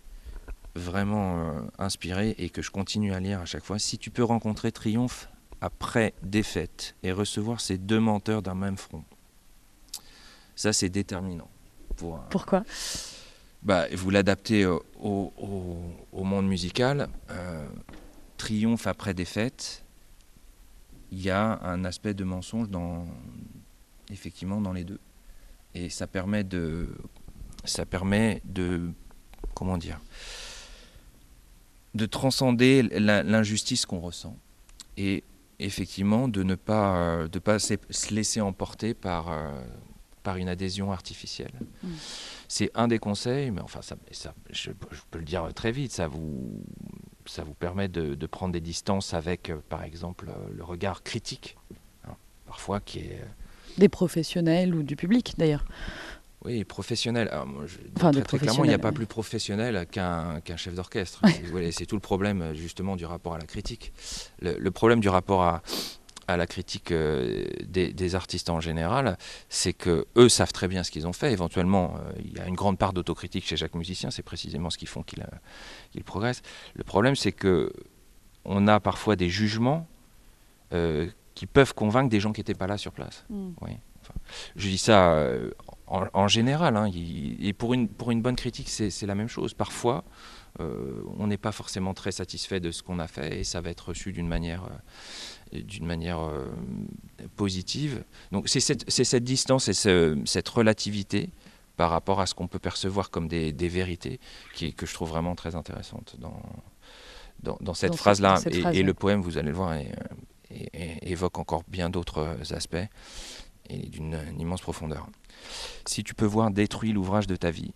vraiment 0.74 1.68
inspiré 1.78 2.34
et 2.38 2.50
que 2.50 2.60
je 2.60 2.70
continue 2.70 3.14
à 3.14 3.20
lire 3.20 3.40
à 3.40 3.44
chaque 3.44 3.64
fois. 3.64 3.78
Si 3.78 3.96
tu 3.96 4.10
peux 4.10 4.24
rencontrer 4.24 4.72
triomphe 4.72 5.28
après 5.60 6.14
défaite 6.22 6.96
et 7.02 7.12
recevoir 7.12 7.60
ces 7.60 7.78
deux 7.78 8.00
menteurs 8.00 8.42
d'un 8.42 8.54
même 8.54 8.76
front, 8.76 9.04
ça, 10.56 10.72
c'est 10.72 10.88
déterminant. 10.88 11.48
Pour, 11.96 12.18
Pourquoi? 12.30 12.64
Bah, 13.62 13.86
Vous 13.92 14.10
l'adaptez 14.10 14.66
au, 14.66 15.32
monde 16.12 16.46
musical. 16.46 17.08
Euh, 17.30 17.66
triomphe 18.36 18.86
après 18.86 19.14
défaite, 19.14 19.84
il 21.10 21.22
y 21.22 21.30
a 21.30 21.60
un 21.62 21.84
aspect 21.84 22.14
de 22.14 22.24
mensonge 22.24 22.68
dans, 22.68 23.06
effectivement 24.10 24.60
dans 24.60 24.72
les 24.72 24.84
deux. 24.84 25.00
Et 25.74 25.88
ça 25.88 26.06
permet 26.06 26.44
de, 26.44 26.88
ça 27.64 27.86
permet 27.86 28.42
de, 28.44 28.90
comment 29.54 29.78
dire, 29.78 30.00
de 31.94 32.06
transcender 32.06 32.82
l'injustice 32.82 33.86
qu'on 33.86 34.00
ressent 34.00 34.36
et 34.96 35.24
effectivement 35.58 36.28
de 36.28 36.42
ne 36.42 36.54
pas, 36.54 37.28
de 37.28 37.38
pas 37.38 37.58
se 37.58 38.14
laisser 38.14 38.40
emporter 38.40 38.94
par, 38.94 39.30
euh, 39.30 39.64
par 40.24 40.36
une 40.38 40.48
adhésion 40.48 40.90
artificielle. 40.90 41.52
Mm. 41.84 41.88
C'est 42.48 42.70
un 42.74 42.88
des 42.88 42.98
conseils, 42.98 43.52
mais 43.52 43.60
enfin, 43.60 43.80
ça, 43.82 43.94
je, 44.50 44.70
peux 45.10 45.18
le 45.18 45.24
dire 45.24 45.46
très 45.54 45.70
vite, 45.70 45.92
ça 45.92 46.08
vous, 46.08 46.64
ça 47.26 47.44
vous 47.44 47.54
permet 47.54 47.86
de, 47.88 48.26
prendre 48.26 48.52
des 48.52 48.60
distances 48.60 49.14
avec, 49.14 49.50
euh, 49.50 49.58
par 49.68 49.84
exemple, 49.84 50.28
euh, 50.30 50.48
le 50.52 50.64
regard 50.64 51.04
critique, 51.04 51.56
hein, 52.08 52.14
parfois 52.46 52.80
qui 52.80 53.00
est... 53.00 53.20
Euh, 53.22 53.78
des 53.78 53.88
professionnels 53.88 54.74
ou 54.74 54.82
du 54.82 54.96
public, 54.96 55.34
d'ailleurs. 55.36 55.64
Oui, 56.44 56.64
professionnel. 56.64 57.30
très, 57.94 58.38
clairement, 58.38 58.64
il 58.64 58.68
n'y 58.68 58.74
a 58.74 58.78
pas 58.78 58.92
plus 58.92 59.06
professionnel 59.06 59.86
qu'un 59.90 60.40
chef 60.56 60.74
d'orchestre. 60.74 61.22
c'est 61.72 61.86
tout 61.86 61.96
le 61.96 62.00
problème 62.00 62.54
justement 62.54 62.96
du 62.96 63.06
rapport 63.06 63.34
à 63.34 63.38
la 63.38 63.46
critique. 63.46 63.92
le 64.40 64.70
problème 64.70 65.00
du 65.00 65.08
rapport 65.08 65.42
à, 65.42 65.62
à 66.28 66.36
la 66.36 66.46
critique 66.46 66.90
euh, 66.92 67.44
des, 67.66 68.14
artistes 68.14 68.50
en 68.50 68.60
général, 68.60 69.16
c'est 69.48 69.72
que 69.72 70.06
eux 70.16 70.28
savent 70.28 70.52
très 70.52 70.68
bien 70.68 70.82
ce 70.82 70.90
qu'ils 70.90 71.06
ont 71.06 71.12
fait. 71.12 71.32
Éventuellement, 71.32 71.94
euh, 71.96 72.12
il 72.24 72.36
y 72.36 72.40
a 72.40 72.46
une 72.46 72.54
grande 72.54 72.78
part 72.78 72.92
d'autocritique 72.92 73.46
chez 73.46 73.56
chaque 73.56 73.74
musicien. 73.74 74.10
C'est 74.10 74.22
précisément 74.22 74.70
ce 74.70 74.78
qui 74.78 74.86
font 74.86 75.02
qu'il 75.02 75.22
euh, 75.22 76.00
progresse. 76.04 76.42
Le 76.74 76.84
problème, 76.84 77.16
c'est 77.16 77.32
que 77.32 77.72
on 78.44 78.66
a 78.66 78.80
parfois 78.80 79.16
des 79.16 79.30
jugements 79.30 79.86
qui 81.36 81.46
peuvent 81.46 81.72
convaincre 81.72 82.08
des 82.08 82.18
gens 82.18 82.32
qui 82.32 82.40
n'étaient 82.40 82.52
pas 82.52 82.66
là 82.66 82.76
sur 82.76 82.90
place. 82.90 83.24
Mm. 83.30 83.50
Oui. 83.60 83.70
je 84.56 84.68
dis 84.68 84.78
ça 84.78 85.24
en, 85.86 86.26
général. 86.26 86.76
Hein, 86.76 86.90
et 86.92 87.52
pour 87.52 87.74
une, 87.74 87.88
pour 87.88 88.10
une 88.10 88.22
bonne 88.22 88.34
critique, 88.34 88.68
c'est 88.68 89.06
la 89.06 89.14
même 89.14 89.28
chose. 89.28 89.54
Parfois, 89.54 90.02
on 90.58 91.28
n'est 91.28 91.38
pas 91.38 91.52
forcément 91.52 91.94
très 91.94 92.10
satisfait 92.10 92.58
de 92.58 92.72
ce 92.72 92.82
qu'on 92.82 92.98
a 92.98 93.06
fait 93.06 93.38
et 93.38 93.44
ça 93.44 93.60
va 93.60 93.70
être 93.70 93.90
reçu 93.90 94.12
d'une 94.12 94.26
manière 94.26 94.68
d'une 95.62 95.86
manière 95.86 96.20
euh, 96.20 96.46
positive. 97.36 98.04
Donc 98.32 98.48
c'est 98.48 98.60
cette, 98.60 98.90
cette, 98.90 99.24
distance 99.24 99.68
et 99.68 99.74
cette 100.24 100.48
relativité 100.48 101.30
par 101.76 101.90
rapport 101.90 102.20
à 102.20 102.26
ce 102.26 102.34
qu'on 102.34 102.48
peut 102.48 102.58
percevoir 102.58 103.10
comme 103.10 103.28
des, 103.28 103.52
des 103.52 103.68
vérités 103.68 104.20
qui, 104.54 104.74
que 104.74 104.86
je 104.86 104.94
trouve 104.94 105.08
vraiment 105.10 105.34
très 105.34 105.54
intéressante 105.54 106.16
dans, 106.18 106.40
dans, 107.42 107.58
dans 107.60 107.74
cette 107.74 107.96
phrase-là. 107.96 108.40
et, 108.72 108.82
le 108.82 108.94
poème, 108.94 109.20
vous 109.20 109.38
allez 109.38 109.48
le 109.48 109.54
voir, 109.54 109.76
évoque 111.02 111.38
encore 111.38 111.64
bien 111.68 111.90
d'autres 111.90 112.36
aspects. 112.52 112.76
et 113.68 113.88
d'une 113.88 114.18
immense 114.38 114.60
profondeur. 114.60 115.08
Si 115.86 116.04
tu 116.04 116.14
peux 116.14 116.26
voir 116.26 116.50
détruit 116.50 116.92
l'ouvrage 116.92 117.26
de 117.26 117.36
ta 117.36 117.50
vie, 117.50 117.72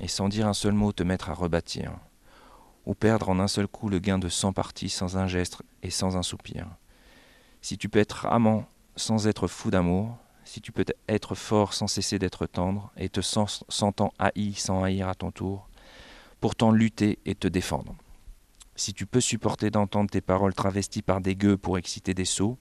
et 0.00 0.08
sans 0.08 0.28
dire 0.28 0.46
un 0.46 0.54
seul 0.54 0.72
mot 0.72 0.92
te 0.92 1.02
mettre 1.02 1.30
à 1.30 1.34
rebâtir, 1.34 1.92
ou 2.86 2.94
perdre 2.94 3.28
en 3.28 3.38
un 3.38 3.48
seul 3.48 3.68
coup 3.68 3.88
le 3.88 3.98
gain 3.98 4.18
de 4.18 4.28
cent 4.28 4.52
parties 4.52 4.88
sans 4.88 5.16
un 5.16 5.26
geste 5.26 5.62
et 5.82 5.90
sans 5.90 6.16
un 6.16 6.22
soupir, 6.22 6.66
si 7.60 7.78
tu 7.78 7.88
peux 7.88 7.98
être 7.98 8.26
amant 8.26 8.66
sans 8.96 9.26
être 9.26 9.46
fou 9.46 9.70
d'amour, 9.70 10.16
si 10.44 10.60
tu 10.60 10.72
peux 10.72 10.84
être 11.08 11.34
fort 11.34 11.74
sans 11.74 11.86
cesser 11.86 12.18
d'être 12.18 12.46
tendre, 12.46 12.90
et 12.96 13.08
te 13.08 13.20
sentant 13.20 14.12
haï 14.18 14.54
sans 14.54 14.82
haïr 14.82 15.08
à 15.08 15.14
ton 15.14 15.30
tour, 15.30 15.68
pourtant 16.40 16.72
lutter 16.72 17.18
et 17.24 17.34
te 17.34 17.46
défendre. 17.48 17.94
Si 18.74 18.94
tu 18.94 19.06
peux 19.06 19.20
supporter 19.20 19.70
d'entendre 19.70 20.10
tes 20.10 20.20
paroles 20.20 20.54
travesties 20.54 21.02
par 21.02 21.20
des 21.20 21.36
gueux 21.36 21.56
pour 21.56 21.78
exciter 21.78 22.14
des 22.14 22.24
sots, 22.24 22.58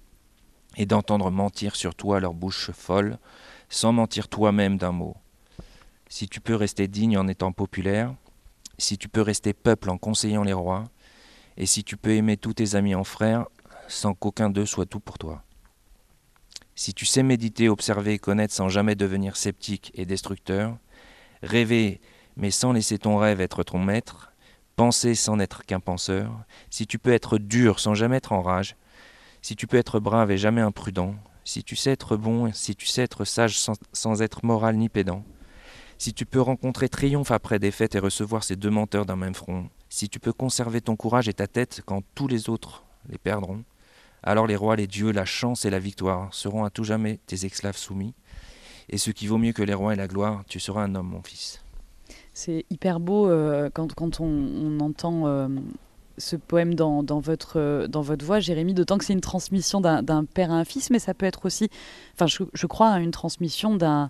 et 0.77 0.85
d'entendre 0.85 1.31
mentir 1.31 1.75
sur 1.75 1.95
toi 1.95 2.19
leur 2.19 2.33
bouche 2.33 2.71
folle, 2.71 3.17
sans 3.69 3.91
mentir 3.91 4.27
toi-même 4.27 4.77
d'un 4.77 4.91
mot. 4.91 5.15
Si 6.09 6.27
tu 6.27 6.41
peux 6.41 6.55
rester 6.55 6.87
digne 6.87 7.17
en 7.17 7.27
étant 7.27 7.51
populaire, 7.51 8.13
si 8.77 8.97
tu 8.97 9.09
peux 9.09 9.21
rester 9.21 9.53
peuple 9.53 9.89
en 9.89 9.97
conseillant 9.97 10.43
les 10.43 10.53
rois, 10.53 10.85
et 11.57 11.65
si 11.65 11.83
tu 11.83 11.97
peux 11.97 12.11
aimer 12.11 12.37
tous 12.37 12.53
tes 12.53 12.75
amis 12.75 12.95
en 12.95 13.03
frères, 13.03 13.47
sans 13.89 14.13
qu'aucun 14.13 14.49
d'eux 14.49 14.65
soit 14.65 14.85
tout 14.85 14.99
pour 14.99 15.17
toi. 15.17 15.43
Si 16.75 16.93
tu 16.93 17.05
sais 17.05 17.23
méditer, 17.23 17.67
observer 17.67 18.19
connaître 18.19 18.53
sans 18.53 18.69
jamais 18.69 18.95
devenir 18.95 19.35
sceptique 19.35 19.91
et 19.95 20.05
destructeur, 20.05 20.77
rêver 21.43 21.99
mais 22.37 22.51
sans 22.51 22.71
laisser 22.71 22.97
ton 22.97 23.17
rêve 23.17 23.41
être 23.41 23.63
ton 23.63 23.79
maître, 23.79 24.31
penser 24.77 25.13
sans 25.13 25.35
n'être 25.35 25.65
qu'un 25.65 25.81
penseur, 25.81 26.31
si 26.69 26.87
tu 26.87 26.97
peux 26.97 27.11
être 27.11 27.37
dur 27.37 27.79
sans 27.79 27.93
jamais 27.93 28.15
être 28.15 28.31
en 28.31 28.41
rage, 28.41 28.77
si 29.41 29.55
tu 29.55 29.67
peux 29.67 29.77
être 29.77 29.99
brave 29.99 30.31
et 30.31 30.37
jamais 30.37 30.61
imprudent, 30.61 31.15
si 31.43 31.63
tu 31.63 31.75
sais 31.75 31.91
être 31.91 32.15
bon, 32.15 32.51
si 32.53 32.75
tu 32.75 32.85
sais 32.85 33.01
être 33.01 33.25
sage 33.25 33.59
sans, 33.59 34.21
être 34.21 34.45
moral 34.45 34.77
ni 34.77 34.87
pédant, 34.87 35.23
si 35.97 36.13
tu 36.13 36.25
peux 36.25 36.39
rencontrer 36.39 36.87
triomphe 36.87 37.31
après 37.31 37.59
défaite 37.59 37.95
et 37.95 37.99
recevoir 37.99 38.45
ces 38.45 38.55
deux 38.55 38.69
menteurs 38.69 39.05
d'un 39.05 39.17
même 39.17 39.35
front, 39.35 39.69
si 39.89 40.07
tu 40.07 40.19
peux 40.19 40.31
conserver 40.31 40.79
ton 40.79 40.95
courage 40.95 41.27
et 41.27 41.33
ta 41.33 41.47
tête 41.47 41.81
quand 41.85 42.03
tous 42.15 42.27
les 42.27 42.49
autres 42.49 42.85
les 43.09 43.17
perdront, 43.17 43.63
alors 44.23 44.47
les 44.47 44.55
rois, 44.55 44.75
les 44.75 44.87
dieux, 44.87 45.11
la 45.11 45.25
chance 45.25 45.65
et 45.65 45.69
la 45.69 45.79
victoire 45.79 46.33
seront 46.33 46.63
à 46.63 46.69
tout 46.69 46.83
jamais 46.83 47.19
tes 47.25 47.45
esclaves 47.45 47.77
soumis. 47.77 48.13
Et 48.89 48.97
ce 48.97 49.11
qui 49.11 49.27
vaut 49.27 49.37
mieux 49.37 49.53
que 49.53 49.61
les 49.61 49.73
rois 49.73 49.93
et 49.93 49.95
la 49.95 50.07
gloire, 50.07 50.43
tu 50.47 50.59
seras 50.59 50.83
un 50.83 50.95
homme, 50.95 51.09
mon 51.09 51.21
fils. 51.21 51.61
C'est 52.33 52.65
hyper 52.69 52.99
beau 52.99 53.29
euh, 53.29 53.69
quand, 53.71 53.93
quand 53.93 54.19
on, 54.19 54.79
entend 54.79 55.27
euh, 55.27 55.47
ce 56.17 56.35
poème 56.35 56.73
dans, 56.73 57.03
dans, 57.03 57.19
votre, 57.19 57.59
euh, 57.59 57.87
dans 57.87 58.01
votre 58.01 58.25
voix, 58.25 58.39
Jérémie, 58.39 58.73
d'autant 58.73 58.97
que 58.97 59.05
c'est 59.05 59.13
une 59.13 59.21
transmission 59.21 59.81
d'un 59.81 60.25
père 60.25 60.51
à 60.51 60.55
un 60.55 60.65
fils, 60.65 60.89
mais 60.89 60.99
ça 60.99 61.13
peut 61.13 61.25
être 61.25 61.45
aussi, 61.45 61.69
enfin 62.15 62.27
je, 62.27 62.43
je 62.53 62.67
crois, 62.67 62.91
une 62.99 63.11
transmission 63.11 63.75
d'un 63.75 64.09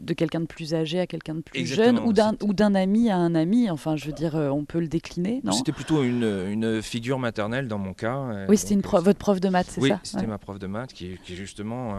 de 0.00 0.14
quelqu'un 0.14 0.40
de 0.40 0.46
plus 0.46 0.74
âgé 0.74 1.00
à 1.00 1.06
quelqu'un 1.06 1.36
de 1.36 1.40
plus 1.40 1.66
jeune 1.66 1.98
ou 1.98 2.12
d'un 2.12 2.34
ou 2.42 2.54
d'un 2.54 2.74
ami 2.74 3.10
à 3.10 3.16
un 3.16 3.34
ami 3.34 3.70
enfin 3.70 3.96
je 3.96 4.06
veux 4.06 4.12
dire 4.12 4.34
on 4.34 4.64
peut 4.64 4.80
le 4.80 4.88
décliner 4.88 5.42
c'était 5.52 5.72
plutôt 5.72 6.02
une, 6.02 6.46
une, 6.48 6.82
figure 6.82 7.18
maternelle 7.18 7.68
dans 7.68 7.78
mon 7.78 7.92
cas 7.92 8.46
oui 8.48 8.56
c'était 8.56 8.74
une 8.74 8.80
votre 8.80 9.18
prof 9.18 9.40
de 9.40 9.48
maths 9.48 9.68
c'est 9.70 9.80
oui, 9.80 9.88
ça? 9.90 9.94
oui 9.96 10.00
c'était 10.04 10.26
ma 10.26 10.38
prof 10.38 10.58
de 10.58 10.66
maths 10.66 10.92
qui, 10.92 11.18
qui 11.24 11.36
justement 11.36 11.94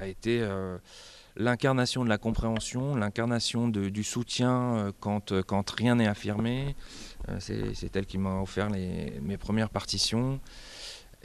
a 0.00 0.06
été 0.06 0.42
l'incarnation 1.36 2.04
de 2.04 2.08
la 2.08 2.18
compréhension, 2.18 2.94
l'incarnation 2.94 3.68
du 3.68 4.04
soutien 4.04 4.76
euh, 4.76 4.92
quand, 5.00 5.32
euh, 5.32 5.42
quand 5.42 5.68
rien 5.70 5.96
n'est 5.96 6.06
affirmé. 6.06 6.76
Euh, 7.28 7.38
c'est 7.40 7.96
elle 7.96 8.06
qui 8.06 8.18
m'a 8.18 8.40
offert 8.40 8.70
les, 8.70 9.18
mes 9.22 9.36
premières 9.36 9.70
partitions. 9.70 10.40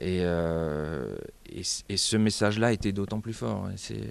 Et, 0.01 0.19
et, 0.19 1.61
et 1.89 1.97
ce 1.97 2.15
message-là 2.15 2.71
était 2.71 2.93
d'autant 2.93 3.19
plus 3.19 3.33
fort. 3.33 3.67
C'est 3.75 4.07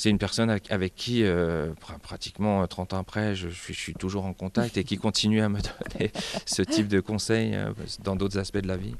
c'est 0.00 0.08
une 0.08 0.16
personne 0.16 0.48
avec 0.70 0.94
qui, 0.94 1.24
euh, 1.24 1.74
pratiquement 2.02 2.66
30 2.66 2.94
ans 2.94 2.98
après, 3.00 3.34
je, 3.34 3.50
suis 3.50 3.92
toujours 3.92 4.24
en 4.24 4.32
contact 4.32 4.78
et 4.78 4.84
qui 4.84 4.96
continue 4.96 5.42
à 5.42 5.50
me 5.50 5.58
donner 5.98 6.10
ce 6.46 6.62
type 6.62 6.88
de 6.88 7.00
conseils 7.00 7.54
euh, 7.54 7.74
dans 8.02 8.16
d'autres 8.16 8.38
aspects 8.38 8.62
de 8.62 8.66
la 8.66 8.78
vie. 8.78 8.94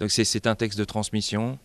Donc 0.00 0.10
c'est 0.10 0.46
un 0.46 0.54
texte 0.54 0.78
de 0.78 0.84
transmission 0.84 1.58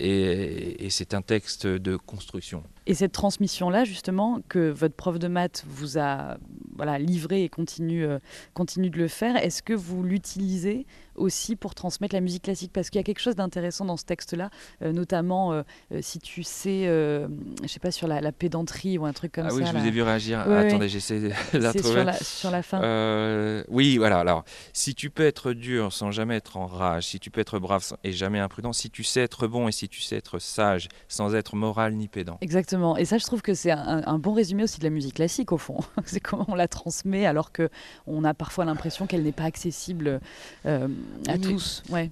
et, 0.00 0.86
c'est 0.88 1.12
un 1.12 1.20
texte 1.20 1.66
de 1.66 1.96
construction. 1.96 2.62
Et 2.86 2.94
cette 2.94 3.12
transmission-là, 3.12 3.84
justement, 3.84 4.40
que 4.48 4.70
votre 4.70 4.94
prof 4.94 5.18
de 5.18 5.28
maths 5.28 5.64
vous 5.68 5.98
a 5.98 6.38
voilà, 6.76 6.98
livré 6.98 7.44
et 7.44 7.48
continue, 7.48 8.04
euh, 8.04 8.18
continue 8.52 8.90
de 8.90 8.98
le 8.98 9.08
faire, 9.08 9.36
est-ce 9.36 9.62
que 9.62 9.72
vous 9.72 10.02
l'utilisez 10.02 10.86
aussi 11.14 11.54
pour 11.54 11.74
transmettre 11.74 12.14
la 12.14 12.20
musique 12.20 12.42
classique? 12.42 12.72
Parce 12.72 12.90
qu'il 12.90 12.98
y 12.98 13.00
a 13.00 13.04
quelque 13.04 13.20
chose 13.20 13.36
d'intéressant 13.36 13.84
dans 13.84 13.96
ce 13.96 14.04
texte-là, 14.04 14.50
notamment 14.80 15.62
si 16.00 16.18
tu 16.18 16.42
sais, 16.42 16.86
je 16.86 17.68
sais 17.68 17.78
pas, 17.78 17.92
sur 17.92 18.08
la 18.08 18.14
la, 18.20 18.32
pédanterie 18.32 18.98
ou 18.98 19.06
un 19.06 19.12
truc 19.12 19.32
comme 19.32 19.48
ça. 19.48 19.54
Ah 19.54 19.56
oui, 19.56 19.64
je 19.66 19.76
vous 19.76 19.86
ai 19.86 19.90
vu 19.90 20.02
réagir. 20.02 20.40
Attendez, 20.40 20.88
j'essaie 20.88 21.20
de 21.20 21.30
la 21.58 21.72
trouver. 21.72 21.94
Sur 21.94 22.04
la, 22.04 22.12
sur 22.14 22.50
la 22.50 22.62
fin. 22.62 22.82
Euh, 22.82 23.64
oui, 23.68 23.96
voilà. 23.96 24.18
Alors, 24.18 24.44
si 24.72 24.94
tu 24.94 25.10
peux 25.10 25.24
être 25.24 25.52
dur 25.52 25.92
sans 25.92 26.10
jamais 26.10 26.36
être 26.36 26.56
en 26.56 26.66
rage, 26.66 27.06
si 27.06 27.20
tu 27.20 27.30
peux 27.30 27.40
être 27.40 27.58
brave 27.58 27.84
et 28.02 28.12
jamais 28.12 28.38
imprudent, 28.38 28.72
si 28.72 28.90
tu 28.90 29.04
sais 29.04 29.20
être 29.20 29.46
bon 29.46 29.68
et 29.68 29.72
si 29.72 29.88
tu 29.88 30.00
sais 30.00 30.16
être 30.16 30.38
sage 30.38 30.88
sans 31.08 31.34
être 31.34 31.56
moral 31.56 31.94
ni 31.94 32.08
pédant. 32.08 32.38
Exactement. 32.40 32.73
Et 32.98 33.04
ça, 33.04 33.18
je 33.18 33.24
trouve 33.24 33.42
que 33.42 33.54
c'est 33.54 33.70
un, 33.70 34.18
bon 34.18 34.32
résumé 34.32 34.64
aussi 34.64 34.78
de 34.78 34.84
la 34.84 34.90
musique 34.90 35.14
classique, 35.14 35.52
au 35.52 35.58
fond. 35.58 35.78
c'est 36.04 36.20
comment 36.20 36.46
on 36.48 36.54
la 36.54 36.68
transmet 36.68 37.26
alors 37.26 37.52
que 37.52 37.68
on 38.06 38.24
a 38.24 38.34
parfois 38.34 38.64
l'impression 38.64 39.06
qu'elle 39.06 39.22
n'est 39.22 39.32
pas 39.32 39.44
accessible 39.44 40.20
euh, 40.66 40.88
à 41.28 41.38
tous. 41.38 41.82
Ouais. 41.90 42.10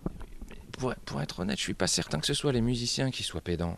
Pour, 0.72 0.94
pour, 1.04 1.20
être 1.20 1.40
honnête, 1.40 1.58
je 1.58 1.62
suis 1.62 1.74
pas 1.74 1.86
certain 1.86 2.18
que 2.18 2.26
ce 2.26 2.34
soit 2.34 2.52
les 2.52 2.60
musiciens 2.60 3.10
qui 3.10 3.22
soient 3.22 3.40
pédants 3.40 3.76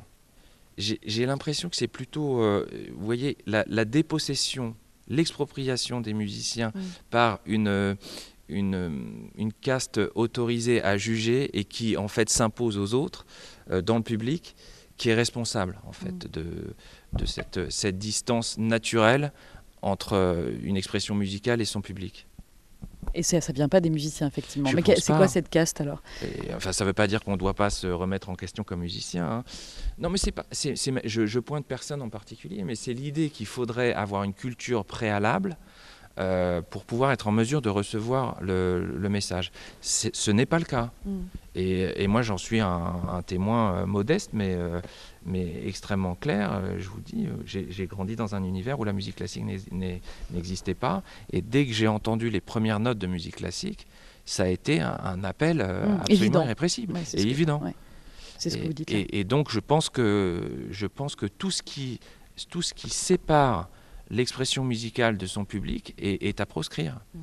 j'ai 0.76 1.24
l'impression 1.24 1.68
que 1.68 1.76
c'est 1.76 1.87
plutôt, 1.87 2.43
euh, 2.43 2.66
vous 2.97 3.05
voyez, 3.05 3.37
la, 3.47 3.85
dépossession, 3.85 4.74
l'expropriation 5.07 6.01
des 6.01 6.14
musiciens 6.14 6.72
mm. 6.74 6.80
par 7.11 7.39
une, 7.47 7.97
une, 8.49 8.74
euh, 8.74 8.91
une, 9.37 9.53
caste 9.53 10.01
autorisée 10.16 10.82
à 10.82 10.97
juger 10.97 11.57
et 11.57 11.62
qui 11.62 11.97
en 11.97 12.09
fait 12.09 12.28
s'impose 12.28 12.76
aux 12.76 12.93
autres 12.93 13.24
dans 13.85 13.99
le 13.99 14.03
public, 14.03 14.57
qui 14.97 15.11
est 15.11 15.14
responsable 15.14 15.78
en 15.86 15.92
fait 15.92 16.26
mm. 16.26 16.30
de, 16.30 16.74
de 17.12 17.24
cette, 17.26 17.70
cette 17.70 17.99
distance 17.99 18.59
naturelle 18.59 19.32
entre 19.82 20.49
une 20.62 20.76
expression 20.76 21.14
musicale 21.14 21.61
et 21.61 21.66
son 21.66 21.82
public. 21.82 22.26
Et 23.12 23.22
ça 23.22 23.36
ne 23.36 23.55
vient 23.55 23.68
pas 23.68 23.80
des 23.80 23.90
musiciens, 23.90 24.26
effectivement. 24.26 24.70
Mais 24.74 24.82
c'est 24.97 25.12
quoi 25.12 25.28
cette 25.28 25.49
caste 25.49 25.80
alors? 25.80 26.03
Enfin, 26.55 26.72
ça 26.72 26.84
ne 26.84 26.88
veut 26.88 26.95
pas 26.95 27.07
dire 27.07 27.22
qu'on 27.22 27.32
ne 27.32 27.36
doit 27.36 27.55
pas 27.55 27.70
se 27.70 27.86
remettre 27.86 28.30
en 28.30 28.34
question 28.34 28.64
comme 28.64 28.80
musicien. 28.80 29.26
Hein. 29.26 29.45
Non, 29.99 30.11
mais 30.11 30.18
c'est 30.18 30.32
pas. 30.32 30.47
je, 30.53 31.26
je, 31.26 31.38
pointe 31.38 31.66
personne 31.66 32.03
en 32.03 32.09
particulier, 32.09 32.64
mais 32.64 32.74
c'est 32.74 32.92
l'idée 32.92 33.30
qu'il 33.30 33.47
faudrait 33.47 33.92
avoir 33.92 34.24
une 34.24 34.34
culture 34.34 34.84
préalable 34.84 35.57
euh, 36.17 36.62
pour 36.62 36.85
pouvoir 36.85 37.11
être 37.11 37.27
en 37.27 37.33
mesure 37.33 37.61
de 37.61 37.69
recevoir 37.69 38.37
le, 38.41 39.09
message. 39.09 39.51
Ce 39.81 40.31
n'est 40.31 40.47
pas 40.47 40.61
le 40.61 40.65
cas. 40.65 40.93
Mm. 41.05 41.19
Et, 41.57 42.07
moi, 42.07 42.23
j'en 42.23 42.39
suis 42.39 42.61
un, 42.61 43.23
témoin 43.27 43.75
euh, 43.75 43.87
modeste, 43.87 44.31
mais, 44.33 44.55
euh, 44.55 44.81
mais 45.27 45.67
extrêmement 45.67 46.15
clair. 46.15 46.62
Je 46.79 46.89
vous 46.89 47.01
dis, 47.01 47.27
j'ai 47.45 47.87
grandi 47.87 48.15
dans 48.15 48.37
un 48.37 48.45
univers 48.45 48.79
où 48.79 48.85
la 48.85 48.93
musique 48.93 49.17
classique 49.17 49.45
n'existait 50.33 50.75
pas. 50.75 51.03
Et 51.33 51.43
dès 51.43 51.67
que 51.67 51.73
j'ai 51.73 51.89
entendu 51.89 52.31
les 52.31 52.41
premières 52.41 52.79
notes 52.79 52.99
de 52.99 53.09
musique 53.09 53.37
classique, 53.37 53.89
ça 54.25 54.45
a 54.45 54.49
été 54.49 54.81
un, 54.81 55.25
appel 55.25 55.57
mm. 55.59 56.01
absolument 56.03 56.43
irrépressible 56.43 56.97
et 57.12 57.23
évident. 57.23 57.61
C'est 58.39 58.51
ce 58.51 58.59
que 58.59 58.67
vous 58.67 58.73
dites. 58.73 58.89
Et, 58.93 59.25
donc, 59.25 59.51
je 59.51 59.59
pense 59.59 59.91
que, 59.91 60.69
je 60.71 60.87
pense 60.87 61.17
que 61.17 61.27
tout, 61.27 61.51
ce 61.51 61.65
qui, 61.65 61.99
tout 62.51 62.62
ce 62.62 62.73
qui 62.73 62.89
sépare 62.89 63.69
l'expression 64.15 64.65
musicale 64.65 65.19
de 65.19 65.27
son 65.27 65.45
public 65.45 65.95
est, 65.99 66.41
à 66.41 66.47
proscrire. 66.47 67.01
Mm. 67.15 67.19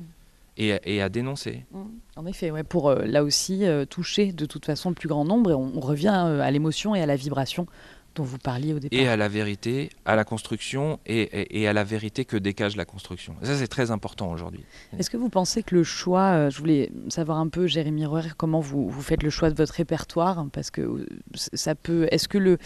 Et, 0.58 1.02
à 1.02 1.08
dénoncer. 1.08 1.64
Mm. 1.72 1.82
En 2.16 2.26
effet, 2.26 2.50
ouais, 2.50 2.62
pour 2.62 2.90
euh, 2.90 3.04
là 3.06 3.24
aussi 3.24 3.64
euh, 3.64 3.86
toucher 3.86 4.32
de 4.32 4.44
toute 4.44 4.66
façon 4.66 4.90
le 4.90 4.94
plus 4.94 5.08
grand 5.08 5.24
nombre, 5.24 5.50
et 5.50 5.54
on, 5.54 5.80
revient 5.80 6.14
euh, 6.26 6.40
à 6.40 6.50
l'émotion 6.50 6.94
et 6.94 7.00
à 7.00 7.06
la 7.06 7.16
vibration 7.16 7.66
dont 8.14 8.22
vous 8.22 8.36
parliez 8.36 8.74
au 8.74 8.78
départ. 8.78 9.00
Et 9.00 9.08
à 9.08 9.16
la 9.16 9.28
vérité, 9.28 9.88
à 10.04 10.14
la 10.14 10.24
construction 10.24 11.00
et, 11.06 11.66
à 11.66 11.72
la 11.72 11.82
vérité 11.82 12.26
que 12.26 12.36
dégage 12.36 12.76
la 12.76 12.84
construction. 12.84 13.34
ça, 13.42 13.56
c'est 13.56 13.66
très 13.66 13.90
important 13.90 14.30
aujourd'hui. 14.30 14.66
Est-ce 14.98 15.08
que 15.08 15.16
vous 15.16 15.30
pensez 15.30 15.62
que 15.62 15.74
le 15.74 15.82
choix, 15.82 16.50
je 16.50 16.58
voulais 16.58 16.92
savoir 17.08 17.38
un 17.38 17.48
peu, 17.48 17.66
Jérémy 17.66 18.04
Roer, 18.04 18.36
comment 18.36 18.60
vous, 18.60 18.90
vous, 18.90 19.00
faites 19.00 19.22
le 19.22 19.30
choix 19.30 19.48
de 19.48 19.54
votre 19.54 19.72
répertoire? 19.72 20.46
Parce 20.52 20.70
que 20.70 21.06
ça 21.32 21.74
peut. 21.74 22.06
Est-ce 22.10 22.28
que 22.28 22.36
le. 22.36 22.58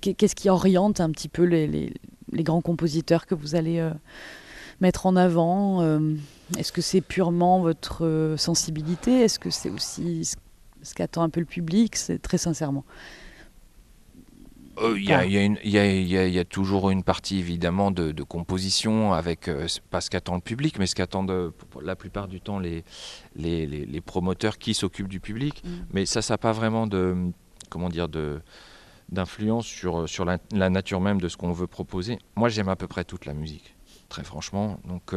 Qu'est-ce 0.00 0.34
qui 0.34 0.50
oriente 0.50 1.00
un 1.00 1.12
petit 1.12 1.28
peu 1.28 1.44
les 1.44 1.68
les 1.68 1.92
grands 2.42 2.62
compositeurs 2.62 3.26
que 3.26 3.34
vous 3.34 3.54
allez 3.54 3.78
euh, 3.78 3.90
mettre 4.80 5.06
en 5.06 5.16
avant 5.16 5.82
euh, 5.82 6.14
Est-ce 6.58 6.72
que 6.72 6.80
c'est 6.80 7.00
purement 7.00 7.60
votre 7.60 8.04
euh, 8.04 8.36
sensibilité? 8.36 9.20
Est-ce 9.20 9.38
que 9.38 9.50
c'est 9.50 9.70
aussi 9.70 10.32
ce 10.82 10.94
qu'attend 10.94 11.22
un 11.22 11.28
peu 11.28 11.40
le 11.40 11.46
public? 11.46 11.96
C'est 11.96 12.20
très 12.20 12.38
sincèrement. 12.38 12.84
Il 14.96 15.04
y, 15.04 16.38
a 16.38 16.44
toujours 16.44 16.90
une 16.90 17.02
partie 17.02 17.38
évidemment 17.38 17.90
de, 17.90 18.22
composition 18.22 19.12
avec 19.12 19.50
pas 19.90 20.00
ce 20.00 20.08
qu'attend 20.08 20.34
le 20.34 20.40
public, 20.40 20.78
mais 20.78 20.86
ce 20.86 20.94
qu'attendent 20.94 21.52
la 21.82 21.94
plupart 21.94 22.26
du 22.26 22.40
temps 22.40 22.58
les, 22.58 22.82
les, 23.36 24.00
promoteurs 24.00 24.56
qui 24.56 24.72
s'occupent 24.72 25.10
du 25.10 25.20
public. 25.20 25.62
Mm. 25.62 25.68
Mais 25.92 26.06
ça, 26.06 26.22
ça 26.22 26.34
n'a 26.34 26.38
pas 26.38 26.52
vraiment 26.52 26.86
de 26.86 27.14
comment 27.68 27.90
dire 27.90 28.08
de 28.08 28.40
d'influence 29.12 29.66
sur, 29.66 30.08
sur 30.08 30.24
la, 30.24 30.38
nature 30.70 31.00
même 31.00 31.20
de 31.20 31.28
ce 31.28 31.36
qu'on 31.36 31.52
veut 31.52 31.68
proposer. 31.68 32.18
Moi, 32.34 32.48
j'aime 32.48 32.68
à 32.68 32.76
peu 32.76 32.88
près 32.88 33.04
toute 33.04 33.26
la 33.26 33.34
musique, 33.34 33.76
très 34.08 34.24
franchement. 34.24 34.80
Donc, 34.84 35.14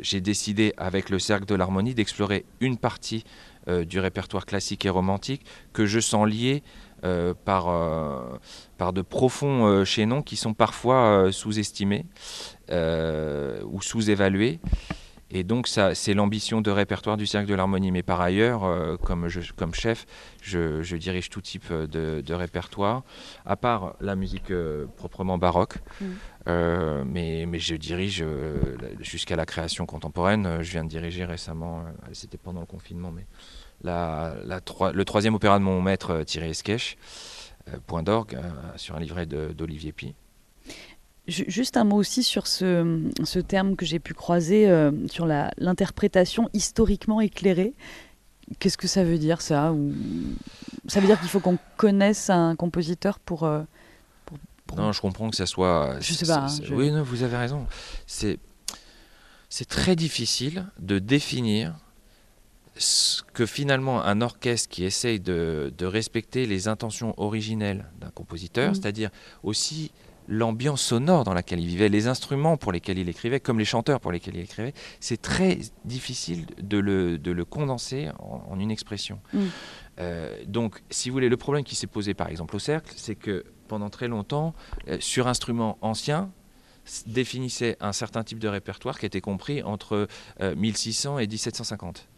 j'ai 0.00 0.20
décidé, 0.20 0.72
avec 0.76 1.10
le 1.10 1.18
Cercle 1.18 1.46
de 1.46 1.54
l'Harmonie, 1.54 1.94
d'explorer 1.94 2.44
une 2.60 2.76
partie 2.76 3.24
du 3.68 4.00
répertoire 4.00 4.46
classique 4.46 4.84
et 4.84 4.88
romantique 4.88 5.44
que 5.72 5.86
je 5.86 6.00
sens 6.00 6.26
lié 6.26 6.62
euh, 7.02 7.32
par, 7.46 7.68
euh, 7.68 8.92
de 8.92 9.00
profonds 9.00 9.66
euh, 9.66 9.84
chaînons 9.86 10.20
qui 10.20 10.36
sont 10.36 10.52
parfois 10.52 11.28
sous-estimés 11.32 12.04
ou 12.70 13.80
sous-évalués. 13.80 14.60
Et 15.30 15.44
donc, 15.44 15.68
ça, 15.68 15.94
c'est 15.94 16.14
l'ambition 16.14 16.60
de 16.60 16.70
répertoire 16.70 17.16
du 17.16 17.26
Cercle 17.26 17.48
de 17.48 17.54
l'Harmonie. 17.54 17.92
Mais 17.92 18.02
par 18.02 18.20
ailleurs, 18.20 18.98
comme, 19.02 19.28
je, 19.28 19.52
comme 19.52 19.74
chef, 19.74 20.06
je, 20.42 20.96
dirige 20.96 21.30
tout 21.30 21.40
type 21.40 21.72
de, 21.72 22.34
répertoire, 22.34 23.02
à 23.46 23.56
part 23.56 23.94
la 24.00 24.16
musique 24.16 24.52
proprement 24.96 25.38
baroque. 25.38 25.78
Mm. 26.00 26.04
mais, 27.06 27.46
mais, 27.46 27.58
je 27.58 27.76
dirige 27.76 28.24
jusqu'à 29.00 29.36
la 29.36 29.46
création 29.46 29.86
contemporaine. 29.86 30.62
Je 30.62 30.70
viens 30.72 30.84
de 30.84 30.88
diriger 30.88 31.24
récemment, 31.24 31.84
c'était 32.12 32.38
pendant 32.38 32.60
le 32.60 32.66
confinement, 32.66 33.12
mais 33.12 33.26
la, 33.82 34.34
le 34.92 35.04
troisième 35.04 35.34
opéra 35.34 35.58
de 35.58 35.64
mon 35.64 35.80
maître 35.80 36.10
euh, 36.10 36.24
Thierry 36.24 36.50
Esquèche, 36.50 36.96
euh, 37.68 37.78
point 37.86 38.02
d'orgue, 38.02 38.34
euh, 38.34 38.50
sur 38.76 38.96
un 38.96 39.00
livret 39.00 39.26
d'Olivier 39.26 39.92
Pi. 39.92 40.14
Juste 41.26 41.76
un 41.76 41.84
mot 41.84 41.96
aussi 41.96 42.22
sur 42.22 42.46
ce, 42.46 43.08
ce 43.24 43.38
terme 43.38 43.76
que 43.76 43.86
j'ai 43.86 44.00
pu 44.00 44.14
croiser, 44.14 44.68
sur 45.08 45.26
l'interprétation 45.26 46.48
historiquement 46.54 47.20
éclairée. 47.20 47.74
Qu'est-ce 48.58 48.78
que 48.78 48.88
ça 48.88 49.04
veut 49.04 49.18
dire 49.18 49.40
ça 49.40 49.72
Ou... 49.72 49.92
Ça 50.88 50.98
veut 50.98 51.06
dire 51.06 51.20
qu'il 51.20 51.28
faut 51.28 51.38
qu'on 51.38 51.58
connaisse 51.76 52.30
un 52.30 52.56
compositeur 52.56 53.20
pour, 53.20 53.48
Non, 54.76 54.90
je 54.90 55.00
comprends 55.00 55.30
que 55.30 55.36
ça 55.36 55.46
soit... 55.46 56.00
Je 56.00 56.12
sais 56.14 56.26
pas. 56.26 56.46
Hein, 56.46 56.60
oui, 56.72 56.90
non, 56.90 57.04
vous 57.04 57.22
avez 57.22 57.36
raison. 57.36 57.66
C'est 58.06 58.38
très 59.68 59.94
difficile 59.94 60.66
de 60.80 60.98
définir 60.98 61.74
que 63.34 63.46
finalement 63.46 64.02
un 64.02 64.20
orchestre 64.20 64.68
qui 64.68 64.84
essaye 64.84 65.20
de, 65.20 65.72
respecter 65.80 66.46
les 66.46 66.68
intentions 66.68 67.14
originelles 67.18 67.86
d'un 68.00 68.10
compositeur, 68.10 68.70
mm. 68.70 68.74
c'est-à-dire 68.74 69.10
aussi 69.42 69.90
l'ambiance 70.30 70.80
sonore 70.80 71.24
dans 71.24 71.34
laquelle 71.34 71.60
il 71.60 71.66
vivait, 71.66 71.88
les 71.88 72.06
instruments 72.06 72.56
pour 72.56 72.72
lesquels 72.72 72.98
il 72.98 73.08
écrivait, 73.08 73.40
comme 73.40 73.58
les 73.58 73.64
chanteurs 73.64 74.00
pour 74.00 74.12
lesquels 74.12 74.36
il 74.36 74.42
écrivait, 74.42 74.72
c'est 75.00 75.20
très 75.20 75.58
difficile 75.84 76.46
de 76.62 76.78
le, 76.78 77.44
condenser 77.44 78.08
en, 78.20 78.58
une 78.58 78.70
expression. 78.70 79.20
Mm. 79.34 79.38
Euh, 79.98 80.36
donc, 80.46 80.82
si 80.88 81.10
vous 81.10 81.14
voulez, 81.14 81.28
le 81.28 81.36
problème 81.36 81.64
qui 81.64 81.74
s'est 81.74 81.88
posé 81.88 82.14
par 82.14 82.28
exemple 82.28 82.54
au 82.56 82.60
cercle, 82.60 82.92
c'est 82.96 83.16
que 83.16 83.44
pendant 83.66 83.90
très 83.90 84.06
longtemps, 84.08 84.54
euh, 84.88 84.96
sur 85.00 85.26
instruments 85.26 85.78
anciens, 85.80 86.30
définissait 87.06 87.76
un 87.80 87.92
certain 87.92 88.24
type 88.24 88.38
de 88.38 88.48
répertoire 88.48 88.98
qui 88.98 89.06
était 89.06 89.20
compris 89.20 89.62
entre 89.62 90.08
1600 90.40 91.16
euh, 91.16 91.18
et 91.18 91.26
1750. 91.26 92.08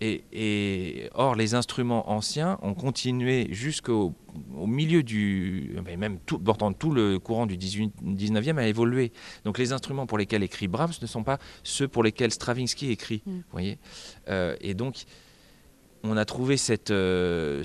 Et, 0.00 1.10
or, 1.14 1.34
les 1.34 1.54
instruments 1.54 2.10
anciens 2.10 2.58
ont 2.62 2.74
continué 2.74 3.48
jusqu'au 3.50 4.14
milieu 4.54 5.02
du. 5.02 5.76
même 5.98 6.18
tout, 6.20 6.40
tout 6.78 6.92
le 6.92 7.18
courant 7.18 7.46
du 7.46 7.56
19e 7.56 8.58
a 8.58 8.66
évolué. 8.66 9.12
Donc, 9.44 9.58
les 9.58 9.72
instruments 9.72 10.06
pour 10.06 10.18
lesquels 10.18 10.42
écrit 10.42 10.68
Brahms 10.68 10.92
ne 11.02 11.06
sont 11.06 11.24
pas 11.24 11.38
ceux 11.64 11.88
pour 11.88 12.02
lesquels 12.02 12.32
Stravinsky 12.32 12.90
écrit. 12.90 13.22
Mm. 13.26 13.38
voyez 13.50 13.78
euh, 14.28 14.56
Et 14.60 14.74
donc, 14.74 15.04
on 16.04 16.16
a 16.16 16.24
trouvé 16.24 16.56
cette. 16.56 16.90
Euh, 16.90 17.64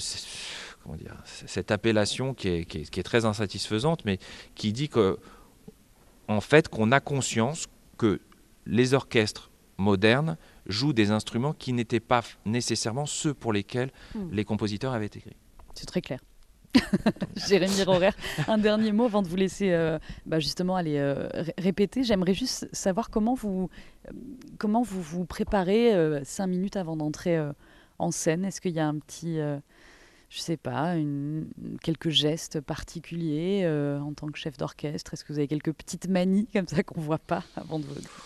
comment 0.84 0.96
dire, 0.96 1.16
cette 1.26 1.72
appellation 1.72 2.34
qui 2.34 2.48
est, 2.50 2.66
qui, 2.66 2.80
est, 2.80 2.90
qui 2.90 3.00
est, 3.00 3.04
très 3.04 3.26
insatisfaisante, 3.26 4.06
mais 4.06 4.18
qui 4.56 4.74
dit 4.74 4.90
que, 4.90 5.20
en 6.28 6.42
fait, 6.42 6.68
qu'on 6.68 6.92
a 6.92 7.00
conscience 7.00 7.68
que 7.98 8.20
les 8.66 8.94
orchestres 8.94 9.52
modernes 9.78 10.38
jouent 10.66 10.94
des 10.94 11.12
instruments 11.12 11.54
qui 11.54 11.74
n'étaient 11.74 12.00
pas 12.00 12.22
nécessairement 12.46 13.06
ceux 13.06 13.34
pour 13.34 13.54
lesquels 13.54 13.92
hmm. 14.16 14.32
les 14.32 14.46
compositeurs 14.46 14.94
avaient 14.94 15.06
écrit. 15.08 15.36
C'est 15.74 15.86
très 15.86 16.02
clair. 16.02 16.20
Jérémy 17.36 17.84
Rorer, 17.84 18.12
un 18.48 18.58
dernier 18.58 18.92
mot 18.92 19.06
avant 19.06 19.22
de 19.22 19.28
vous 19.28 19.36
laisser 19.36 19.72
euh, 19.72 20.00
bah, 20.26 20.40
justement 20.40 20.76
aller 20.76 20.98
euh, 20.98 21.28
répéter. 21.58 22.04
J'aimerais 22.04 22.34
juste 22.34 22.68
savoir 22.72 23.10
comment 23.10 23.36
vous, 23.36 23.70
euh, 24.08 24.12
comment 24.58 24.82
vous 24.82 25.02
vous 25.02 25.26
préparez 25.26 25.94
cinq 26.24 26.48
minutes 26.48 26.76
avant 26.76 26.98
d'entrer 26.98 27.40
en 28.00 28.12
scène. 28.12 28.46
Est-ce 28.46 28.62
qu'il 28.62 28.72
y 28.72 28.80
a 28.80 28.88
un 28.88 28.98
petit 28.98 29.40
je 30.34 30.40
sais 30.40 30.58
pas, 30.58 30.96
une, 30.96 31.46
quelques 31.84 32.10
gestes 32.10 32.60
particuliers 32.60 33.62
euh, 33.66 34.00
en 34.00 34.14
tant 34.14 34.28
que 34.28 34.40
chef 34.40 34.58
d'orchestre? 34.58 35.14
Est-ce 35.14 35.24
que 35.24 35.32
vous 35.32 35.38
avez 35.38 35.48
quelques 35.48 35.72
petites 35.72 36.08
manies 36.08 36.48
comme 36.52 36.68
ça 36.68 36.82
qu'on 36.82 37.00
voit 37.00 37.20
pas 37.20 37.44
avant 37.56 37.78
de, 37.78 37.86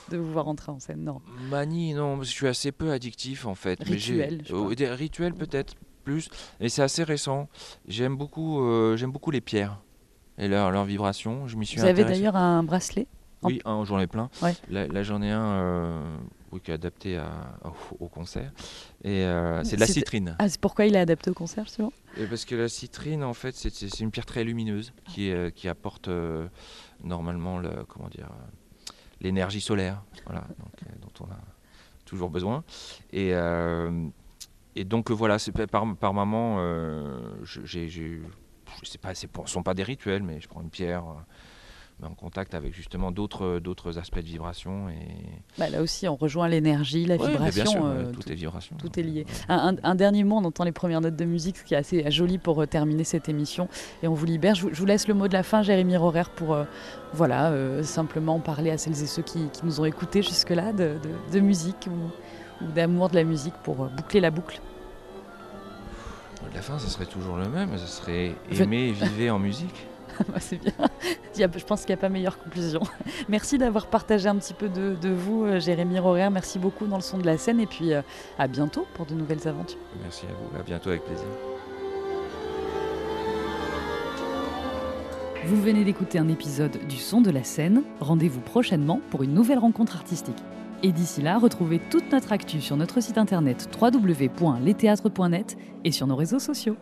de, 0.09 0.17
vous 0.17 0.31
voir 0.31 0.47
entrer 0.47 0.71
en 0.71 0.79
scène? 0.79 1.03
Non. 1.03 1.21
Manies, 1.49 1.93
non, 1.93 2.23
je 2.23 2.29
suis 2.29 2.47
assez 2.47 2.71
peu 2.71 2.93
addictif 2.93 3.45
en 3.45 3.55
fait. 3.55 3.83
Rituel. 3.83 4.41
Euh, 4.51 4.73
des 4.73 4.87
rituels 4.89 5.33
peut-être 5.33 5.75
plus, 6.05 6.29
et 6.61 6.69
c'est 6.69 6.81
assez 6.81 7.03
récent. 7.03 7.49
J'aime 7.89 8.15
beaucoup, 8.15 8.61
euh, 8.61 8.95
j'aime 8.95 9.11
beaucoup 9.11 9.31
les 9.31 9.41
pierres 9.41 9.81
et 10.37 10.47
leurs 10.47 10.71
leur. 10.71 10.87
Je 10.87 11.57
m'y 11.57 11.65
suis. 11.65 11.77
Vous 11.77 11.85
avez 11.85 12.05
d'ailleurs 12.05 12.37
un 12.37 12.63
bracelet 12.63 13.07
Oui, 13.43 13.61
j'en 13.65 13.99
ai 13.99 14.07
plein. 14.07 14.29
Là, 14.69 15.03
j'en 15.03 15.21
ai 15.21 15.31
un 15.31 16.21
oui, 16.51 16.61
qui 16.61 16.71
est 16.71 16.73
adapté 16.73 17.21
au, 17.99 18.07
concert. 18.07 18.51
Et 19.03 19.23
euh, 19.23 19.63
c'est 19.63 19.75
de 19.75 19.81
la 19.81 19.87
citrine. 19.87 20.35
Ah, 20.39 20.47
c'est 20.49 20.59
pourquoi 20.59 20.85
il 20.85 20.95
est 20.95 20.99
adapté 20.99 21.29
au 21.29 21.33
concert, 21.33 21.65
justement? 21.65 21.91
Et 22.17 22.25
Parce 22.25 22.45
que 22.45 22.55
la 22.55 22.69
citrine, 22.69 23.23
en 23.23 23.33
fait, 23.33 23.55
c'est 23.55 23.99
une 23.99 24.11
pierre 24.11 24.25
très 24.25 24.43
lumineuse 24.43 24.93
qui, 25.05 25.31
euh, 25.31 25.49
qui 25.49 25.67
apporte 25.67 26.07
euh, 26.07 26.47
normalement 27.03 27.59
le, 27.59 27.83
comment 27.87 28.07
dire, 28.07 28.29
l'énergie 29.19 29.61
solaire, 29.61 30.03
voilà, 30.25 30.45
dont 31.01 31.25
on 31.25 31.31
a 31.31 31.39
toujours 32.05 32.29
besoin. 32.29 32.63
Et, 33.11 33.33
et 34.75 34.83
donc 34.85 35.11
voilà, 35.11 35.37
par, 35.69 35.95
par 35.95 36.13
moment, 36.13 36.59
j'ai, 37.43 37.89
je 37.89 38.19
sais 38.83 38.97
pas, 38.97 39.15
ce 39.15 39.25
ne 39.25 39.47
sont 39.47 39.63
pas 39.63 39.73
des 39.73 39.83
rituels, 39.83 40.23
mais 40.23 40.39
je 40.39 40.47
prends 40.47 40.61
une 40.61 40.69
pierre 40.69 41.03
en 42.03 42.13
contact 42.13 42.53
avec 42.53 42.75
justement 42.75 43.11
d'autres 43.11 43.59
d'autres 43.59 43.97
aspects 43.97 44.19
de 44.19 44.25
vibration 44.25 44.87
et 44.89 45.07
bah, 45.57 45.69
là 45.69 45.81
aussi 45.81 46.07
on 46.07 46.15
rejoint 46.15 46.47
l'énergie 46.47 47.05
la 47.05 47.17
vibration 47.17 47.87
euh, 47.87 48.11
tout, 48.11 48.31
est 48.31 48.35
vibration 48.35 48.75
tout 48.77 48.99
est 48.99 49.03
lié. 49.03 49.25
Un, 49.49 49.95
dernier 49.95 50.23
mot 50.23 50.35
on 50.37 50.45
entend 50.45 50.63
les 50.63 50.71
premières 50.71 51.01
notes 51.01 51.15
de 51.15 51.25
musique 51.25 51.57
ce 51.57 51.63
qui 51.63 51.73
est 51.73 51.77
assez 51.77 52.09
joli 52.11 52.37
pour 52.37 52.61
euh, 52.61 52.67
terminer 52.67 53.03
cette 53.03 53.29
émission 53.29 53.67
et 54.03 54.07
on 54.07 54.13
vous 54.13 54.25
libère. 54.25 54.53
Je, 54.53 54.67
vous 54.67 54.85
laisse 54.85 55.07
le 55.07 55.15
mot 55.15 55.27
de 55.27 55.33
la 55.33 55.41
fin 55.41 55.63
Jérémy 55.63 55.97
Rorer 55.97 56.23
pour 56.35 56.53
euh, 56.53 56.65
voilà 57.13 57.51
simplement 57.83 58.39
parler 58.39 58.69
à 58.69 58.77
celles 58.77 59.01
et 59.01 59.07
ceux 59.07 59.23
qui, 59.23 59.49
nous 59.63 59.79
ont 59.81 59.85
écoutés 59.85 60.21
jusque 60.21 60.51
là 60.51 60.73
de, 60.73 60.97
de, 61.31 61.39
musique 61.39 61.87
ou, 61.87 62.65
d'amour 62.73 63.09
de 63.09 63.15
la 63.15 63.23
musique 63.23 63.55
pour 63.63 63.75
boucler 63.87 64.19
la 64.19 64.29
boucle. 64.29 64.61
La 66.53 66.61
fin, 66.61 66.77
ce 66.79 66.89
serait 66.89 67.05
toujours 67.05 67.37
le 67.37 67.49
même, 67.49 67.77
ce 67.77 67.87
serait 67.87 68.33
aimer 68.51 68.89
et 68.89 68.91
vivre 68.91 69.35
en 69.35 69.39
musique. 69.39 69.87
c'est 70.39 70.59
bien. 70.61 70.73
Je 71.35 71.65
pense 71.65 71.81
qu'il 71.81 71.89
n'y 71.89 71.99
a 71.99 72.01
pas 72.01 72.09
meilleure 72.09 72.37
conclusion. 72.37 72.81
Merci 73.29 73.57
d'avoir 73.57 73.87
partagé 73.87 74.27
un 74.27 74.35
petit 74.35 74.53
peu 74.53 74.69
de, 74.69 75.09
vous, 75.09 75.45
euh, 75.45 75.59
Jérémy 75.59 75.99
Rorer. 75.99 76.29
Merci 76.29 76.59
beaucoup 76.59 76.87
dans 76.87 76.97
le 76.97 77.01
son 77.01 77.17
de 77.17 77.25
la 77.25 77.37
scène. 77.37 77.59
Et 77.59 77.67
puis 77.67 77.93
euh, 77.93 78.01
à 78.37 78.47
bientôt 78.47 78.85
pour 78.93 79.05
de 79.05 79.13
nouvelles 79.13 79.47
aventures. 79.47 79.79
Merci 80.01 80.25
à 80.25 80.33
vous. 80.33 80.59
À 80.59 80.63
bientôt 80.63 80.89
avec 80.89 81.03
plaisir. 81.03 81.27
Vous 85.45 85.61
venez 85.61 85.85
d'écouter 85.85 86.19
un 86.19 86.27
épisode 86.27 86.77
du 86.89 86.97
Son 86.97 87.21
de 87.21 87.31
la 87.31 87.43
scène. 87.43 87.83
Rendez-vous 88.01 88.41
prochainement 88.41 88.99
pour 89.09 89.23
une 89.23 89.33
nouvelle 89.33 89.59
rencontre 89.59 89.95
artistique. 89.95 90.43
Et 90.83 90.91
d'ici 90.91 91.21
là, 91.21 91.37
retrouvez 91.37 91.79
toute 91.89 92.11
notre 92.11 92.33
actu 92.33 92.61
sur 92.61 92.77
notre 92.77 93.01
site 93.01 93.17
internet 93.17 93.69
www.letheatre.net 93.81 95.57
et 95.85 95.91
sur 95.91 96.05
nos 96.05 96.15
réseaux 96.15 96.39
sociaux. 96.39 96.75